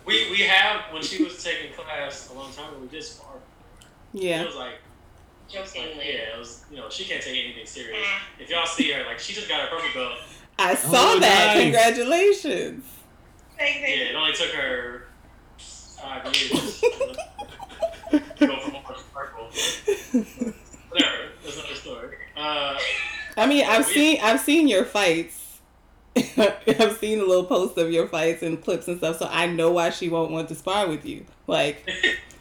we, 0.07 0.31
we 0.31 0.38
have, 0.42 0.92
when 0.92 1.03
she 1.03 1.23
was 1.23 1.42
taking 1.42 1.73
class 1.75 2.31
a 2.31 2.35
long 2.35 2.51
time 2.53 2.70
ago, 2.73 2.79
we 2.81 2.88
did 2.88 3.03
spar. 3.05 3.35
It 4.14 4.23
Yeah. 4.23 4.42
It 4.42 4.46
was 4.46 4.57
like, 4.57 4.73
Like, 5.55 5.64
Jokingly. 5.66 6.07
yeah, 6.07 6.35
it 6.35 6.38
was. 6.38 6.64
You 6.70 6.77
know, 6.79 6.88
she 6.90 7.05
can't 7.05 7.23
take 7.23 7.37
anything 7.44 7.66
serious. 7.66 8.07
If 8.38 8.49
y'all 8.51 8.66
see 8.66 8.90
her, 8.92 9.05
like, 9.05 9.18
she 9.18 9.33
just 9.35 9.49
got 9.49 9.61
her 9.61 9.66
purple 9.77 9.90
belt. 9.94 10.18
I 10.59 10.75
saw 10.75 10.88
Oh, 10.92 11.18
that. 11.20 11.55
nice. 11.55 11.62
Congratulations. 11.62 12.85
Thank 13.59 13.81
Yeah, 13.83 13.88
you. 13.88 14.05
it 14.05 14.14
only 14.14 14.33
took 14.33 14.51
her 14.53 15.07
five 16.01 16.25
years 16.25 16.81
to 18.11 18.46
go 18.46 18.57
from 18.59 18.77
orange 18.77 18.87
to 18.87 18.94
purple. 19.12 19.51
Whatever, 20.88 21.16
that's 21.44 21.57
another 21.59 21.75
story. 21.75 22.16
Uh, 22.37 22.79
I 23.40 23.46
mean, 23.46 23.64
I've 23.66 23.87
seen 23.87 24.18
I've 24.22 24.40
seen 24.40 24.68
your 24.68 24.85
fights. 24.85 25.38
I've 26.16 26.98
seen 26.98 27.20
the 27.20 27.24
little 27.24 27.44
posts 27.44 27.79
of 27.79 27.90
your 27.90 28.07
fights 28.07 28.42
and 28.42 28.62
clips 28.62 28.87
and 28.87 28.98
stuff, 28.98 29.18
so 29.18 29.26
I 29.31 29.46
know 29.46 29.70
why 29.70 29.88
she 29.90 30.11
won't 30.11 30.31
want 30.31 30.48
to 30.48 30.55
spar 30.55 30.87
with 30.88 31.07
you. 31.07 31.24
Like 31.46 31.88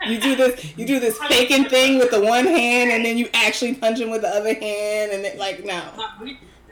you 0.05 0.19
do 0.19 0.35
this, 0.35 0.77
you 0.77 0.85
do 0.85 0.99
this 0.99 1.17
faking 1.17 1.69
thing 1.69 1.99
with 1.99 2.11
the 2.11 2.19
one 2.19 2.45
hand, 2.45 2.91
and 2.91 3.05
then 3.05 3.17
you 3.17 3.29
actually 3.33 3.75
punch 3.75 3.97
him 3.99 4.09
with 4.09 4.23
the 4.23 4.27
other 4.27 4.53
hand, 4.53 5.13
and 5.13 5.25
it, 5.25 5.37
like 5.37 5.63
no. 5.63 5.79
not. 5.95 6.21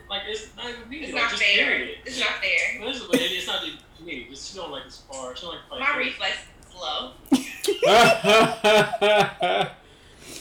Like 0.09 0.23
it's 0.27 0.53
not 0.57 0.69
even 0.69 0.89
me. 0.89 0.97
It's 0.97 1.13
like, 1.13 1.23
not 1.23 1.31
fair. 1.31 1.65
period. 1.65 1.97
It's 2.05 2.19
not 2.19 2.29
fair. 2.41 2.81
But 2.81 2.89
it's, 2.89 2.99
but 3.05 3.15
it- 3.15 3.31
it's 3.31 3.47
not 3.47 3.63
even 3.65 3.79
me. 4.05 4.27
Just, 4.29 4.51
she 4.51 4.57
don't 4.57 4.71
like 4.71 4.83
to 4.83 4.91
spar. 4.91 5.33
She 5.37 5.45
don't 5.45 5.55
like 5.55 5.63
fight. 5.69 5.79
My 5.79 5.95
reflex 5.97 6.35
is 6.59 6.67
slow. 6.73 7.11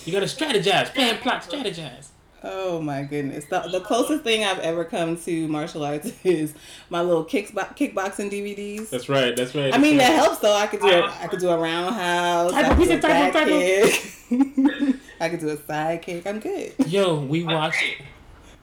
you 0.04 0.12
gotta 0.12 0.26
strategize, 0.26 0.92
plan, 0.92 1.18
plot, 1.18 1.42
strategize. 1.42 2.08
Oh 2.48 2.80
my 2.80 3.02
goodness. 3.02 3.44
The, 3.46 3.60
the 3.72 3.80
closest 3.80 4.22
thing 4.22 4.44
I've 4.44 4.60
ever 4.60 4.84
come 4.84 5.16
to 5.18 5.48
martial 5.48 5.84
arts 5.84 6.12
is 6.24 6.54
my 6.90 7.02
little 7.02 7.24
kickbo- 7.24 7.76
kickboxing 7.76 8.30
DVDs. 8.30 8.88
That's 8.88 9.08
right. 9.08 9.34
That's 9.34 9.54
right. 9.54 9.74
I 9.74 9.78
mean 9.78 9.96
that 9.96 10.10
that's 10.10 10.24
helps 10.24 10.38
though. 10.38 10.54
I 10.54 10.66
could 10.68 10.80
do 10.80 10.88
a, 10.88 11.02
I 11.20 11.26
could 11.26 11.40
do 11.40 11.48
a 11.48 11.58
roundhouse. 11.58 12.52
I 12.52 12.62
Type 12.62 12.76
could 12.76 12.84
do 12.86 12.92
a 12.92 12.94
pizza, 12.94 13.08
type 13.08 13.32
back 13.32 13.32
type 13.32 13.48
kick. 13.48 14.96
I 15.20 15.28
could 15.28 15.40
do 15.40 15.48
a 15.48 15.56
side 15.56 16.02
kick. 16.02 16.26
I'm 16.26 16.38
good. 16.38 16.72
Yo, 16.86 17.18
we 17.20 17.42
watched. 17.42 17.76
Hey, 17.76 18.04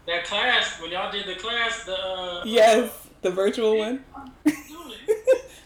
that 0.08 0.24
class 0.26 0.80
when 0.82 0.92
y'all 0.92 1.12
did 1.12 1.26
the 1.26 1.36
class, 1.36 1.84
the 1.86 1.98
uh, 1.98 2.44
Yes, 2.46 2.90
the 3.22 3.32
virtual 3.32 3.78
one. 3.78 4.04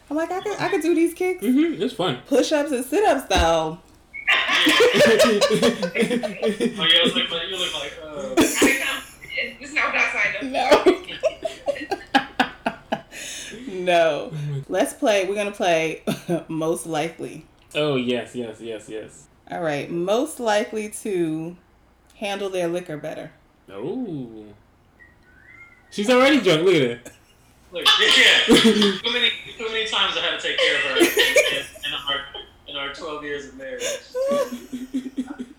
I'm 0.10 0.16
like 0.16 0.32
I 0.32 0.40
could 0.42 0.60
I 0.60 0.70
could 0.70 0.82
do 0.82 0.96
these 0.96 1.14
kicks. 1.14 1.44
Mm-hmm. 1.44 1.82
It's 1.82 1.94
fun. 1.94 2.20
Push 2.28 2.52
ups 2.52 2.72
and 2.72 2.86
sit 2.86 3.04
ups 3.06 3.28
though. 3.28 3.80
Oh 6.80 6.86
yeah, 6.86 7.04
you 7.04 7.14
look 7.14 7.32
like 7.32 7.50
you 7.50 7.58
look 7.58 7.74
like 7.74 7.94
uh, 8.04 8.36
I 8.38 8.80
know. 8.80 9.00
It's 9.60 9.74
not 9.74 9.86
what 9.94 9.96
I 9.96 10.12
signed 10.12 10.36
up 10.36 10.44
No. 13.68 13.74
no. 13.84 14.32
Let's 14.70 14.94
play. 14.94 15.26
We're 15.26 15.36
gonna 15.36 15.52
play 15.52 16.04
most 16.48 16.86
likely. 16.86 17.46
oh 17.76 17.96
yes, 17.96 18.36
yes, 18.36 18.60
yes, 18.60 18.90
yes. 18.90 19.28
All 19.50 19.62
right. 19.62 19.90
Most 19.90 20.40
likely 20.40 20.90
to 20.90 21.56
handle 22.16 22.50
their 22.50 22.68
liquor 22.68 22.98
better. 22.98 23.32
Oh. 23.72 24.46
She's 25.92 26.10
already 26.10 26.42
drunk. 26.42 26.64
Look 26.64 26.76
at 26.76 26.82
her. 26.82 27.00
Look, 27.72 27.86
yeah, 28.18 28.46
too 28.46 29.00
many, 29.12 29.30
too 29.58 29.68
many 29.68 29.86
times 29.88 30.16
I 30.18 30.22
had 30.22 30.40
to 30.40 30.48
take 30.48 30.58
care 30.58 30.76
of 30.78 30.82
her 30.84 30.98
in, 31.00 31.06
in 31.86 31.94
our 32.08 32.26
in 32.68 32.76
our 32.78 32.94
twelve 32.94 33.17
years 33.28 33.48
of 33.48 33.58
marriage. 33.58 33.84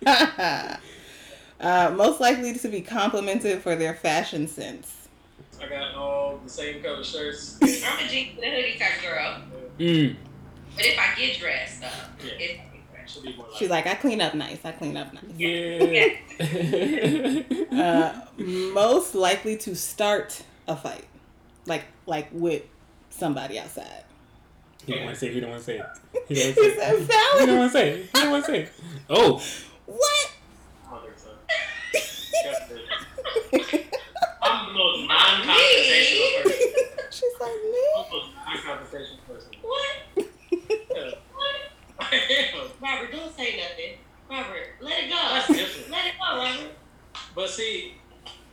uh, 1.61 1.93
most 1.95 2.21
likely 2.21 2.55
to 2.55 2.69
be 2.69 2.81
complimented 2.81 3.63
for 3.63 3.77
their 3.77 3.95
fashion 3.95 4.49
sense. 4.49 5.09
I 5.61 5.69
got 5.69 5.95
all 5.95 6.39
the 6.43 6.51
same 6.51 6.83
color 6.83 7.03
shirts. 7.05 7.59
I'm 7.63 7.69
a 7.69 8.09
jeans 8.09 8.39
and 8.43 8.45
a 8.45 8.57
hoodie 8.57 8.79
type 8.79 9.03
girl. 9.03 9.43
Mm. 9.79 10.17
But 10.77 10.85
if 10.87 10.99
I 10.99 11.15
get 11.19 11.39
dressed 11.39 11.83
up, 11.83 11.93
Yeah, 12.25 12.31
if 12.39 12.61
should 13.09 13.23
be 13.23 13.35
more 13.37 13.47
like. 13.47 13.57
She's 13.57 13.71
like, 13.71 13.87
I 13.87 13.95
clean 13.95 14.21
up 14.21 14.35
nice. 14.35 14.59
I 14.65 14.73
clean 14.73 14.97
up 14.97 15.13
nice. 15.13 15.25
Yeah. 15.37 16.15
Uh, 17.79 18.13
most 18.37 19.15
likely 19.15 19.57
to 19.57 19.77
start 19.77 20.43
a 20.67 20.75
fight, 20.75 21.05
like 21.67 21.85
like 22.07 22.29
with 22.33 22.63
somebody 23.11 23.57
outside. 23.59 24.05
He 24.89 24.95
don't 24.95 25.05
want 25.05 25.15
to 25.17 25.21
say. 25.21 25.27
it, 25.29 25.35
He 25.35 25.41
don't 25.41 25.51
want 25.51 25.61
to 25.61 25.67
say. 25.67 25.79
it. 25.79 25.87
He 26.29 26.35
don't 26.35 26.47
want 26.47 26.57
to 26.57 26.71
say. 26.71 26.81
said 26.81 26.95
it. 26.95 27.41
He 27.41 27.47
don't 27.47 27.59
want 27.59 27.73
to 27.73 27.79
say. 27.79 27.91
it. 27.91 27.97
He 28.05 28.21
don't 28.21 28.31
want 28.31 28.45
to 28.45 28.51
say. 28.51 28.59
it. 28.63 28.73
Oh. 29.11 29.43
What? 29.85 30.31
I 30.87 30.91
don't 30.91 31.03
think 31.07 31.19
so. 31.19 31.29
confrontational 35.49 36.43
person. 36.45 36.73
She's 37.11 37.35
like 37.41 37.51
me. 37.51 37.85
I'm 37.97 38.05
a 38.13 38.17
non-confrontational 38.47 39.27
person. 39.27 39.51
What? 39.63 39.95
What? 41.35 41.57
I 42.01 42.17
am. 42.17 42.71
Robert, 42.81 43.13
don't 43.13 43.37
say 43.37 43.57
nothing. 43.57 43.99
Robert, 44.31 44.67
let 44.81 45.05
it 45.05 45.11
go. 45.11 45.17
That's 45.17 45.49
different. 45.49 45.91
Let 45.91 46.07
it 46.07 46.13
go, 46.19 46.37
Robert. 46.39 46.73
But 47.35 47.51
see, 47.51 47.95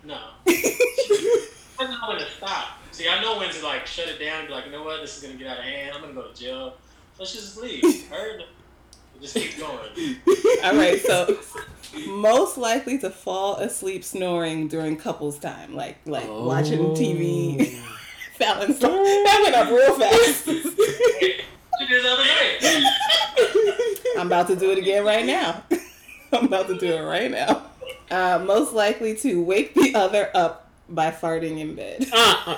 no. 0.03 0.17
I 0.47 1.87
know 1.87 2.07
when 2.09 2.17
to 2.19 2.25
stop. 2.37 2.79
See, 2.95 3.10
I 3.10 3.21
know 3.21 3.38
when 3.38 3.49
to 3.49 3.62
like 3.62 3.86
shut 3.86 4.08
it 4.08 4.19
down 4.19 4.39
and 4.39 4.47
be 4.47 4.53
like, 4.53 4.67
you 4.67 4.71
know 4.71 4.81
what, 4.81 5.01
this 5.01 5.17
is 5.17 5.21
gonna 5.21 5.36
get 5.36 5.47
out 5.47 5.58
of 5.58 5.65
hand. 5.65 5.91
I'm 5.93 6.01
gonna 6.01 6.13
go 6.13 6.29
to 6.29 6.34
jail. 6.34 6.75
Let's 7.19 7.34
just 7.34 7.58
leave. 7.58 8.08
Her, 8.08 8.39
just 9.19 9.36
keep 9.36 9.60
going. 9.60 9.89
All 10.63 10.75
right, 10.77 11.01
so 11.01 11.38
most 12.08 12.58
likely 12.58 12.97
to 12.99 13.10
fall 13.10 13.58
asleep 13.58 14.05
snoring 14.05 14.69
during 14.69 14.95
couples 14.95 15.38
time, 15.38 15.75
like 15.75 15.97
like 16.05 16.29
watching 16.29 16.79
TV. 16.95 17.77
Falyn 18.39 18.73
song. 18.79 19.03
That 19.03 19.39
went 19.43 19.55
up 19.55 19.67
real 19.67 19.99
fast. 19.99 20.47
She 21.77 21.88
did 21.88 22.05
the 22.05 22.10
other 22.10 22.23
night. 22.23 22.86
I'm 24.17 24.27
about 24.27 24.47
to 24.47 24.55
do 24.55 24.71
it 24.71 24.77
again 24.77 25.03
right 25.03 25.25
now. 25.25 25.62
I'm 26.31 26.45
about 26.45 26.67
to 26.67 26.77
do 26.77 26.88
it 26.93 27.01
right 27.01 27.29
now. 27.29 27.63
Uh, 28.10 28.41
most 28.45 28.71
likely 28.71 29.17
to 29.17 29.43
wake 29.43 29.73
the 29.73 29.93
other 29.93 30.31
up 30.34 30.64
by 30.89 31.11
farting 31.11 31.59
in 31.59 31.75
bed. 31.75 32.07
Uh, 32.11 32.45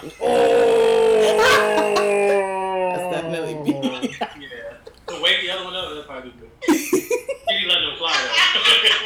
That's 2.91 3.15
definitely 3.15 3.55
me. 3.55 3.73
Yeah. 4.19 4.73
So 5.09 5.21
wake 5.21 5.41
the 5.41 5.49
other 5.51 5.65
one 5.65 5.75
up. 5.75 5.89
That'd 5.89 6.05
probably 6.05 6.31
be 6.31 6.37
good. 6.39 6.51
Maybe 7.47 7.65
let 7.67 7.79
them 7.79 7.95
fly 7.97 8.13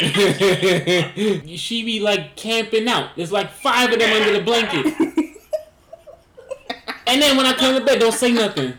she 1.56 1.84
be 1.86 2.00
like 2.00 2.36
camping 2.36 2.88
out. 2.88 3.16
There's 3.16 3.32
like 3.32 3.52
five 3.52 3.92
of 3.92 4.00
them 4.00 4.12
under 4.12 4.34
the 4.34 4.42
blanket. 4.44 4.86
And 7.08 7.22
then 7.22 7.38
when 7.38 7.46
I 7.46 7.54
come 7.54 7.78
to 7.78 7.86
bed, 7.86 8.00
don't 8.00 8.14
say 8.14 8.32
nothing. 8.32 8.74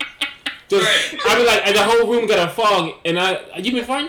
Just 0.69 1.15
I 1.27 1.37
be 1.37 1.45
like, 1.45 1.65
the 1.75 1.83
whole 1.83 2.11
room 2.11 2.27
got 2.27 2.49
a 2.49 2.51
fog, 2.51 2.95
and 3.05 3.19
I, 3.19 3.41
you 3.59 3.73
been 3.73 3.85
fine? 3.85 4.09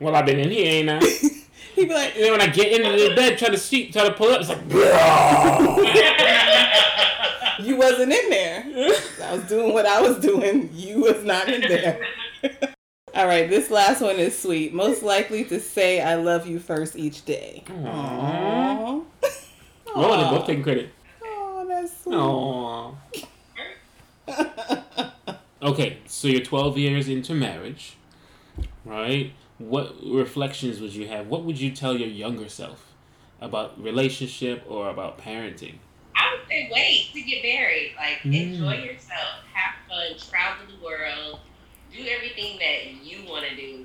Well, 0.00 0.16
I've 0.16 0.24
been 0.24 0.40
in 0.40 0.50
here, 0.50 0.66
ain't 0.66 0.90
I? 0.90 1.00
He'd 1.80 1.88
be 1.88 1.94
like, 1.94 2.14
And 2.14 2.24
then 2.24 2.32
when 2.32 2.42
I 2.42 2.48
get 2.48 2.72
into 2.72 2.90
the 2.90 3.14
bed, 3.14 3.38
try 3.38 3.48
to 3.48 3.56
sleep, 3.56 3.90
try 3.94 4.04
to 4.04 4.12
pull 4.12 4.28
up, 4.28 4.42
it's 4.42 4.50
like, 4.50 4.60
you 7.66 7.76
wasn't 7.76 8.12
in 8.12 8.28
there. 8.28 8.64
I 9.24 9.32
was 9.32 9.44
doing 9.44 9.72
what 9.72 9.86
I 9.86 10.02
was 10.02 10.18
doing. 10.18 10.68
You 10.74 11.00
was 11.00 11.24
not 11.24 11.48
in 11.48 11.62
there. 11.62 12.06
All 13.14 13.26
right, 13.26 13.48
this 13.48 13.70
last 13.70 14.02
one 14.02 14.16
is 14.16 14.38
sweet. 14.38 14.74
Most 14.74 15.02
likely 15.02 15.42
to 15.44 15.58
say 15.58 16.02
I 16.02 16.16
love 16.16 16.46
you 16.46 16.58
first 16.58 16.96
each 16.96 17.24
day. 17.24 17.64
Aww. 17.66 19.02
Aww. 19.22 19.32
Oh, 19.94 20.22
they 20.22 20.36
both 20.36 20.46
taking 20.46 20.62
credit. 20.62 20.90
Oh, 21.22 21.66
that's 21.66 22.02
sweet. 22.02 22.14
Aww. 22.14 22.94
Okay, 25.62 25.98
so 26.06 26.28
you're 26.28 26.44
12 26.44 26.76
years 26.76 27.08
into 27.08 27.34
marriage, 27.34 27.96
right? 28.84 29.32
What 29.60 29.94
reflections 30.02 30.80
would 30.80 30.94
you 30.94 31.06
have? 31.08 31.26
What 31.26 31.44
would 31.44 31.60
you 31.60 31.70
tell 31.70 31.94
your 31.94 32.08
younger 32.08 32.48
self 32.48 32.94
about 33.42 33.78
relationship 33.82 34.64
or 34.66 34.88
about 34.88 35.18
parenting? 35.18 35.74
I 36.16 36.34
would 36.34 36.48
say 36.48 36.70
wait 36.72 37.10
to 37.12 37.20
get 37.20 37.42
married. 37.42 37.92
Like 37.96 38.20
Mm. 38.22 38.34
enjoy 38.54 38.82
yourself, 38.84 39.44
have 39.52 39.74
fun, 39.86 40.16
travel 40.30 40.64
the 40.74 40.82
world, 40.82 41.40
do 41.92 42.06
everything 42.06 42.58
that 42.58 43.04
you 43.04 43.28
want 43.30 43.44
to 43.50 43.54
do 43.54 43.84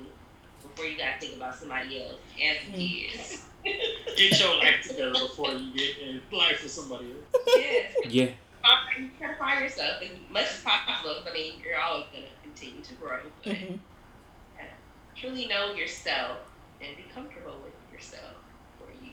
before 0.62 0.86
you 0.86 0.96
gotta 0.96 1.20
think 1.20 1.36
about 1.36 1.54
somebody 1.54 2.02
else 2.02 2.14
and 2.42 2.58
some 2.64 2.72
kids. 2.80 3.42
Get 4.16 4.40
your 4.40 4.56
life 4.58 4.82
together 4.82 5.12
before 5.12 5.50
you 5.52 5.74
get 5.76 5.98
in 5.98 6.22
life 6.32 6.62
with 6.62 6.72
somebody 6.72 7.06
else. 7.12 7.44
yes, 7.56 7.92
Yeah. 8.08 8.22
you 8.98 9.10
try 9.18 9.28
to 9.28 9.34
find 9.38 9.60
yourself 9.62 10.00
as 10.02 10.08
much 10.30 10.44
as 10.44 10.62
possible. 10.62 11.16
I 11.28 11.32
mean, 11.34 11.54
you're 11.62 11.78
always 11.78 12.06
gonna 12.14 12.26
continue 12.42 12.82
to 12.82 12.94
grow, 12.94 13.18
but 13.44 13.52
Mhm. 13.52 13.78
Truly 15.18 15.46
know 15.46 15.72
yourself 15.74 16.38
and 16.80 16.96
be 16.96 17.04
comfortable 17.14 17.56
with 17.64 17.72
yourself 17.92 18.34
for 18.78 18.86
you. 19.04 19.12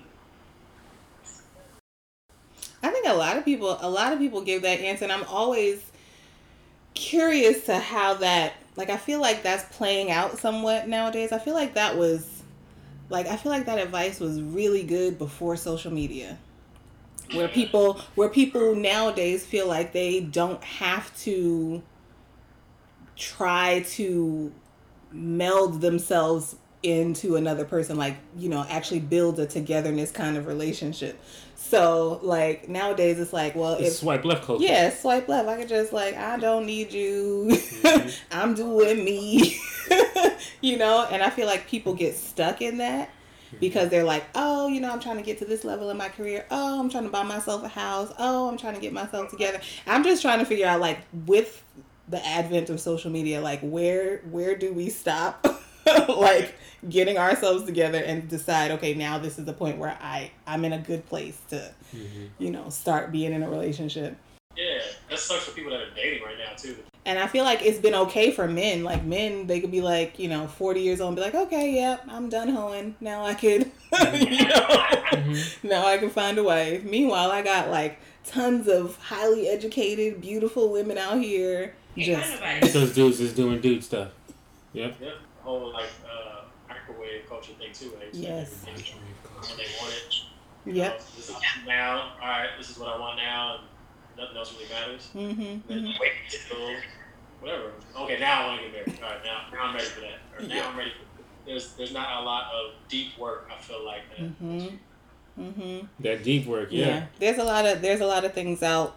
I 2.82 2.89
think 2.89 3.08
a 3.08 3.13
lot 3.13 3.38
of 3.38 3.46
people, 3.46 3.78
a 3.80 3.89
lot 3.89 4.12
of 4.12 4.20
people 4.20 4.42
give 4.42 4.63
that 4.63 4.80
answer, 4.80 5.06
and 5.06 5.13
I'm 5.13 5.24
always 5.26 5.82
curious 6.94 7.66
to 7.66 7.80
how 7.80 8.16
that. 8.16 8.54
Like, 8.76 8.89
I 8.89 8.98
feel 8.98 9.22
like 9.22 9.44
that's 9.44 9.63
playing 9.76 10.12
out 10.12 10.39
somewhat 10.39 10.88
nowadays. 10.88 11.32
I 11.32 11.38
feel 11.38 11.54
like 11.54 11.76
that 11.76 11.96
was, 11.96 12.44
like, 13.10 13.28
I 13.28 13.38
feel 13.38 13.52
like 13.52 13.68
that 13.68 13.78
advice 13.78 14.20
was 14.20 14.42
really 14.42 14.84
good 14.84 15.18
before 15.18 15.56
social 15.56 15.92
media, 15.92 16.38
where 17.34 17.48
people, 17.48 18.02
where 18.16 18.30
people 18.30 18.76
nowadays 18.76 19.46
feel 19.46 19.68
like 19.68 19.94
they 19.94 20.22
don't 20.22 20.63
have 20.63 21.16
to 21.20 21.84
try 23.16 23.86
to 23.92 24.52
meld 25.13 25.80
themselves 25.82 26.56
into 26.82 27.38
another 27.38 27.63
person 27.63 27.95
like 27.95 28.17
you 28.38 28.49
know 28.49 28.65
actually 28.69 28.99
build 28.99 29.39
a 29.39 29.45
togetherness 29.45 30.12
kind 30.12 30.36
of 30.36 30.47
relationship. 30.47 31.17
So 31.56 32.19
like 32.21 32.67
nowadays 32.67 33.19
it's 33.19 33.32
like 33.32 33.56
well 33.56 33.76
It's 33.76 33.88
if 33.89 33.93
swipe 33.95 34.26
left 34.26 34.43
culture. 34.43 34.65
yeah 34.65 34.89
swipe 34.89 35.30
left. 35.30 35.47
I 35.47 35.56
could 35.58 35.69
just 35.69 35.93
like 35.93 36.15
i 36.15 36.38
don't 36.38 36.65
need 36.65 36.91
you. 36.91 37.47
Mm-hmm. 37.52 38.10
I'm 38.38 38.54
doing 38.54 39.04
me. 39.06 39.58
You 40.62 40.78
know? 40.78 41.06
And 41.10 41.21
i 41.21 41.30
feel 41.30 41.45
like 41.47 41.67
people 41.67 41.93
get 41.93 42.15
stuck 42.15 42.62
in 42.62 42.78
that 42.80 43.10
because 43.60 43.89
they're 43.89 44.04
like 44.04 44.23
oh 44.36 44.67
you 44.67 44.80
know 44.82 44.89
i'm 44.91 44.99
trying 44.99 45.17
to 45.17 45.21
get 45.23 45.38
to 45.39 45.45
this 45.45 45.63
level 45.63 45.89
in 45.89 45.95
my 45.97 46.10
career. 46.10 46.45
Oh 46.52 46.80
i'm 46.80 46.89
trying 46.89 47.04
to 47.06 47.10
buy 47.10 47.23
myself 47.23 47.63
a 47.63 47.67
house. 47.69 48.12
Oh 48.19 48.49
i'm 48.49 48.58
trying 48.58 48.76
to 48.76 48.82
get 48.82 48.91
myself 48.93 49.30
together. 49.30 49.62
I'm 49.88 50.04
just 50.04 50.21
trying 50.21 50.39
to 50.39 50.45
figure 50.45 50.67
out 50.67 50.82
like 50.82 50.99
with 51.26 51.63
the 52.08 52.26
advent 52.26 52.70
of 52.70 52.80
social 52.80 53.10
media 53.10 53.42
like 53.42 53.62
where 53.62 54.18
where 54.30 54.56
do 54.56 54.74
we 54.74 54.89
stop 54.89 55.46
like 56.10 56.56
getting 56.89 57.18
ourselves 57.18 57.63
together 57.63 58.00
and 58.00 58.28
decide 58.28 58.72
okay 58.72 58.94
now 58.94 59.18
this 59.18 59.39
is 59.39 59.46
the 59.46 59.54
point 59.54 59.78
where 59.78 59.98
i 60.02 60.30
i'm 60.48 60.66
in 60.66 60.74
a 60.74 60.80
good 60.80 61.06
place 61.06 61.39
to 61.50 61.56
mm-hmm. 61.96 62.26
you 62.39 62.52
know 62.52 62.70
start 62.70 63.12
being 63.12 63.34
in 63.34 63.44
a 63.44 63.50
relationship. 63.50 64.18
Yeah, 64.56 64.82
that 65.10 65.18
sucks 65.18 65.46
for 65.46 65.52
people 65.56 65.72
that 65.72 65.82
are 65.82 65.89
dating 65.96 66.22
right 66.22 66.38
now 66.38 66.54
too. 66.56 66.76
and 67.06 67.18
i 67.18 67.26
feel 67.26 67.44
like 67.44 67.63
it's 67.63 67.80
been 67.80 67.96
okay 67.96 68.32
for 68.32 68.48
men. 68.48 68.84
Like 68.84 69.04
men 69.04 69.48
they 69.48 69.60
could 69.60 69.72
be 69.72 69.82
like 69.82 70.20
you 70.20 70.30
know 70.30 70.48
40 70.48 70.82
years 70.82 71.02
old 71.02 71.10
and 71.10 71.16
be 71.16 71.22
like 71.22 71.36
okay 71.48 71.74
yep 71.74 72.04
i'm 72.08 72.30
done 72.30 72.50
hoeing. 72.50 72.96
Now 73.00 73.26
i 73.26 73.34
could 73.34 73.72
mm-hmm. 73.94 74.34
you 74.34 74.48
know 74.48 74.68
mm-hmm. 74.68 75.68
now 75.68 75.88
i 75.88 75.98
can 75.98 76.10
find 76.10 76.38
a 76.38 76.44
wife. 76.44 76.84
Meanwhile 76.84 77.32
i 77.32 77.42
got 77.42 77.70
like 77.70 78.00
tons 78.26 78.68
of 78.68 78.98
highly 78.98 79.48
educated 79.48 80.22
beautiful 80.22 80.72
women 80.72 80.98
out 80.98 81.20
here 81.20 81.74
Ain't 81.74 81.83
just 81.97 82.32
got 82.39 82.39
nobody. 82.41 82.67
Those 82.71 82.93
dudes 82.95 83.19
is 83.19 83.34
doing 83.34 83.62
dude 83.62 83.84
stuff. 83.84 84.10
Yep. 84.73 84.95
Yeah, 85.01 85.10
the 85.10 85.43
whole 85.43 85.71
like 85.71 85.89
uh, 86.06 86.41
microwave 86.67 87.27
culture 87.29 87.53
thing 87.53 87.71
too. 87.73 87.91
Like, 87.95 88.10
Yes. 88.13 88.65
everything 88.67 88.95
when 89.41 89.58
they 89.58 89.65
want 89.79 89.93
it. 89.93 90.15
Yep. 90.65 90.91
know, 90.91 90.97
This 91.15 91.29
is 91.29 91.36
now. 91.67 92.13
All 92.21 92.27
right, 92.27 92.49
this 92.58 92.69
is 92.71 92.77
what 92.79 92.89
I 92.95 92.99
want 92.99 93.17
now, 93.17 93.56
and 93.58 93.63
nothing 94.17 94.38
else 94.38 94.53
really 94.53 94.69
matters. 94.73 95.10
mm-hmm, 95.13 95.67
Then 95.67 95.79
hmm 95.86 95.91
wait 95.99 96.12
till 96.29 96.75
whatever. 97.41 97.71
Okay, 97.97 98.19
now 98.19 98.43
I 98.43 98.47
want 98.47 98.62
to 98.62 98.67
get 98.69 98.73
married. 98.88 99.03
All 99.03 99.10
right, 99.10 99.19
now, 99.23 99.41
now 99.51 99.63
I'm 99.65 99.73
ready 99.75 99.86
for 99.86 100.01
that. 100.01 100.19
Or 100.38 100.47
now 100.47 100.56
Yeah. 100.56 100.67
I'm 100.67 100.77
ready. 100.77 100.91
For, 100.91 101.23
there's 101.45 101.73
there's 101.73 101.91
not 101.93 102.21
a 102.21 102.25
lot 102.25 102.45
of 102.53 102.71
deep 102.88 103.17
work. 103.19 103.49
I 103.56 103.62
feel 103.62 103.86
like 103.86 104.03
that. 104.17 104.19
mm-hmm 104.41 104.75
mm-hmm 105.39 105.86
That 105.99 106.23
deep 106.23 106.45
work, 106.45 106.69
yeah. 106.71 106.86
yeah. 106.88 107.06
there's 107.19 107.38
a 107.39 107.43
lot 107.43 107.65
of 107.65 107.82
there's 107.82 108.01
a 108.01 108.06
lot 108.06 108.23
of 108.23 108.34
things 108.34 108.63
out 108.63 108.95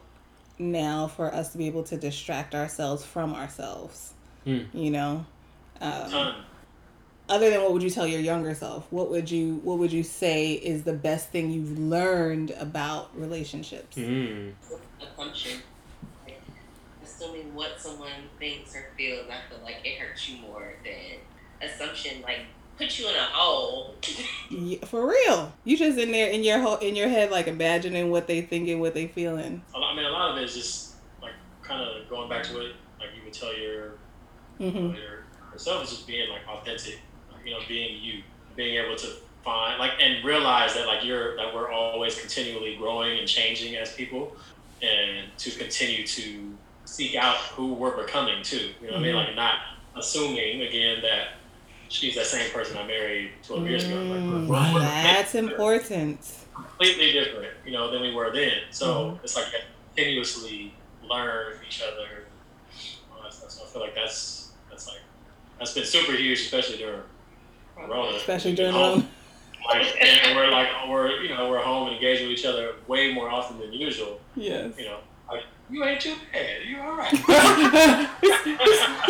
now 0.58 1.06
for 1.06 1.32
us 1.34 1.52
to 1.52 1.58
be 1.58 1.66
able 1.66 1.82
to 1.84 1.96
distract 1.96 2.54
ourselves 2.54 3.04
from 3.04 3.34
ourselves 3.34 4.12
Hmm. 4.44 4.60
you 4.72 4.90
know 4.90 5.24
um, 5.80 6.34
other 7.28 7.50
than 7.50 7.60
what 7.62 7.72
would 7.72 7.82
you 7.82 7.90
tell 7.90 8.06
your 8.06 8.20
younger 8.20 8.54
self 8.54 8.90
what 8.92 9.10
would 9.10 9.30
you 9.30 9.56
what 9.64 9.78
would 9.78 9.92
you 9.92 10.02
say 10.02 10.52
is 10.52 10.84
the 10.84 10.92
best 10.92 11.30
thing 11.30 11.50
you've 11.50 11.78
learned 11.78 12.50
about 12.52 13.10
relationships 13.18 13.96
Mm. 13.96 14.52
assumption. 15.00 15.62
Like, 16.26 16.42
assuming 17.02 17.54
what 17.54 17.80
someone 17.80 18.30
thinks 18.38 18.74
or 18.74 18.86
feels, 18.96 19.26
I 19.30 19.48
feel 19.48 19.62
like 19.62 19.84
it 19.84 19.98
hurts 19.98 20.28
you 20.28 20.40
more 20.40 20.74
than 20.84 21.68
assumption. 21.68 22.22
Like 22.22 22.46
put 22.76 22.98
you 22.98 23.08
in 23.08 23.14
a 23.14 23.24
hole. 23.32 23.94
Yeah, 24.50 24.84
for 24.84 25.08
real 25.08 25.52
you 25.64 25.76
just 25.76 25.98
in 25.98 26.12
there 26.12 26.30
in 26.30 26.44
your 26.44 26.60
whole 26.60 26.76
in 26.76 26.94
your 26.94 27.08
head 27.08 27.30
like 27.30 27.46
imagining 27.48 28.10
what 28.10 28.26
they 28.26 28.42
thinking 28.42 28.78
what 28.80 28.94
they 28.94 29.08
feeling 29.08 29.62
A 29.74 29.78
lot- 29.78 29.92
I 29.92 29.96
mean, 29.96 30.04
a 30.06 30.10
lot 30.10 30.30
of 30.30 30.38
it 30.38 30.44
is 30.44 30.54
just 30.54 30.94
like 31.20 31.32
kind 31.62 31.82
of 31.82 32.08
going 32.08 32.28
back 32.28 32.44
to 32.44 32.60
it. 32.60 32.76
Like 33.00 33.08
you 33.16 33.24
would 33.24 33.32
tell 33.32 33.56
your 33.56 33.92
mm-hmm. 34.60 34.94
your 34.94 35.24
yourself 35.52 35.84
is 35.84 35.90
just 35.90 36.06
being 36.06 36.28
like 36.30 36.42
authentic. 36.48 37.00
Like, 37.32 37.44
you 37.44 37.52
know, 37.52 37.60
being 37.66 38.02
you, 38.02 38.22
being 38.56 38.76
able 38.84 38.96
to 38.96 39.08
find 39.42 39.78
like 39.78 39.92
and 40.00 40.24
realize 40.24 40.74
that 40.74 40.86
like 40.86 41.04
you're 41.04 41.36
that 41.36 41.54
we're 41.54 41.70
always 41.70 42.18
continually 42.20 42.76
growing 42.76 43.18
and 43.18 43.26
changing 43.28 43.76
as 43.76 43.92
people, 43.94 44.36
and 44.82 45.26
to 45.38 45.50
continue 45.50 46.06
to 46.06 46.54
seek 46.84 47.16
out 47.16 47.36
who 47.36 47.74
we're 47.74 47.96
becoming 47.96 48.42
too. 48.42 48.70
You 48.80 48.88
know 48.88 48.92
what 48.92 49.00
I 49.00 49.02
mean? 49.02 49.14
Mhm. 49.14 49.26
Like 49.26 49.34
not 49.36 49.54
assuming 49.96 50.62
again 50.62 51.02
that 51.02 51.28
she's 51.88 52.14
that 52.16 52.26
same 52.26 52.50
person 52.50 52.76
I 52.76 52.86
married 52.86 53.30
12 53.46 53.66
years 53.68 53.84
ago. 53.84 53.94
Like, 53.96 54.20
Mm, 54.20 54.46
we're, 54.48 54.74
we're 54.74 54.80
that's 54.80 55.34
important 55.34 56.20
completely 56.54 57.12
different, 57.12 57.52
you 57.64 57.72
know, 57.72 57.90
than 57.90 58.02
we 58.02 58.12
were 58.14 58.30
then. 58.32 58.52
So 58.70 58.86
Mhm. 59.12 59.24
it's 59.24 59.36
like 59.36 59.46
continuously 59.94 60.72
learn 61.08 61.54
from 61.56 61.66
each 61.66 61.82
other. 61.82 62.24
All 63.14 63.22
that 63.22 63.32
stuff. 63.32 63.50
So 63.50 63.64
I 63.64 63.66
feel 63.68 63.82
like 63.82 63.94
that's 63.94 64.50
that's 64.70 64.86
like 64.88 65.00
that's 65.58 65.74
been 65.74 65.84
super 65.84 66.12
huge, 66.12 66.40
especially 66.40 66.78
during 66.78 67.02
Corona. 67.76 68.16
Especially 68.16 68.54
during 68.54 68.72
home. 68.72 69.08
Like, 69.66 69.96
and 70.00 70.36
we're 70.36 70.50
like 70.50 70.68
we're 70.88 71.10
you 71.22 71.28
know 71.30 71.48
we're 71.50 71.62
home 71.62 71.88
and 71.88 71.96
engaged 71.96 72.22
with 72.22 72.30
each 72.30 72.44
other 72.46 72.74
way 72.86 73.12
more 73.12 73.28
often 73.30 73.58
than 73.58 73.72
usual. 73.72 74.20
Yes. 74.36 74.72
You 74.78 74.84
know, 74.84 74.98
like 75.28 75.42
you 75.68 75.82
ain't 75.84 76.00
too 76.00 76.14
bad. 76.32 76.64
You 76.64 76.80
all 76.80 76.96
right. 76.96 77.12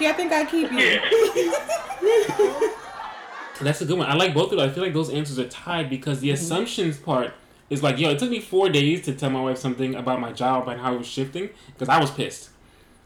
I 0.00 0.12
like 0.12 0.30
you. 0.30 0.32
I 0.32 0.32
like. 0.32 0.32
I 0.32 0.32
think 0.32 0.32
I 0.32 0.44
keep 0.44 0.72
you. 0.72 2.68
That's 3.64 3.80
a 3.80 3.84
good 3.84 3.98
one. 3.98 4.08
I 4.08 4.14
like 4.14 4.34
both 4.34 4.52
of 4.52 4.58
them. 4.58 4.68
I 4.68 4.72
feel 4.72 4.84
like 4.84 4.92
those 4.94 5.10
answers 5.10 5.38
are 5.38 5.48
tied 5.48 5.90
because 5.90 6.20
the 6.20 6.30
mhm. 6.30 6.34
assumptions 6.34 6.96
part 6.96 7.32
is 7.70 7.82
like, 7.82 7.98
yo, 7.98 8.10
it 8.10 8.18
took 8.18 8.30
me 8.30 8.40
four 8.40 8.68
days 8.68 9.04
to 9.06 9.14
tell 9.14 9.30
my 9.30 9.40
wife 9.40 9.58
something 9.58 9.94
about 9.96 10.20
my 10.20 10.32
job 10.32 10.68
and 10.68 10.80
how 10.80 10.94
it 10.94 10.98
was 10.98 11.06
shifting 11.06 11.50
because 11.72 11.88
I 11.88 12.00
was 12.00 12.10
pissed, 12.10 12.50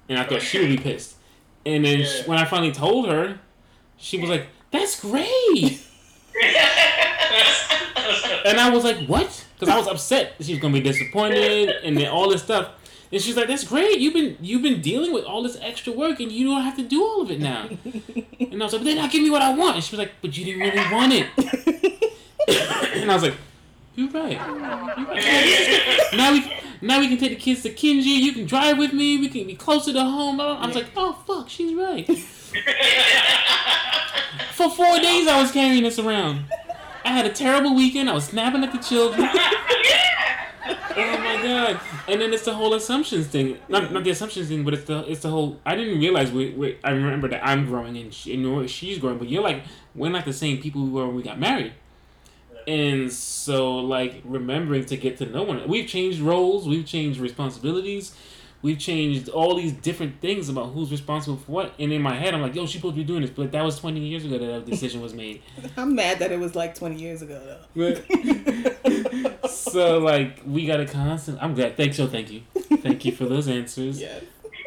and 0.09 0.19
I 0.19 0.25
thought 0.25 0.43
she 0.43 0.59
would 0.59 0.69
be 0.69 0.77
pissed. 0.77 1.17
And 1.65 1.85
then 1.85 2.05
sh 2.05 2.19
Yeah. 2.19 2.23
when 2.27 2.39
I 2.39 2.45
finally 2.45 2.73
told 2.73 3.09
her, 3.09 3.39
she 3.97 4.19
was 4.19 4.29
like, 4.31 4.49
"That's 4.71 5.01
great," 5.01 5.81
and 8.45 8.61
I 8.61 8.71
was 8.71 8.85
like, 8.85 9.07
"What?" 9.07 9.45
Because 9.59 9.69
I 9.75 9.79
was 9.79 9.87
upset. 9.89 10.35
She 10.41 10.53
was 10.53 10.61
gonna 10.61 10.75
be 10.75 10.81
disappointed, 10.81 11.71
and 11.85 11.97
then 11.97 12.09
all 12.09 12.29
this 12.29 12.43
stuff. 12.43 12.73
And 13.13 13.21
she's 13.21 13.37
like, 13.37 13.47
"That's 13.47 13.65
great. 13.65 13.99
You've 13.99 14.15
been 14.15 14.39
you've 14.41 14.63
been 14.63 14.81
dealing 14.81 15.13
with 15.13 15.25
all 15.25 15.43
this 15.43 15.59
extra 15.61 15.93
work, 15.93 16.19
and 16.19 16.33
you 16.33 16.47
don't 16.47 16.63
have 16.63 16.77
to 16.77 16.83
do 16.83 17.03
all 17.05 17.21
of 17.23 17.31
it 17.31 17.41
now." 17.41 17.69
And 18.53 18.61
I 18.63 18.67
was 18.67 18.73
like, 18.75 18.83
"But 18.83 18.85
they're 18.85 18.97
not 18.97 19.11
giving 19.11 19.25
me 19.25 19.31
what 19.31 19.41
I 19.41 19.55
want." 19.55 19.77
And 19.77 19.85
she 19.85 19.97
was 19.97 19.99
like, 19.99 20.13
"But 20.21 20.37
you 20.37 20.45
didn't 20.45 20.61
really 20.61 20.93
want 20.93 21.13
it." 21.15 21.27
and 22.97 23.11
I 23.11 23.15
was 23.15 23.23
like, 23.23 23.35
"You're 23.95 24.11
right. 24.11 24.33
You're 24.33 25.07
right. 25.07 26.11
now 26.15 26.33
we 26.33 26.53
now 26.83 26.99
we 26.99 27.09
can 27.09 27.17
take 27.17 27.31
the 27.31 27.37
kids 27.37 27.63
to 27.63 27.71
Kingi. 27.71 28.05
You 28.05 28.33
can 28.33 28.45
drive 28.45 28.77
with 28.77 28.93
me. 28.93 29.17
We 29.19 29.29
can 29.31 29.47
be 29.47 29.55
closer 29.55 29.93
to 29.93 30.05
home." 30.05 30.41
I 30.41 30.67
was 30.67 30.75
like, 30.75 30.91
"Oh 30.97 31.13
fuck, 31.27 31.49
she's 31.49 31.75
right." 31.75 32.07
For 34.53 34.69
four 34.69 34.99
days, 34.99 35.27
I 35.29 35.41
was 35.41 35.51
carrying 35.51 35.83
this 35.83 35.99
around. 35.99 36.45
I 37.05 37.09
had 37.09 37.27
a 37.27 37.33
terrible 37.33 37.75
weekend. 37.75 38.11
I 38.11 38.13
was 38.13 38.25
snapping 38.25 38.63
at 38.63 38.73
the 38.73 38.79
children. 38.79 39.29
Oh 40.97 41.19
my 41.19 41.43
god! 41.43 41.81
And 42.09 42.21
then 42.21 42.33
it's 42.33 42.45
the 42.45 42.55
whole 42.55 42.75
assumptions 42.75 43.27
thing. 43.27 43.59
Not 43.69 43.93
not 43.93 44.05
the 44.05 44.11
assumptions 44.11 44.49
thing, 44.49 44.65
but 44.65 44.75
it's 44.75 44.85
the 44.85 45.11
it's 45.11 45.23
the 45.23 45.31
whole. 45.31 45.61
I 45.65 45.75
didn't 45.75 45.99
realize 45.99 46.31
we. 46.31 46.51
we 46.51 46.79
I 46.85 46.91
remember 46.91 47.29
that 47.29 47.47
I'm 47.47 47.67
growing 47.67 47.97
and, 47.97 48.13
she, 48.13 48.35
and 48.35 48.69
she's 48.69 48.99
growing, 48.99 49.19
but 49.19 49.29
you're 49.29 49.43
like 49.43 49.63
we're 49.95 50.11
not 50.11 50.25
the 50.25 50.33
same 50.33 50.61
people 50.61 50.85
we 50.85 50.91
were 50.91 51.07
when 51.07 51.17
we 51.17 51.23
got 51.23 51.39
married. 51.39 51.73
And 52.67 53.13
so, 53.13 53.77
like 53.77 54.21
remembering 54.25 54.85
to 54.87 54.97
get 54.97 55.19
to 55.19 55.27
know 55.27 55.43
one. 55.43 55.67
We've 55.69 55.89
changed 55.89 56.21
roles. 56.21 56.69
We've 56.69 56.87
changed 56.87 57.19
responsibilities. 57.19 58.15
We've 58.63 58.79
changed 58.79 59.29
all 59.29 59.57
these 59.57 59.73
different 59.73 60.21
things 60.21 60.49
about 60.49 60.67
who's 60.67 60.93
responsible 60.93 61.37
for 61.37 61.51
what. 61.51 61.75
And 61.81 61.93
in 61.93 62.01
my 62.01 62.15
head, 62.15 62.33
I'm 62.33 62.41
like, 62.41 62.55
yo, 62.55 62.65
she's 62.65 62.77
supposed 62.77 62.95
to 62.95 63.01
be 63.01 63.05
doing 63.05 63.23
this, 63.23 63.31
but 63.31 63.51
that 63.51 63.65
was 63.65 63.79
20 63.81 63.99
years 63.99 64.25
ago 64.25 64.39
that 64.39 64.47
that 64.47 64.67
decision 64.67 65.01
was 65.01 65.13
made. 65.13 65.43
I'm 65.77 65.97
mad 65.97 66.21
that 66.21 66.31
it 66.31 66.39
was 66.39 66.55
like 66.55 66.77
20 66.77 66.95
years 66.95 67.23
ago 67.23 67.59
though. 67.75 67.95
so 69.49 69.99
like 69.99 70.41
we 70.47 70.67
got 70.67 70.81
a 70.81 70.87
constant. 70.87 71.39
I'm 71.43 71.55
glad. 71.55 71.77
Thanks, 71.77 71.97
so 71.97 72.07
thank 72.07 72.31
you, 72.31 72.43
thank 72.79 73.05
you 73.05 73.13
for 73.13 73.25
those 73.25 73.49
answers. 73.49 74.01
yes. 74.01 74.23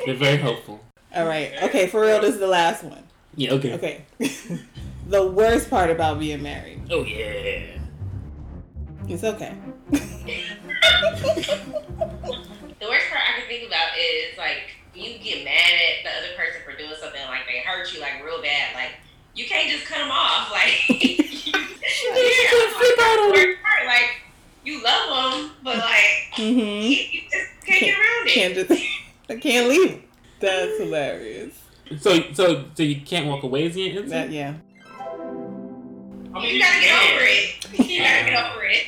They're 0.06 0.16
very 0.16 0.38
helpful. 0.38 0.82
All 1.16 1.26
right. 1.26 1.54
Okay, 1.64 1.88
for 1.88 2.02
real, 2.02 2.20
this 2.22 2.34
is 2.34 2.40
the 2.40 2.48
last 2.48 2.84
one. 2.84 3.04
Yeah. 3.36 3.54
Okay. 3.54 3.74
Okay. 3.74 4.06
the 5.08 5.26
worst 5.26 5.70
part 5.70 5.90
about 5.90 6.20
being 6.20 6.42
married. 6.42 6.82
Oh 6.92 7.04
yeah. 7.04 7.78
It's 9.08 9.24
okay. 9.24 9.54
The 12.80 12.88
worst 12.92 13.08
part 13.10 13.22
I 13.24 13.40
can 13.40 13.48
think 13.48 13.68
about 13.68 13.98
is 13.98 14.38
like 14.38 14.76
you 14.94 15.18
get 15.18 15.44
mad 15.46 15.54
at 15.58 16.04
the 16.04 16.10
other 16.12 16.36
person 16.38 16.62
for 16.64 16.78
doing 16.78 16.94
something 17.00 17.22
like 17.28 17.42
they 17.48 17.60
hurt 17.60 17.92
you 17.94 18.02
like 18.02 18.24
real 18.24 18.42
bad. 18.42 18.76
Like 18.76 18.92
you 19.34 19.46
can't 19.46 19.70
just 19.70 19.86
cut 19.86 19.98
them 19.98 20.12
off. 20.12 20.52
Like 20.52 20.84
you, 20.90 21.18
can't 21.18 22.76
flip 22.76 23.00
out 23.00 23.20
on 23.20 23.32
Worst 23.32 23.58
part, 23.64 23.86
Like 23.88 24.12
you 24.65 24.84
love 24.84 25.34
them, 25.34 25.51
but 25.63 25.78
like 25.78 26.34
Mm-hmm. 26.36 26.60
you, 26.60 26.89
you 26.89 27.21
just 27.32 27.65
can't 27.65 27.80
get 27.82 27.97
around 27.97 28.28
it. 28.28 28.34
Can't 28.34 28.54
just. 28.56 28.71
I 29.30 29.36
can't 29.38 29.69
leave. 29.69 30.01
That's 30.39 30.78
hilarious. 30.80 31.54
So 31.99 32.21
so 32.34 32.65
so 32.73 32.84
you 32.84 33.01
can't 33.01 33.28
walk 33.28 33.43
away 33.43 33.65
is 33.65 33.75
the 33.75 33.89
answer. 33.91 34.10
That 34.10 34.32
yeah. 34.32 34.56
I 36.34 36.39
mean, 36.41 36.56
You 36.56 36.60
gotta 36.62 36.82
get 36.82 37.12
over 37.13 37.23
it. 37.23 37.89
You 37.89 37.99
gotta 38.01 38.30
get 38.30 38.51
over 38.51 38.63
it. 38.65 38.86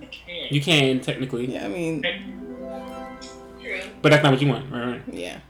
You 0.00 0.06
can. 0.10 0.48
You 0.50 0.60
can 0.60 1.00
technically, 1.00 1.52
Yeah. 1.52 1.66
I 1.66 1.68
mean. 1.68 2.02
True. 3.60 3.80
but 4.00 4.10
that's 4.10 4.22
not 4.22 4.32
what 4.32 4.40
you 4.40 4.48
want, 4.48 4.70
right? 4.72 4.86
right. 4.86 5.02
Yeah. 5.12 5.40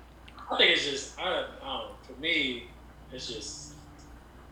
I 0.51 0.57
think 0.57 0.73
it's 0.73 0.85
just 0.85 1.19
I 1.19 1.25
don't, 1.25 1.47
I 1.63 1.67
don't 1.67 1.89
know. 1.91 1.95
For 2.03 2.21
me, 2.21 2.65
it's 3.13 3.29
just 3.29 3.75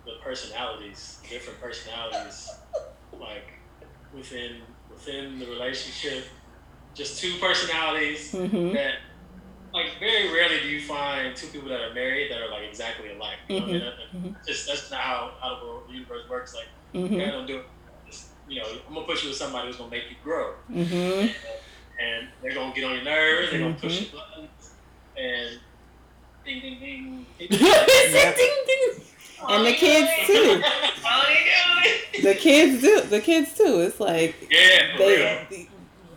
the 0.06 0.12
personalities, 0.22 1.18
different 1.28 1.60
personalities, 1.60 2.48
like 3.20 3.52
within 4.14 4.58
within 4.98 5.38
the 5.38 5.46
relationship. 5.46 6.24
Just 6.94 7.20
two 7.20 7.34
personalities 7.40 8.32
Mm-hmm. 8.32 8.72
that, 8.74 8.94
like, 9.72 9.98
very 10.00 10.32
rarely 10.32 10.58
do 10.60 10.68
you 10.68 10.80
find 10.80 11.36
two 11.36 11.46
people 11.48 11.68
that 11.68 11.80
are 11.80 11.94
married 11.94 12.30
that 12.32 12.40
are 12.40 12.50
like 12.50 12.64
exactly 12.68 13.12
alike. 13.12 13.36
You 13.48 13.60
know 13.60 13.66
what 13.66 13.68
I 13.68 13.72
mean? 13.72 13.80
That- 13.84 13.94
Mhm. 14.42 14.46
Just 14.46 14.66
that's 14.66 14.90
not 14.90 15.00
how 15.00 15.32
how 15.40 15.60
the 15.60 15.86
the 15.88 15.94
universe 15.94 16.28
works. 16.28 16.54
Like, 16.54 16.66
Mm-hmm. 16.94 17.20
I 17.20 17.26
don't 17.30 17.46
do 17.46 17.58
it. 17.58 17.66
Just, 18.06 18.28
you 18.48 18.60
know, 18.60 18.66
I'm 18.88 18.94
gonna 18.94 19.06
put 19.06 19.22
you 19.22 19.28
with 19.28 19.36
somebody 19.38 19.66
who's 19.68 19.76
gonna 19.76 19.90
make 19.90 20.04
you 20.10 20.16
grow 20.24 20.54
Mm-hmm. 20.72 21.28
and 22.00 22.28
they're 22.42 22.54
gonna 22.54 22.74
get 22.74 22.84
on 22.84 22.94
your 22.94 23.04
nerves. 23.04 23.50
They're 23.50 23.60
gonna 23.60 23.74
push 23.74 23.98
Mhm. 24.00 24.12
your 24.12 24.20
buttons, 24.22 24.70
and 25.16 25.60
ding 26.44 26.60
ding 26.60 27.26
ding. 27.38 27.46
And 29.48 29.66
the 29.66 29.72
kids 29.72 30.10
too. 30.26 30.62
All 31.06 31.22
they 31.26 32.12
doing. 32.14 32.24
The 32.24 32.34
kids 32.34 32.82
do. 32.82 33.00
The 33.02 33.20
kids 33.20 33.54
too. 33.56 33.80
It's 33.80 34.00
like 34.00 34.34
Yeah, 34.50 34.96
they, 34.98 35.46
the, 35.50 35.68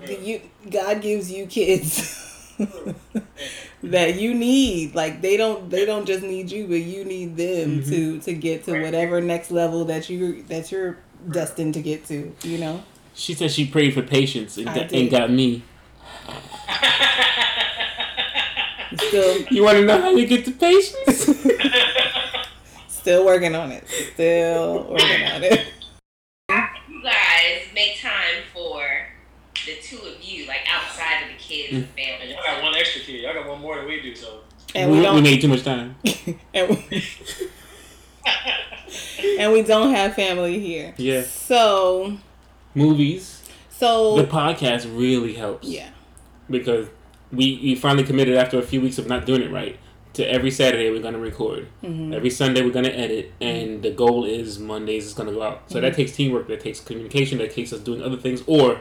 the, 0.08 0.20
you, 0.22 0.42
God 0.70 1.02
gives 1.02 1.32
you 1.32 1.46
kids 1.46 2.18
that 3.84 4.16
you 4.20 4.34
need. 4.34 4.96
Like 4.96 5.22
they 5.22 5.38
don't, 5.38 5.70
they 5.70 5.86
don't 5.86 6.06
just 6.06 6.24
need 6.24 6.52
you, 6.52 6.68
but 6.68 6.82
you 6.82 7.06
need 7.06 7.38
them 7.38 7.82
Mhm. 7.82 7.90
to 7.90 8.20
to 8.22 8.34
get 8.34 8.66
to 8.66 8.82
whatever 8.82 9.22
next 9.22 9.52
level 9.52 9.86
that 9.86 10.10
you 10.10 10.44
that 10.44 10.72
you're 10.72 10.98
destined 11.30 11.76
to 11.76 11.82
get 11.82 12.06
to. 12.08 12.34
You 12.44 12.58
know. 12.58 12.84
She 13.14 13.34
said 13.34 13.52
she 13.52 13.68
prayed 13.68 13.94
for 13.94 14.02
patience 14.02 14.58
and 14.58 14.66
got, 14.66 14.92
and 14.92 15.10
got 15.12 15.30
me. 15.32 15.64
Still, 18.98 19.42
You 19.52 19.64
want 19.64 19.78
to 19.78 19.86
know 19.86 20.02
how 20.02 20.10
you 20.12 20.26
get 20.28 20.44
to 20.46 20.52
patience? 20.52 21.30
still 23.02 23.26
working 23.26 23.56
on 23.56 23.72
it. 23.72 23.88
Still 24.14 24.84
working 24.90 25.26
on 25.26 25.44
it. 25.44 25.68
You 26.90 27.08
guys 27.10 27.64
make 27.74 28.00
time 28.00 28.44
for 28.54 28.80
the 29.66 29.74
two 29.82 29.98
of 30.06 30.22
you, 30.22 30.46
like 30.48 30.60
outside 30.72 31.24
of 31.24 31.30
the 31.30 31.38
kids 31.44 31.74
and 31.74 31.84
And 31.84 32.20
family. 32.20 32.34
y'all 32.34 32.44
got 32.46 32.62
one 32.62 32.76
extra 32.76 33.02
kid. 33.02 33.22
Y'all 33.22 33.34
got 33.34 33.48
one 33.48 33.60
more 33.60 33.78
than 33.78 33.86
we 33.88 34.02
do. 34.02 34.14
So 34.16 34.42
And 34.76 34.92
we 34.92 34.98
we, 34.98 35.04
don't. 35.04 35.16
We 35.16 35.22
made 35.22 35.42
too 35.42 35.48
much 35.48 35.64
time. 35.64 35.96
and, 36.54 36.70
we, 36.70 37.04
and 39.40 39.52
we 39.52 39.64
don't 39.64 39.96
have 39.96 40.14
family 40.14 40.60
here. 40.60 40.94
Yeah. 40.98 41.24
So, 41.24 42.18
Movies. 42.76 43.42
so 43.70 44.16
The 44.18 44.26
podcast 44.28 44.86
really 44.96 45.34
helps. 45.34 45.68
yeah. 45.68 45.90
because 46.52 46.88
we, 47.32 47.60
we 47.64 47.74
finally 47.76 48.04
committed 48.04 48.36
after 48.38 48.60
a 48.60 48.64
few 48.64 48.80
weeks 48.82 49.00
of 49.00 49.08
not 49.08 49.26
doing 49.26 49.42
it 49.42 49.52
right 49.52 49.80
to 50.14 50.30
every 50.30 50.52
Saturday 50.52 50.90
we're 50.90 51.02
going 51.02 51.14
to 51.14 51.20
record. 51.20 51.68
Mm-hmm. 51.84 52.14
Every 52.14 52.30
Sunday 52.30 52.62
we're 52.64 52.72
going 52.72 52.86
to 52.86 52.98
edit, 52.98 53.32
and 53.40 53.82
the 53.82 53.92
goal 53.92 54.26
is 54.26 54.60
Mondays 54.60 55.06
is 55.06 55.14
going 55.14 55.30
to 55.30 55.34
go 55.36 55.42
out. 55.42 55.64
So 55.70 55.76
Mm-hmm. 55.76 55.82
that 55.86 55.94
takes 55.96 56.12
teamwork, 56.16 56.48
that 56.48 56.60
takes 56.60 56.80
communication, 56.82 57.38
that 57.38 57.52
takes 57.54 57.72
us 57.74 57.80
doing 57.80 58.02
other 58.02 58.18
things, 58.18 58.44
or 58.48 58.80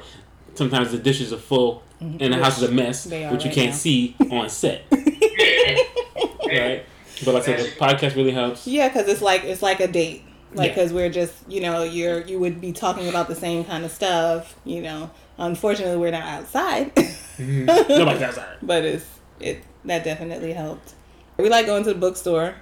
sometimes 0.54 0.90
the 0.90 0.98
dishes 0.98 1.32
are 1.32 1.36
full 1.38 1.82
and 2.00 2.32
the 2.32 2.38
house 2.38 2.56
is 2.60 2.68
a 2.68 2.72
mess, 2.72 3.06
Mm-hmm. 3.06 3.32
Which 3.32 3.44
you 3.44 3.50
can't 3.50 3.70
now. 3.70 3.76
see 3.76 4.16
on 4.30 4.48
set, 4.48 4.84
right? 4.90 6.84
But 7.24 7.34
like 7.34 7.42
I 7.42 7.46
said, 7.46 7.58
the 7.60 7.70
podcast 7.78 8.16
really 8.16 8.30
helps. 8.32 8.66
Yeah, 8.66 8.88
because 8.88 9.06
it's 9.08 9.20
like 9.22 9.44
it's 9.44 9.62
like 9.62 9.80
a 9.80 9.86
date. 9.88 10.24
Like 10.54 10.68
Yeah. 10.70 10.74
because 10.74 10.92
we're 10.92 11.10
just 11.10 11.34
you 11.48 11.60
know 11.60 11.82
you're 11.84 12.22
you 12.22 12.40
would 12.40 12.60
be 12.60 12.72
talking 12.72 13.08
about 13.08 13.28
the 13.28 13.34
same 13.34 13.64
kind 13.64 13.84
of 13.84 13.90
stuff. 13.90 14.56
You 14.64 14.82
know, 14.82 15.10
unfortunately 15.38 15.96
we're 15.98 16.10
not 16.10 16.24
outside, 16.24 16.92
Nobody's 17.38 18.22
outside. 18.22 18.56
but 18.62 18.84
it's 18.84 19.06
it 19.38 19.62
that 19.84 20.02
definitely 20.04 20.52
helped. 20.54 20.94
We 21.40 21.48
like 21.48 21.66
going 21.66 21.84
to 21.84 21.92
the 21.94 21.98
bookstore 21.98 22.54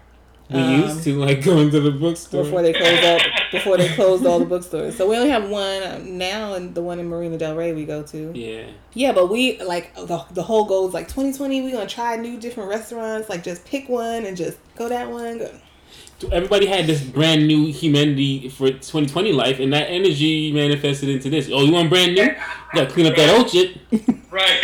We 0.50 0.60
Um, 0.60 0.80
used 0.82 1.04
to 1.04 1.14
like 1.18 1.44
going 1.44 1.70
to 1.70 1.80
the 1.80 1.90
bookstore. 1.90 2.44
before 2.44 2.62
they 2.62 2.72
closed 2.72 3.04
up 3.04 3.20
before 3.52 3.76
they 3.76 3.88
closed 3.94 4.24
all 4.26 4.38
the 4.38 4.44
bookstores. 4.46 4.96
So 4.96 5.08
we 5.08 5.16
only 5.16 5.30
have 5.30 5.48
one 5.48 5.82
um, 5.82 6.16
now, 6.18 6.54
and 6.54 6.74
the 6.74 6.82
one 6.82 6.98
in 6.98 7.06
Marina 7.08 7.36
Del 7.38 7.54
Rey 7.56 7.72
we 7.72 7.84
go 7.84 8.02
to. 8.02 8.32
yeah. 8.34 8.66
Yeah, 8.94 9.12
but 9.12 9.28
we 9.30 9.60
like 9.62 9.94
the, 9.94 10.24
the 10.32 10.42
whole 10.42 10.64
goal 10.64 10.88
is 10.88 10.94
like 10.94 11.08
2020. 11.08 11.62
We're 11.62 11.72
gonna 11.72 11.86
try 11.86 12.16
new 12.16 12.38
different 12.38 12.68
restaurants. 12.70 13.28
Like 13.28 13.42
just 13.42 13.64
pick 13.66 13.88
one 13.88 14.24
and 14.24 14.36
just 14.36 14.58
go 14.76 14.88
that 14.88 15.10
one. 15.10 15.38
Go. 15.38 15.50
everybody 16.32 16.66
had 16.66 16.86
this 16.86 17.00
brand 17.02 17.46
new 17.46 17.70
humanity 17.72 18.48
for 18.48 18.68
2020 18.68 19.32
life, 19.32 19.60
and 19.60 19.72
that 19.72 19.86
energy 19.88 20.50
manifested 20.52 21.08
into 21.10 21.28
this. 21.30 21.48
Oh, 21.52 21.62
you 21.64 21.72
want 21.72 21.90
brand 21.90 22.14
new? 22.14 22.22
You 22.22 22.34
gotta 22.74 22.90
clean 22.90 23.06
up 23.06 23.16
that 23.16 23.36
old 23.38 23.50
shit. 23.50 23.78
Right. 24.30 24.60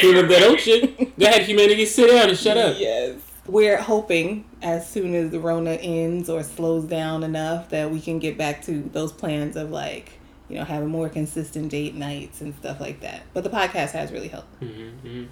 Clean 0.00 0.16
up 0.16 0.28
that 0.28 0.42
old 0.48 0.58
shit. 0.60 1.18
Go 1.18 1.26
ahead, 1.26 1.42
humanity, 1.42 1.84
sit 1.86 2.10
down 2.10 2.28
and 2.28 2.38
shut 2.38 2.56
up. 2.56 2.76
Yes. 2.78 3.14
We're 3.46 3.80
hoping 3.80 4.44
as 4.62 4.88
soon 4.88 5.14
as 5.14 5.30
the 5.30 5.40
Rona 5.40 5.72
ends 5.72 6.28
or 6.28 6.42
slows 6.42 6.84
down 6.84 7.22
enough 7.22 7.70
that 7.70 7.90
we 7.90 8.00
can 8.00 8.18
get 8.18 8.36
back 8.36 8.62
to 8.62 8.82
those 8.92 9.12
plans 9.12 9.56
of 9.56 9.70
like, 9.70 10.12
you 10.48 10.56
know, 10.58 10.64
having 10.64 10.88
more 10.88 11.08
consistent 11.08 11.70
date 11.70 11.94
nights 11.94 12.40
and 12.40 12.54
stuff 12.56 12.80
like 12.80 13.00
that. 13.00 13.22
But 13.34 13.44
the 13.44 13.50
podcast 13.50 13.92
has 13.92 14.12
really 14.12 14.28
helped. 14.28 14.60
Mm-hmm, 14.60 15.24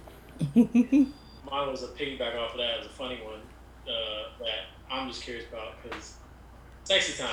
Mine 1.49 1.71
was 1.71 1.83
a 1.83 1.87
piggyback 1.87 2.35
off 2.37 2.51
of 2.51 2.57
that. 2.57 2.75
It 2.75 2.77
was 2.79 2.87
a 2.87 2.89
funny 2.89 3.19
one 3.23 3.39
uh, 3.87 4.29
that 4.39 4.65
I'm 4.89 5.07
just 5.07 5.23
curious 5.23 5.45
about 5.49 5.81
because 5.83 6.15
sexy 6.83 7.21
time, 7.21 7.29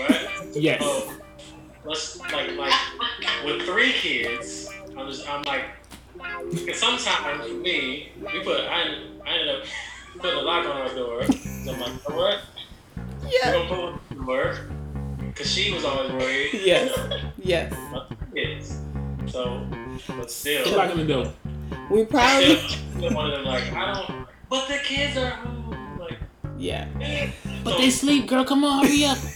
right? 0.00 0.28
Yes. 0.54 0.82
So 0.82 1.12
let's 1.84 2.20
like 2.20 2.56
like 2.56 2.74
with 3.44 3.62
three 3.62 3.92
kids. 3.92 4.68
I'm 4.96 5.08
just 5.08 5.28
I'm 5.28 5.42
like, 5.44 5.64
cause 6.66 6.78
sometimes 6.78 7.48
for 7.48 7.54
me, 7.54 8.12
we 8.20 8.40
put 8.42 8.60
I 8.60 8.82
I 9.24 9.30
ended 9.30 9.48
up 9.56 9.64
putting 10.18 10.38
a 10.38 10.42
lock 10.42 10.66
on 10.66 10.76
our 10.82 10.94
door. 10.94 11.24
So 11.24 11.72
I'm 11.72 11.80
like, 11.80 11.88
you 11.88 12.10
know 12.10 12.16
what? 12.16 12.38
We're 12.96 13.28
Yeah. 13.30 13.52
gonna 13.52 13.68
put 13.68 13.78
on 13.78 14.00
the 14.10 14.14
door. 14.24 14.58
Cause 15.34 15.50
she 15.50 15.72
was 15.72 15.84
always 15.84 16.12
worried. 16.12 16.50
Yes. 16.64 16.98
Yes. 17.38 17.72
about 17.90 18.08
the 18.10 18.16
kids. 18.34 18.78
So, 19.26 19.66
but 20.08 20.30
still. 20.30 20.64
Get 20.64 20.76
back 20.76 20.90
in 20.90 20.98
the 20.98 21.04
door. 21.12 21.32
We 21.90 22.04
probably 22.04 22.56
Still 22.56 23.14
one 23.14 23.30
of 23.30 23.32
them 23.32 23.44
like 23.44 23.72
I 23.72 23.92
don't. 23.94 24.26
But 24.50 24.68
the 24.68 24.78
kids 24.78 25.16
are 25.16 25.30
home. 25.30 25.98
Like, 25.98 26.18
Yeah. 26.58 26.88
But 27.64 27.78
they 27.78 27.90
sleep, 27.90 28.26
girl. 28.26 28.44
Come 28.44 28.64
on, 28.64 28.84
hurry 28.86 29.04
up. 29.04 29.18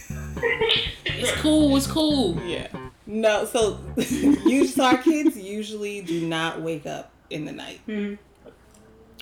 It's 1.19 1.31
cool. 1.41 1.75
It's 1.75 1.87
cool. 1.87 2.39
Yeah. 2.45 2.67
No, 3.07 3.45
so 3.45 3.79
you 3.97 4.67
so 4.67 4.83
our 4.83 4.97
kids 4.99 5.35
usually 5.35 6.01
do 6.01 6.27
not 6.27 6.61
wake 6.61 6.85
up 6.85 7.11
in 7.31 7.45
the 7.45 7.51
night. 7.53 7.79
Mm-hmm. 7.87 8.15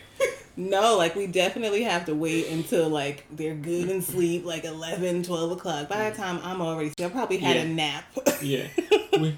No, 0.59 0.97
like 0.97 1.15
we 1.15 1.29
definitely 1.29 1.85
have 1.85 2.07
to 2.07 2.17
wait 2.17 2.49
until 2.49 2.89
like 2.89 3.25
they're 3.31 3.55
good 3.55 3.89
and 3.89 4.03
sleep, 4.03 4.45
like 4.45 4.65
11, 4.65 5.23
12 5.23 5.53
o'clock. 5.53 5.89
By 5.89 6.11
the 6.11 6.17
time 6.17 6.41
I'm 6.43 6.61
already, 6.61 6.93
I 7.01 7.09
probably 7.09 7.39
had 7.39 7.57
a 7.59 7.65
nap. 7.69 8.05
Yeah. 8.43 8.67
We- 9.19 9.37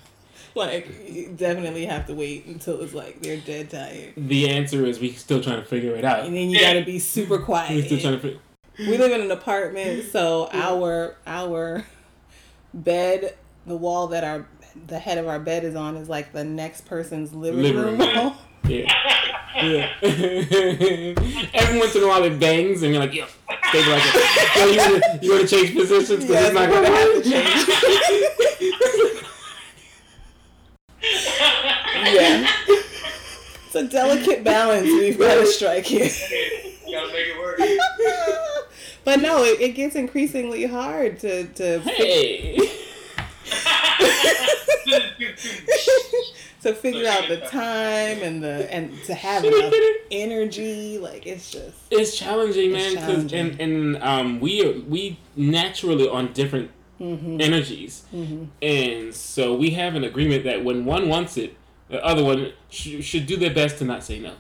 like, 0.55 0.89
you 1.09 1.33
definitely 1.37 1.87
have 1.87 2.07
to 2.09 2.15
wait 2.15 2.45
until 2.47 2.81
it's 2.83 2.93
like 2.93 3.23
they're 3.23 3.37
dead 3.37 3.71
tired. 3.71 4.15
the 4.17 4.49
answer 4.51 4.85
is 4.85 4.99
we 4.99 5.13
still 5.13 5.41
trying 5.41 5.61
to 5.61 5.65
figure 5.67 5.95
it 5.95 6.05
out. 6.05 6.25
And 6.27 6.35
then 6.37 6.51
you 6.51 6.59
gotta 6.61 6.85
be 6.85 6.99
super 6.99 7.39
quiet. 7.45 7.71
We're 7.71 7.77
quiet. 7.83 7.87
still 7.87 8.01
trying 8.01 8.15
to 8.15 8.21
figure. 8.21 8.41
we 8.79 8.99
live 8.99 9.13
in 9.13 9.21
an 9.21 9.31
apartment, 9.31 10.11
so 10.11 10.49
our 10.53 11.17
our 11.27 11.85
bed, 12.75 13.37
the 13.67 13.77
wall 13.77 14.09
that 14.09 14.25
our 14.25 14.47
the 14.89 14.99
head 14.99 15.19
of 15.19 15.29
our 15.29 15.39
bed 15.39 15.65
is 15.65 15.77
on 15.77 15.97
is 15.97 16.09
like 16.09 16.33
the 16.33 16.45
next 16.45 16.81
person's 16.85 17.33
living, 17.33 17.63
Living 17.63 17.83
room 17.83 17.99
room. 18.01 18.33
wall. 18.71 18.79
Yeah. 18.79 19.11
Yeah. 19.63 19.93
Every 21.55 21.79
once 21.79 21.95
in 21.97 22.03
a 22.03 22.07
while 22.07 22.25
it 22.25 22.39
bangs 22.39 22.83
and 22.83 22.93
you're 22.93 23.03
like, 23.03 23.15
yo, 23.15 23.27
they 23.73 23.83
be 23.83 23.91
like, 23.91 24.05
yo, 24.57 24.67
you 24.67 24.79
wanna, 24.79 25.19
you 25.23 25.33
wanna 25.33 25.47
change 25.47 25.75
positions 25.75 26.25
because 26.25 26.31
Yes, 26.31 26.47
it's 26.47 26.55
not 26.55 26.69
gonna 26.69 26.87
gonna 26.87 26.97
happen. 26.97 27.23
Yeah. 32.03 32.47
It's 33.67 33.75
a 33.75 33.87
delicate 33.87 34.43
balance 34.43 34.87
we've 34.87 35.19
got 35.19 35.35
to 35.37 35.47
strike 35.47 35.85
here. 35.85 36.11
You 36.87 36.97
gotta 36.97 37.13
make 37.13 37.29
it 37.29 37.39
work. 37.39 37.61
But 39.03 39.23
no, 39.23 39.45
it, 39.45 39.61
it 39.61 39.71
gets 39.71 39.97
increasingly 39.97 40.67
hard 40.67 41.19
to 41.21 41.45
to 41.45 41.81
hey. 41.81 42.59
To 46.63 46.75
figure 46.75 47.09
out 47.09 47.29
the 47.29 47.39
time 47.39 48.23
and 48.23 48.43
the 48.43 48.73
and 48.73 48.93
to 49.05 49.15
have 49.15 49.45
enough 49.45 49.73
energy. 50.11 50.99
Like 50.99 51.27
it's 51.27 51.51
just 51.51 51.77
It's 51.91 52.17
challenging, 52.17 52.73
man. 52.73 52.93
It's 52.93 52.95
'cause- 52.97 53.07
challenging. 53.31 53.39
and 53.39 53.61
and 53.61 54.03
um, 54.03 54.41
we 54.41 54.65
are, 54.65 54.79
we 54.81 55.19
naturally 55.37 56.09
on 56.09 56.33
different 56.33 56.71
Mm-hmm. 57.01 57.41
energies, 57.41 58.03
and 58.61 59.15
so 59.15 59.55
we 59.55 59.71
have 59.71 59.95
an 59.95 60.05
agreement 60.05 60.45
that 60.45 60.63
when 60.63 60.85
one 60.85 61.09
wants 61.09 61.39
it, 61.39 61.57
the 61.89 62.05
other 62.05 62.23
one 62.23 62.53
sh- 62.69 63.03
should 63.03 63.25
do 63.25 63.39
their 63.39 63.55
best 63.55 63.79
to 63.79 63.87
not 63.87 64.05
say 64.05 64.19
no. 64.19 64.35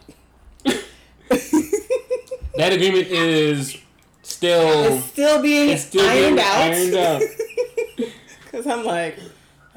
that 2.57 2.73
agreement 2.75 3.07
is 3.09 3.79
still 4.23 4.93
it's 4.95 5.07
still 5.07 5.41
being 5.41 5.71
it's 5.71 5.85
still 5.87 6.05
ironed 6.07 6.37
being 6.37 6.39
out. 6.47 6.61
ironed 6.73 6.95
out. 6.95 7.23
Cause 8.53 8.67
I'm 8.67 8.85
like, 8.85 9.19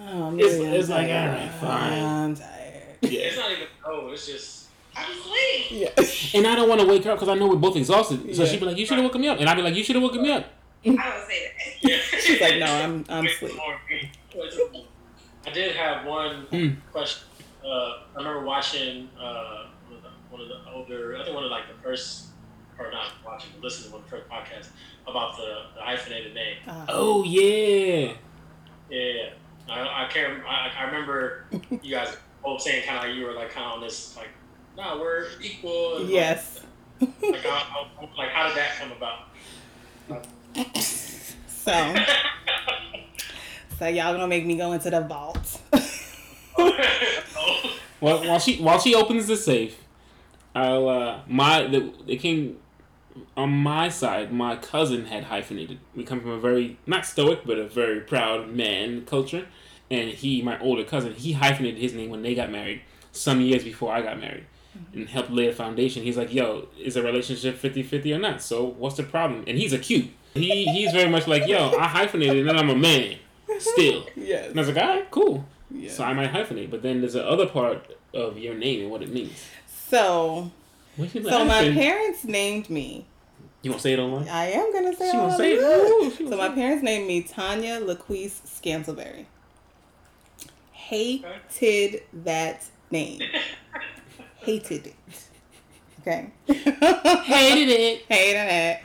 oh, 0.04 0.24
I'm 0.28 0.40
It's- 0.40 0.54
really 0.60 0.78
it's 0.78 0.90
like, 0.90 1.08
all 1.10 1.28
right, 1.28 1.52
fine. 1.60 2.04
I'm 2.04 2.36
tired. 2.36 2.84
It's 3.02 3.38
not 3.38 3.52
even 3.52 3.68
oh, 3.86 4.10
it's 4.12 4.28
just 4.28 4.68
I'm 4.96 5.12
asleep. 5.12 5.66
Yeah. 5.72 5.90
And 6.40 6.48
I 6.48 6.56
don't 6.56 6.70
want 6.70 6.82
to 6.82 6.88
wake 6.88 7.04
her 7.06 7.12
up 7.12 7.18
because 7.20 7.30
I 7.30 7.36
know 7.40 7.48
we're 7.48 7.56
both 7.56 7.76
exhausted. 7.76 8.36
So 8.36 8.44
Yeah. 8.44 8.50
she'd 8.50 8.60
be 8.60 8.66
like, 8.66 8.78
"You 8.78 8.86
should 8.86 8.98
have 8.98 9.04
woken 9.06 9.22
me 9.22 9.28
up," 9.28 9.40
and 9.40 9.50
I'd 9.50 9.56
be 9.56 9.62
like, 9.62 9.76
"You 9.76 9.84
should 9.84 9.96
have 9.96 10.04
woken 10.04 10.22
me 10.22 10.32
up." 10.32 10.46
I 10.86 10.90
don't 10.90 10.98
say 11.28 11.52
that. 11.84 12.22
She's 12.22 12.42
like, 12.42 12.58
no, 12.60 12.66
I'm 12.66 13.06
I'm 13.10 13.26
asleep. 13.26 13.54
I 15.46 15.50
did 15.52 15.76
have 15.76 16.06
one 16.06 16.46
Mm. 16.52 16.76
question. 16.92 17.28
Uh, 17.64 17.68
I 17.68 18.18
remember 18.18 18.44
watching 18.46 19.10
uh, 19.20 19.68
one, 19.90 19.98
of 19.98 20.04
the, 20.04 20.10
one 20.30 20.42
of 20.42 20.48
the 20.50 20.72
older, 20.74 21.16
I 21.18 21.24
think 21.24 21.34
one 21.36 21.46
of 21.46 21.52
like 21.52 21.68
the 21.68 21.82
first, 21.82 22.26
or 22.78 22.92
not 22.92 23.12
watching, 23.26 23.50
but 23.56 23.64
listening 23.64 23.92
to 23.92 23.96
one 23.98 24.04
of 24.04 24.10
the 24.10 24.18
first 24.18 24.30
podcasts 24.30 24.70
about 25.08 25.38
the, 25.38 25.64
the 25.76 25.82
hyphenated 25.82 26.34
name. 26.34 26.58
Uh, 26.68 26.86
Oh 26.90 27.24
yeah. 27.24 28.14
Yeah, 28.90 29.30
I, 29.70 30.06
I 30.06 30.10
can't. 30.10 30.44
I, 30.46 30.72
I 30.78 30.84
remember 30.86 31.46
you 31.82 31.92
guys 31.96 32.16
both 32.44 32.62
saying 32.62 32.86
kind 32.86 32.98
of 32.98 33.06
like 33.06 33.16
you 33.16 33.26
were 33.26 33.34
like 33.34 33.52
kind 33.52 33.66
of 33.66 33.74
on 33.74 33.82
this 33.82 34.16
like, 34.18 34.30
no, 34.78 35.00
we're 35.00 35.28
equal. 35.42 35.98
and, 35.98 36.10
yes. 36.10 36.62
Like, 37.00 37.42
how, 37.44 37.50
how, 37.50 38.10
like 38.18 38.30
how 38.30 38.48
did 38.48 38.58
that 38.58 38.76
come 38.80 38.92
about? 38.92 39.30
So 41.48 41.96
so 43.80 43.88
y'all 43.88 44.14
gonna 44.14 44.28
make 44.28 44.46
me 44.46 44.58
go 44.58 44.72
into 44.74 44.90
the 44.90 45.02
vault. 45.02 45.62
Well, 48.04 48.20
while 48.28 48.40
she 48.40 48.58
while 48.58 48.80
she 48.80 48.96
opens 48.96 49.28
the 49.28 49.38
safe, 49.38 49.82
I'll 50.54 50.90
uh 50.90 51.20
my 51.26 51.66
the 51.68 51.94
the 52.06 52.18
king 52.18 52.58
on 53.36 53.52
my 53.52 53.90
side, 53.90 54.32
my 54.32 54.56
cousin 54.56 55.06
had 55.06 55.26
hyphenated. 55.26 55.80
We 55.96 56.04
come 56.04 56.22
from 56.22 56.32
a 56.32 56.40
very 56.40 56.78
not 56.86 57.06
stoic 57.06 57.46
but 57.46 57.58
a 57.58 57.68
very 57.68 58.02
proud 58.02 58.50
man 58.50 59.06
culture, 59.06 59.48
and 59.90 60.10
he, 60.10 60.42
my 60.42 60.60
older 60.60 60.84
cousin, 60.84 61.14
he 61.14 61.34
hyphenated 61.34 61.80
his 61.80 61.94
name 61.94 62.10
when 62.10 62.22
they 62.22 62.36
got 62.36 62.52
married 62.52 62.82
some 63.12 63.42
years 63.42 63.64
before 63.64 63.94
I 63.94 64.02
got 64.02 64.20
married. 64.20 64.46
Mm-hmm. 64.78 65.00
And 65.00 65.10
helped 65.10 65.30
lay 65.30 65.48
a 65.48 65.54
foundation. 65.54 66.02
He's 66.02 66.18
like, 66.18 66.34
yo, 66.34 66.68
is 66.80 66.96
a 66.96 67.04
relationship 67.04 67.62
50-50 67.62 68.16
or 68.16 68.20
not? 68.20 68.42
So 68.42 68.64
what's 68.66 68.98
the 68.98 69.04
problem? 69.04 69.44
And 69.46 69.56
he's 69.56 69.72
a 69.72 69.78
cute. 69.78 70.10
He 70.34 70.66
he's 70.66 70.92
very 70.92 71.10
much 71.10 71.28
like, 71.28 71.48
yo, 71.48 71.78
I 71.78 71.88
hyphenated 71.88 72.48
and 72.48 72.58
I'm 72.58 72.72
a 72.72 72.76
man. 72.76 73.18
Still. 73.60 74.08
yes. 74.16 74.50
And 74.50 74.60
I 74.60 74.62
was 74.62 74.70
like, 74.70 74.84
all 74.84 74.96
right, 74.96 75.12
cool. 75.12 75.46
Yeah. 75.70 75.92
So 75.92 76.04
I 76.04 76.14
might 76.14 76.32
hyphenate, 76.32 76.72
but 76.72 76.82
then 76.82 77.02
there's 77.02 77.14
the 77.14 77.28
other 77.28 77.46
part 77.46 77.96
of 78.14 78.40
your 78.40 78.56
name 78.56 78.82
and 78.82 78.92
what 78.92 79.04
it 79.04 79.12
means. 79.12 79.46
So 79.68 80.52
so 80.98 81.46
my 81.46 81.72
parents 81.74 82.24
named 82.24 82.70
me. 82.70 83.06
You 83.62 83.72
gonna 83.72 83.82
say 83.82 83.94
it 83.94 84.00
online? 84.00 84.28
I 84.28 84.48
am 84.52 84.74
gonna 84.74 84.94
say 84.96 85.10
She 85.12 85.18
all 85.18 85.24
gonna 85.30 85.34
of 85.34 85.38
say 85.40 85.54
it. 85.54 85.60
Ooh, 85.62 86.12
she 86.12 86.28
So 86.28 86.38
my 86.38 86.48
it. 86.48 86.56
parents 86.56 86.84
named 86.84 87.08
me 87.08 87.22
Tanya 87.24 87.80
Laquise 87.80 88.42
Scantleberry. 88.46 89.26
hated 90.72 92.04
that 92.14 92.66
name. 92.92 93.22
hated 94.38 94.88
it. 94.88 94.96
Okay. 96.02 96.30
Hated 96.48 97.70
it. 97.70 98.02
Hated 98.10 98.48
it. 98.52 98.80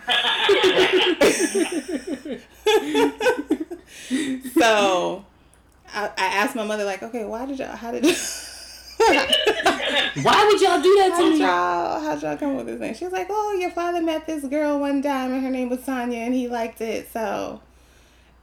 so 4.59 5.24
I, 5.92 6.04
I 6.16 6.26
asked 6.26 6.54
my 6.54 6.64
mother, 6.64 6.84
like, 6.84 7.02
okay, 7.02 7.24
why 7.24 7.46
did 7.46 7.59
y'all, 7.59 7.74
how 7.74 7.90
did 7.90 8.04
Why 10.22 10.44
would 10.46 10.61
y'all 10.61 10.80
do 10.82 10.94
that 10.96 11.11
How'd 11.12 11.20
to 11.24 11.30
me? 11.30 11.40
y'all, 11.40 12.00
how'd 12.00 12.22
y'all 12.22 12.36
come 12.36 12.50
up 12.50 12.56
with 12.59 12.66
this 12.66 12.80
name? 12.80 12.94
She 12.94 13.04
was 13.04 13.12
like, 13.12 13.28
oh, 13.30 13.56
your 13.61 13.70
father 13.70 14.00
met 14.02 14.26
this 14.26 14.44
girl 14.44 14.78
one 14.80 15.00
time 15.02 15.32
and 15.32 15.42
her 15.44 15.50
name 15.50 15.68
was 15.70 15.84
Tanya 15.84 16.18
and 16.18 16.34
he 16.34 16.48
liked 16.48 16.80
it. 16.80 17.09
So 17.12 17.61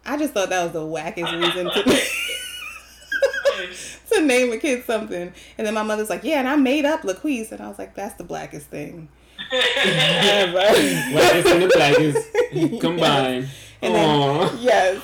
I 0.05 0.16
just 0.18 0.34
thought 0.34 0.49
that 0.49 0.63
was 0.63 0.72
the 0.74 0.80
wackest 0.82 1.32
reason 1.41 1.66
to, 1.70 1.84
to 4.16 4.22
name 4.26 4.51
a 4.53 4.57
kid 4.57 4.86
something. 4.86 5.34
And 5.57 5.68
then 5.68 5.74
my 5.74 5.84
mother's 5.84 6.09
like, 6.09 6.24
yeah, 6.24 6.39
and 6.39 6.47
I 6.47 6.55
made 6.55 6.86
up 6.86 7.01
LaQuise. 7.01 7.51
And 7.51 7.59
I 7.61 7.68
was 7.68 7.78
like, 7.78 7.93
that's 7.95 8.16
the 8.16 8.24
blackest 8.24 8.68
thing 8.68 9.09
ever. 9.51 10.53
Blackest 10.53 11.47
and 11.47 11.63
the 11.63 11.72
blackest 11.76 12.82
combined. 12.82 13.49
And 13.82 13.93
then- 13.95 14.09
Aw. 14.09 14.57
yes. 14.61 15.01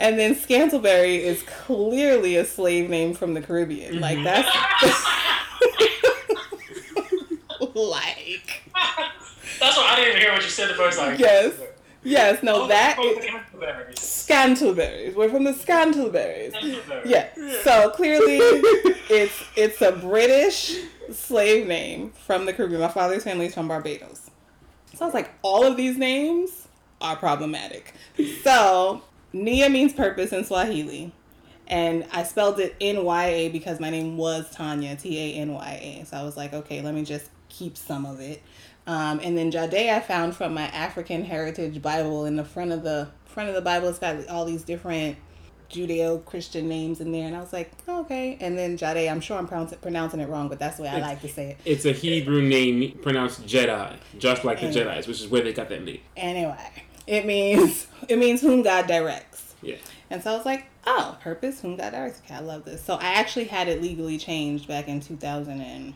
And 0.00 0.18
then 0.18 0.34
Scantleberry 0.34 1.18
is 1.20 1.42
clearly 1.42 2.36
a 2.36 2.44
slave 2.44 2.90
name 2.90 3.14
from 3.14 3.34
the 3.34 3.40
Caribbean. 3.40 4.00
Like 4.00 4.16
mm-hmm. 4.18 4.24
that's 4.24 4.46
like 7.74 8.62
That's 9.60 9.76
why 9.76 9.88
I 9.90 9.96
didn't 9.96 10.10
even 10.10 10.20
hear 10.22 10.32
what 10.32 10.42
you 10.42 10.48
said 10.50 10.70
the 10.70 10.74
first 10.74 10.98
time. 10.98 11.16
yes, 11.18 11.54
yes. 12.02 12.42
No, 12.42 12.66
that 12.68 12.96
Oh, 12.98 13.18
is 13.18 13.24
Scantleberries. 13.24 13.94
Scantleberries. 13.96 15.14
We're 15.14 15.28
from 15.30 15.44
the 15.44 15.52
Scantleberries. 15.52 16.52
Scantleberries. 16.52 17.06
Yeah. 17.06 17.28
So 17.62 17.90
clearly, 17.90 18.38
it's 19.10 19.44
it's 19.56 19.80
a 19.82 19.92
British 19.92 20.76
slave 21.12 21.66
name 21.66 22.10
from 22.10 22.46
the 22.46 22.52
Caribbean. 22.52 22.80
My 22.80 22.88
father's 22.88 23.24
family 23.24 23.46
is 23.46 23.54
from 23.54 23.68
Barbados. 23.68 24.30
So 24.94 25.04
I 25.04 25.06
was 25.06 25.14
like, 25.14 25.30
all 25.42 25.64
of 25.64 25.76
these 25.76 25.98
names 25.98 26.68
are 27.00 27.16
problematic. 27.16 27.92
So 28.42 29.02
Nia 29.32 29.68
means 29.68 29.92
purpose 29.92 30.32
in 30.32 30.44
Swahili. 30.44 31.12
And 31.68 32.06
I 32.12 32.22
spelled 32.22 32.60
it 32.60 32.76
N 32.80 33.04
Y 33.04 33.26
A 33.26 33.48
because 33.48 33.80
my 33.80 33.90
name 33.90 34.16
was 34.16 34.48
Tanya, 34.52 34.94
T 34.94 35.18
A 35.18 35.40
N 35.40 35.52
Y 35.52 36.00
A. 36.00 36.06
So 36.06 36.16
I 36.16 36.22
was 36.22 36.36
like, 36.36 36.52
okay, 36.52 36.80
let 36.80 36.94
me 36.94 37.04
just 37.04 37.26
keep 37.48 37.76
some 37.76 38.06
of 38.06 38.20
it. 38.20 38.42
Um, 38.86 39.18
and 39.20 39.36
then 39.36 39.50
Jade 39.50 39.74
I 39.74 39.98
found 39.98 40.36
from 40.36 40.54
my 40.54 40.68
African 40.68 41.24
Heritage 41.24 41.82
Bible. 41.82 42.24
In 42.24 42.36
the 42.36 42.44
front 42.44 42.70
of 42.70 42.84
the 42.84 43.08
front 43.24 43.48
of 43.48 43.56
the 43.56 43.62
Bible, 43.62 43.88
it's 43.88 43.98
got 43.98 44.28
all 44.28 44.44
these 44.44 44.62
different 44.62 45.16
Judeo-Christian 45.68 46.68
names 46.68 47.00
in 47.00 47.10
there, 47.10 47.26
and 47.26 47.34
I 47.34 47.40
was 47.40 47.52
like, 47.52 47.72
oh, 47.88 48.02
okay. 48.02 48.38
And 48.40 48.56
then 48.56 48.76
Jade, 48.76 49.08
I'm 49.08 49.20
sure 49.20 49.36
I'm 49.36 49.48
pronouncing 49.48 49.78
pronouncing 49.78 50.20
it 50.20 50.28
wrong, 50.28 50.48
but 50.48 50.60
that's 50.60 50.76
the 50.76 50.84
way 50.84 50.88
I 50.88 51.00
like 51.00 51.20
to 51.22 51.28
say 51.28 51.50
it. 51.50 51.58
It's 51.64 51.84
a 51.84 51.90
Hebrew 51.90 52.42
name 52.42 52.96
pronounced 53.02 53.44
Jedi, 53.44 53.96
just 54.18 54.44
like 54.44 54.60
the. 54.60 54.68
Jedi's, 54.68 55.08
which 55.08 55.20
is 55.20 55.26
where 55.26 55.42
they 55.42 55.52
got 55.52 55.68
that 55.70 55.82
name. 55.82 55.98
Anyway, 56.16 56.85
it 57.06 57.26
means 57.26 57.86
it 58.08 58.18
means 58.18 58.40
whom 58.40 58.62
God 58.62 58.86
directs. 58.86 59.54
Yeah. 59.62 59.76
And 60.10 60.22
so 60.22 60.32
I 60.32 60.36
was 60.36 60.46
like, 60.46 60.66
oh, 60.86 61.16
purpose, 61.20 61.60
whom 61.60 61.76
God 61.76 61.90
directs. 61.92 62.20
Okay, 62.24 62.34
I 62.34 62.40
love 62.40 62.64
this. 62.64 62.82
So 62.82 62.94
I 62.94 63.14
actually 63.14 63.46
had 63.46 63.68
it 63.68 63.82
legally 63.82 64.18
changed 64.18 64.68
back 64.68 64.88
in 64.88 65.00
two 65.00 65.16
thousand 65.16 65.60
and 65.60 65.94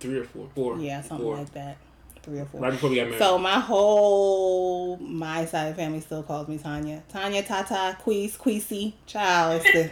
three 0.00 0.18
or 0.18 0.24
four. 0.24 0.48
Four. 0.54 0.78
yeah, 0.78 1.00
something 1.02 1.24
Four. 1.24 1.36
like 1.38 1.52
that, 1.54 1.76
three 2.22 2.38
or 2.40 2.44
four. 2.46 2.60
Right 2.60 2.72
before 2.72 2.90
we 2.90 2.96
got 2.96 3.06
married. 3.06 3.18
So 3.18 3.38
my 3.38 3.60
whole 3.60 4.96
my 4.98 5.44
side 5.44 5.68
of 5.68 5.76
the 5.76 5.82
family 5.82 6.00
still 6.00 6.22
calls 6.22 6.48
me 6.48 6.58
Tanya. 6.58 7.02
Tanya, 7.08 7.42
Tata, 7.42 7.96
Queese, 8.02 8.36
Queasy, 8.36 8.94
child. 9.06 9.62
It's 9.64 9.72
the 9.72 9.90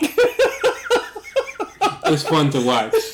it's 2.12 2.22
fun 2.22 2.50
to 2.50 2.60
watch. 2.64 2.94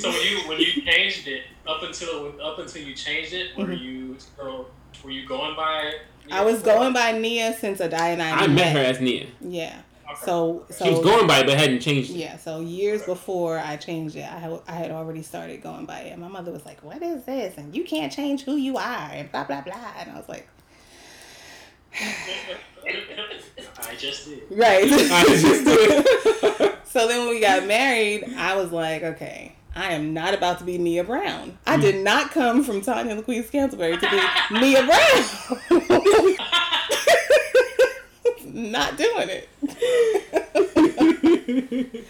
So 0.00 0.08
when 0.10 0.20
you 0.22 0.38
when 0.48 0.58
you 0.58 0.82
changed 0.82 1.28
it 1.28 1.42
up 1.66 1.82
until 1.82 2.32
up 2.42 2.58
until 2.58 2.82
you 2.82 2.94
changed 2.94 3.32
it, 3.32 3.56
were 3.56 3.66
Mhm. 3.66 3.80
you 3.80 4.16
still 4.18 4.68
were 5.04 5.10
you 5.10 5.26
going 5.26 5.54
by? 5.56 5.92
I 6.30 6.42
was 6.44 6.62
going 6.62 6.92
by 6.92 7.12
Nia 7.12 7.54
since 7.54 7.80
Adai 7.80 8.12
and 8.12 8.22
I, 8.22 8.30
I 8.42 8.46
met 8.46 8.72
her 8.76 8.80
as 8.82 9.00
Nia. 9.00 9.26
Yeah. 9.40 9.80
Okay. 10.10 10.20
So 10.24 10.66
so 10.70 10.84
She 10.84 10.90
was 10.90 11.00
going 11.00 11.26
by 11.28 11.38
it, 11.40 11.46
but 11.46 11.56
hadn't 11.58 11.80
changed 11.80 12.10
it. 12.10 12.16
Yeah, 12.16 12.36
so 12.36 12.60
years 12.60 13.02
before 13.04 13.58
I 13.58 13.76
changed 13.76 14.16
it, 14.16 14.24
I 14.24 14.38
had, 14.38 14.60
I 14.66 14.72
had 14.72 14.90
already 14.90 15.22
started 15.22 15.62
going 15.62 15.86
by 15.86 16.00
it. 16.00 16.12
And 16.12 16.20
my 16.20 16.26
mother 16.28 16.50
was 16.50 16.66
like, 16.66 16.82
"What 16.82 17.00
is 17.02 17.24
this?" 17.24 17.56
And 17.56 17.74
you 17.76 17.84
can't 17.84 18.12
change 18.12 18.42
who 18.42 18.56
you 18.56 18.76
are, 18.76 19.10
and 19.12 19.30
blah 19.30 19.44
blah 19.44 19.60
blah. 19.60 19.92
And 19.98 20.10
I 20.10 20.16
was 20.16 20.28
like, 20.28 20.48
I 23.88 23.94
just 23.98 24.26
did. 24.26 24.42
"Right." 24.50 24.84
I 24.84 25.24
just 25.26 25.64
did. 25.64 26.76
so 26.84 27.06
then 27.08 27.20
when 27.20 27.28
we 27.30 27.40
got 27.40 27.66
married, 27.66 28.24
I 28.36 28.56
was 28.56 28.72
like, 28.72 29.02
"Okay, 29.02 29.54
I 29.74 29.92
am 29.92 30.12
not 30.14 30.34
about 30.34 30.58
to 30.58 30.64
be 30.64 30.78
Nia 30.78 31.04
Brown. 31.04 31.56
I 31.66 31.76
did 31.76 32.04
not 32.04 32.30
come 32.32 32.62
from 32.64 32.80
Tanya 32.82 33.16
LaQuise 33.20 33.50
Canterbury 33.50 33.96
to 33.96 34.10
be 34.10 34.20
Nia 34.60 34.84
Brown. 34.84 35.24
not 38.46 38.96
doing 38.96 39.28
it." 39.30 39.48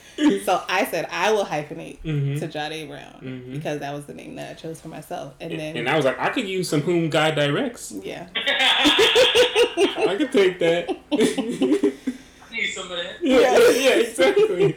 So 0.44 0.62
I 0.68 0.84
said 0.84 1.08
I 1.10 1.32
will 1.32 1.44
hyphenate 1.46 1.98
Mhm. 2.04 2.38
to 2.40 2.46
Jade 2.46 2.86
Brown 2.88 3.20
Mhm. 3.22 3.52
because 3.54 3.80
that 3.80 3.92
was 3.94 4.04
the 4.04 4.12
name 4.14 4.36
that 4.36 4.50
I 4.50 4.54
chose 4.54 4.78
for 4.80 4.88
myself. 4.88 5.32
And 5.40 5.58
then 5.58 5.76
And 5.78 5.88
I 5.88 5.96
was 5.96 6.04
like, 6.04 6.18
I 6.20 6.28
could 6.28 6.46
use 6.46 6.68
some 6.68 6.82
whom 6.82 7.08
God 7.08 7.34
directs. 7.36 7.90
yeah. 8.02 8.26
I 8.36 10.14
could 10.18 10.30
take 10.30 10.58
that. 10.58 10.88
Need 11.10 12.66
some 12.74 12.90
of 12.90 12.98
that. 12.98 13.16
yeah, 13.22 13.58
yeah, 13.70 13.94
exactly. 14.00 14.76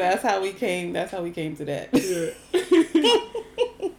So 0.00 0.06
that's 0.06 0.22
how 0.22 0.40
we 0.40 0.52
came 0.54 0.94
that's 0.94 1.12
how 1.12 1.20
we 1.22 1.30
came 1.30 1.54
to 1.56 1.64
that. 1.66 1.90
Yeah. 1.92 2.30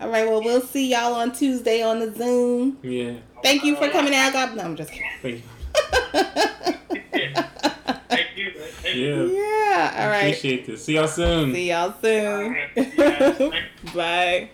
All 0.00 0.08
right, 0.08 0.26
well 0.26 0.42
we'll 0.42 0.62
see 0.62 0.90
y'all 0.90 1.12
on 1.12 1.32
Tuesday 1.32 1.82
on 1.82 1.98
the 1.98 2.14
Zoom. 2.14 2.78
yeah. 2.80 3.16
Thank 3.42 3.62
you 3.62 3.76
for 3.76 3.90
coming 3.90 4.14
out. 4.14 4.32
God 4.32 4.56
no, 4.56 4.62
I'm 4.62 4.74
just 4.74 4.90
kidding. 4.90 5.10
Thank 5.20 5.34
you. 5.34 5.42
Thank 8.08 8.36
you. 8.38 8.52
man. 8.54 8.68
Thank 8.78 8.96
you. 8.96 9.02
Yeah. 9.04 9.24
Yeah. 9.24 10.02
All 10.02 10.08
right. 10.08 10.28
Appreciate 10.28 10.66
this. 10.66 10.82
See 10.82 10.94
y'all 10.94 11.08
soon. 11.08 11.52
See 11.52 11.68
y'all 11.68 11.92
soon. 12.00 12.56
Bye. 13.94 14.48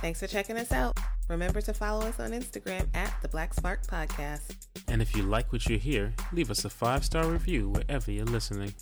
Thanks 0.00 0.20
for 0.20 0.26
checking 0.26 0.56
us 0.56 0.72
out. 0.72 0.98
Remember 1.28 1.60
to 1.60 1.74
follow 1.74 2.06
us 2.06 2.18
on 2.18 2.30
Instagram 2.30 2.86
at 2.94 3.14
the 3.20 3.28
Black 3.28 3.52
Spark 3.52 3.86
Podcast. 3.86 4.56
And 4.88 5.02
if 5.02 5.14
you 5.14 5.24
like 5.24 5.52
what 5.52 5.66
you 5.66 5.76
hear, 5.76 6.14
leave 6.32 6.50
us 6.50 6.64
a 6.64 6.70
five 6.70 7.04
star 7.04 7.26
review 7.26 7.68
wherever 7.68 8.10
you're 8.10 8.24
listening. 8.24 8.72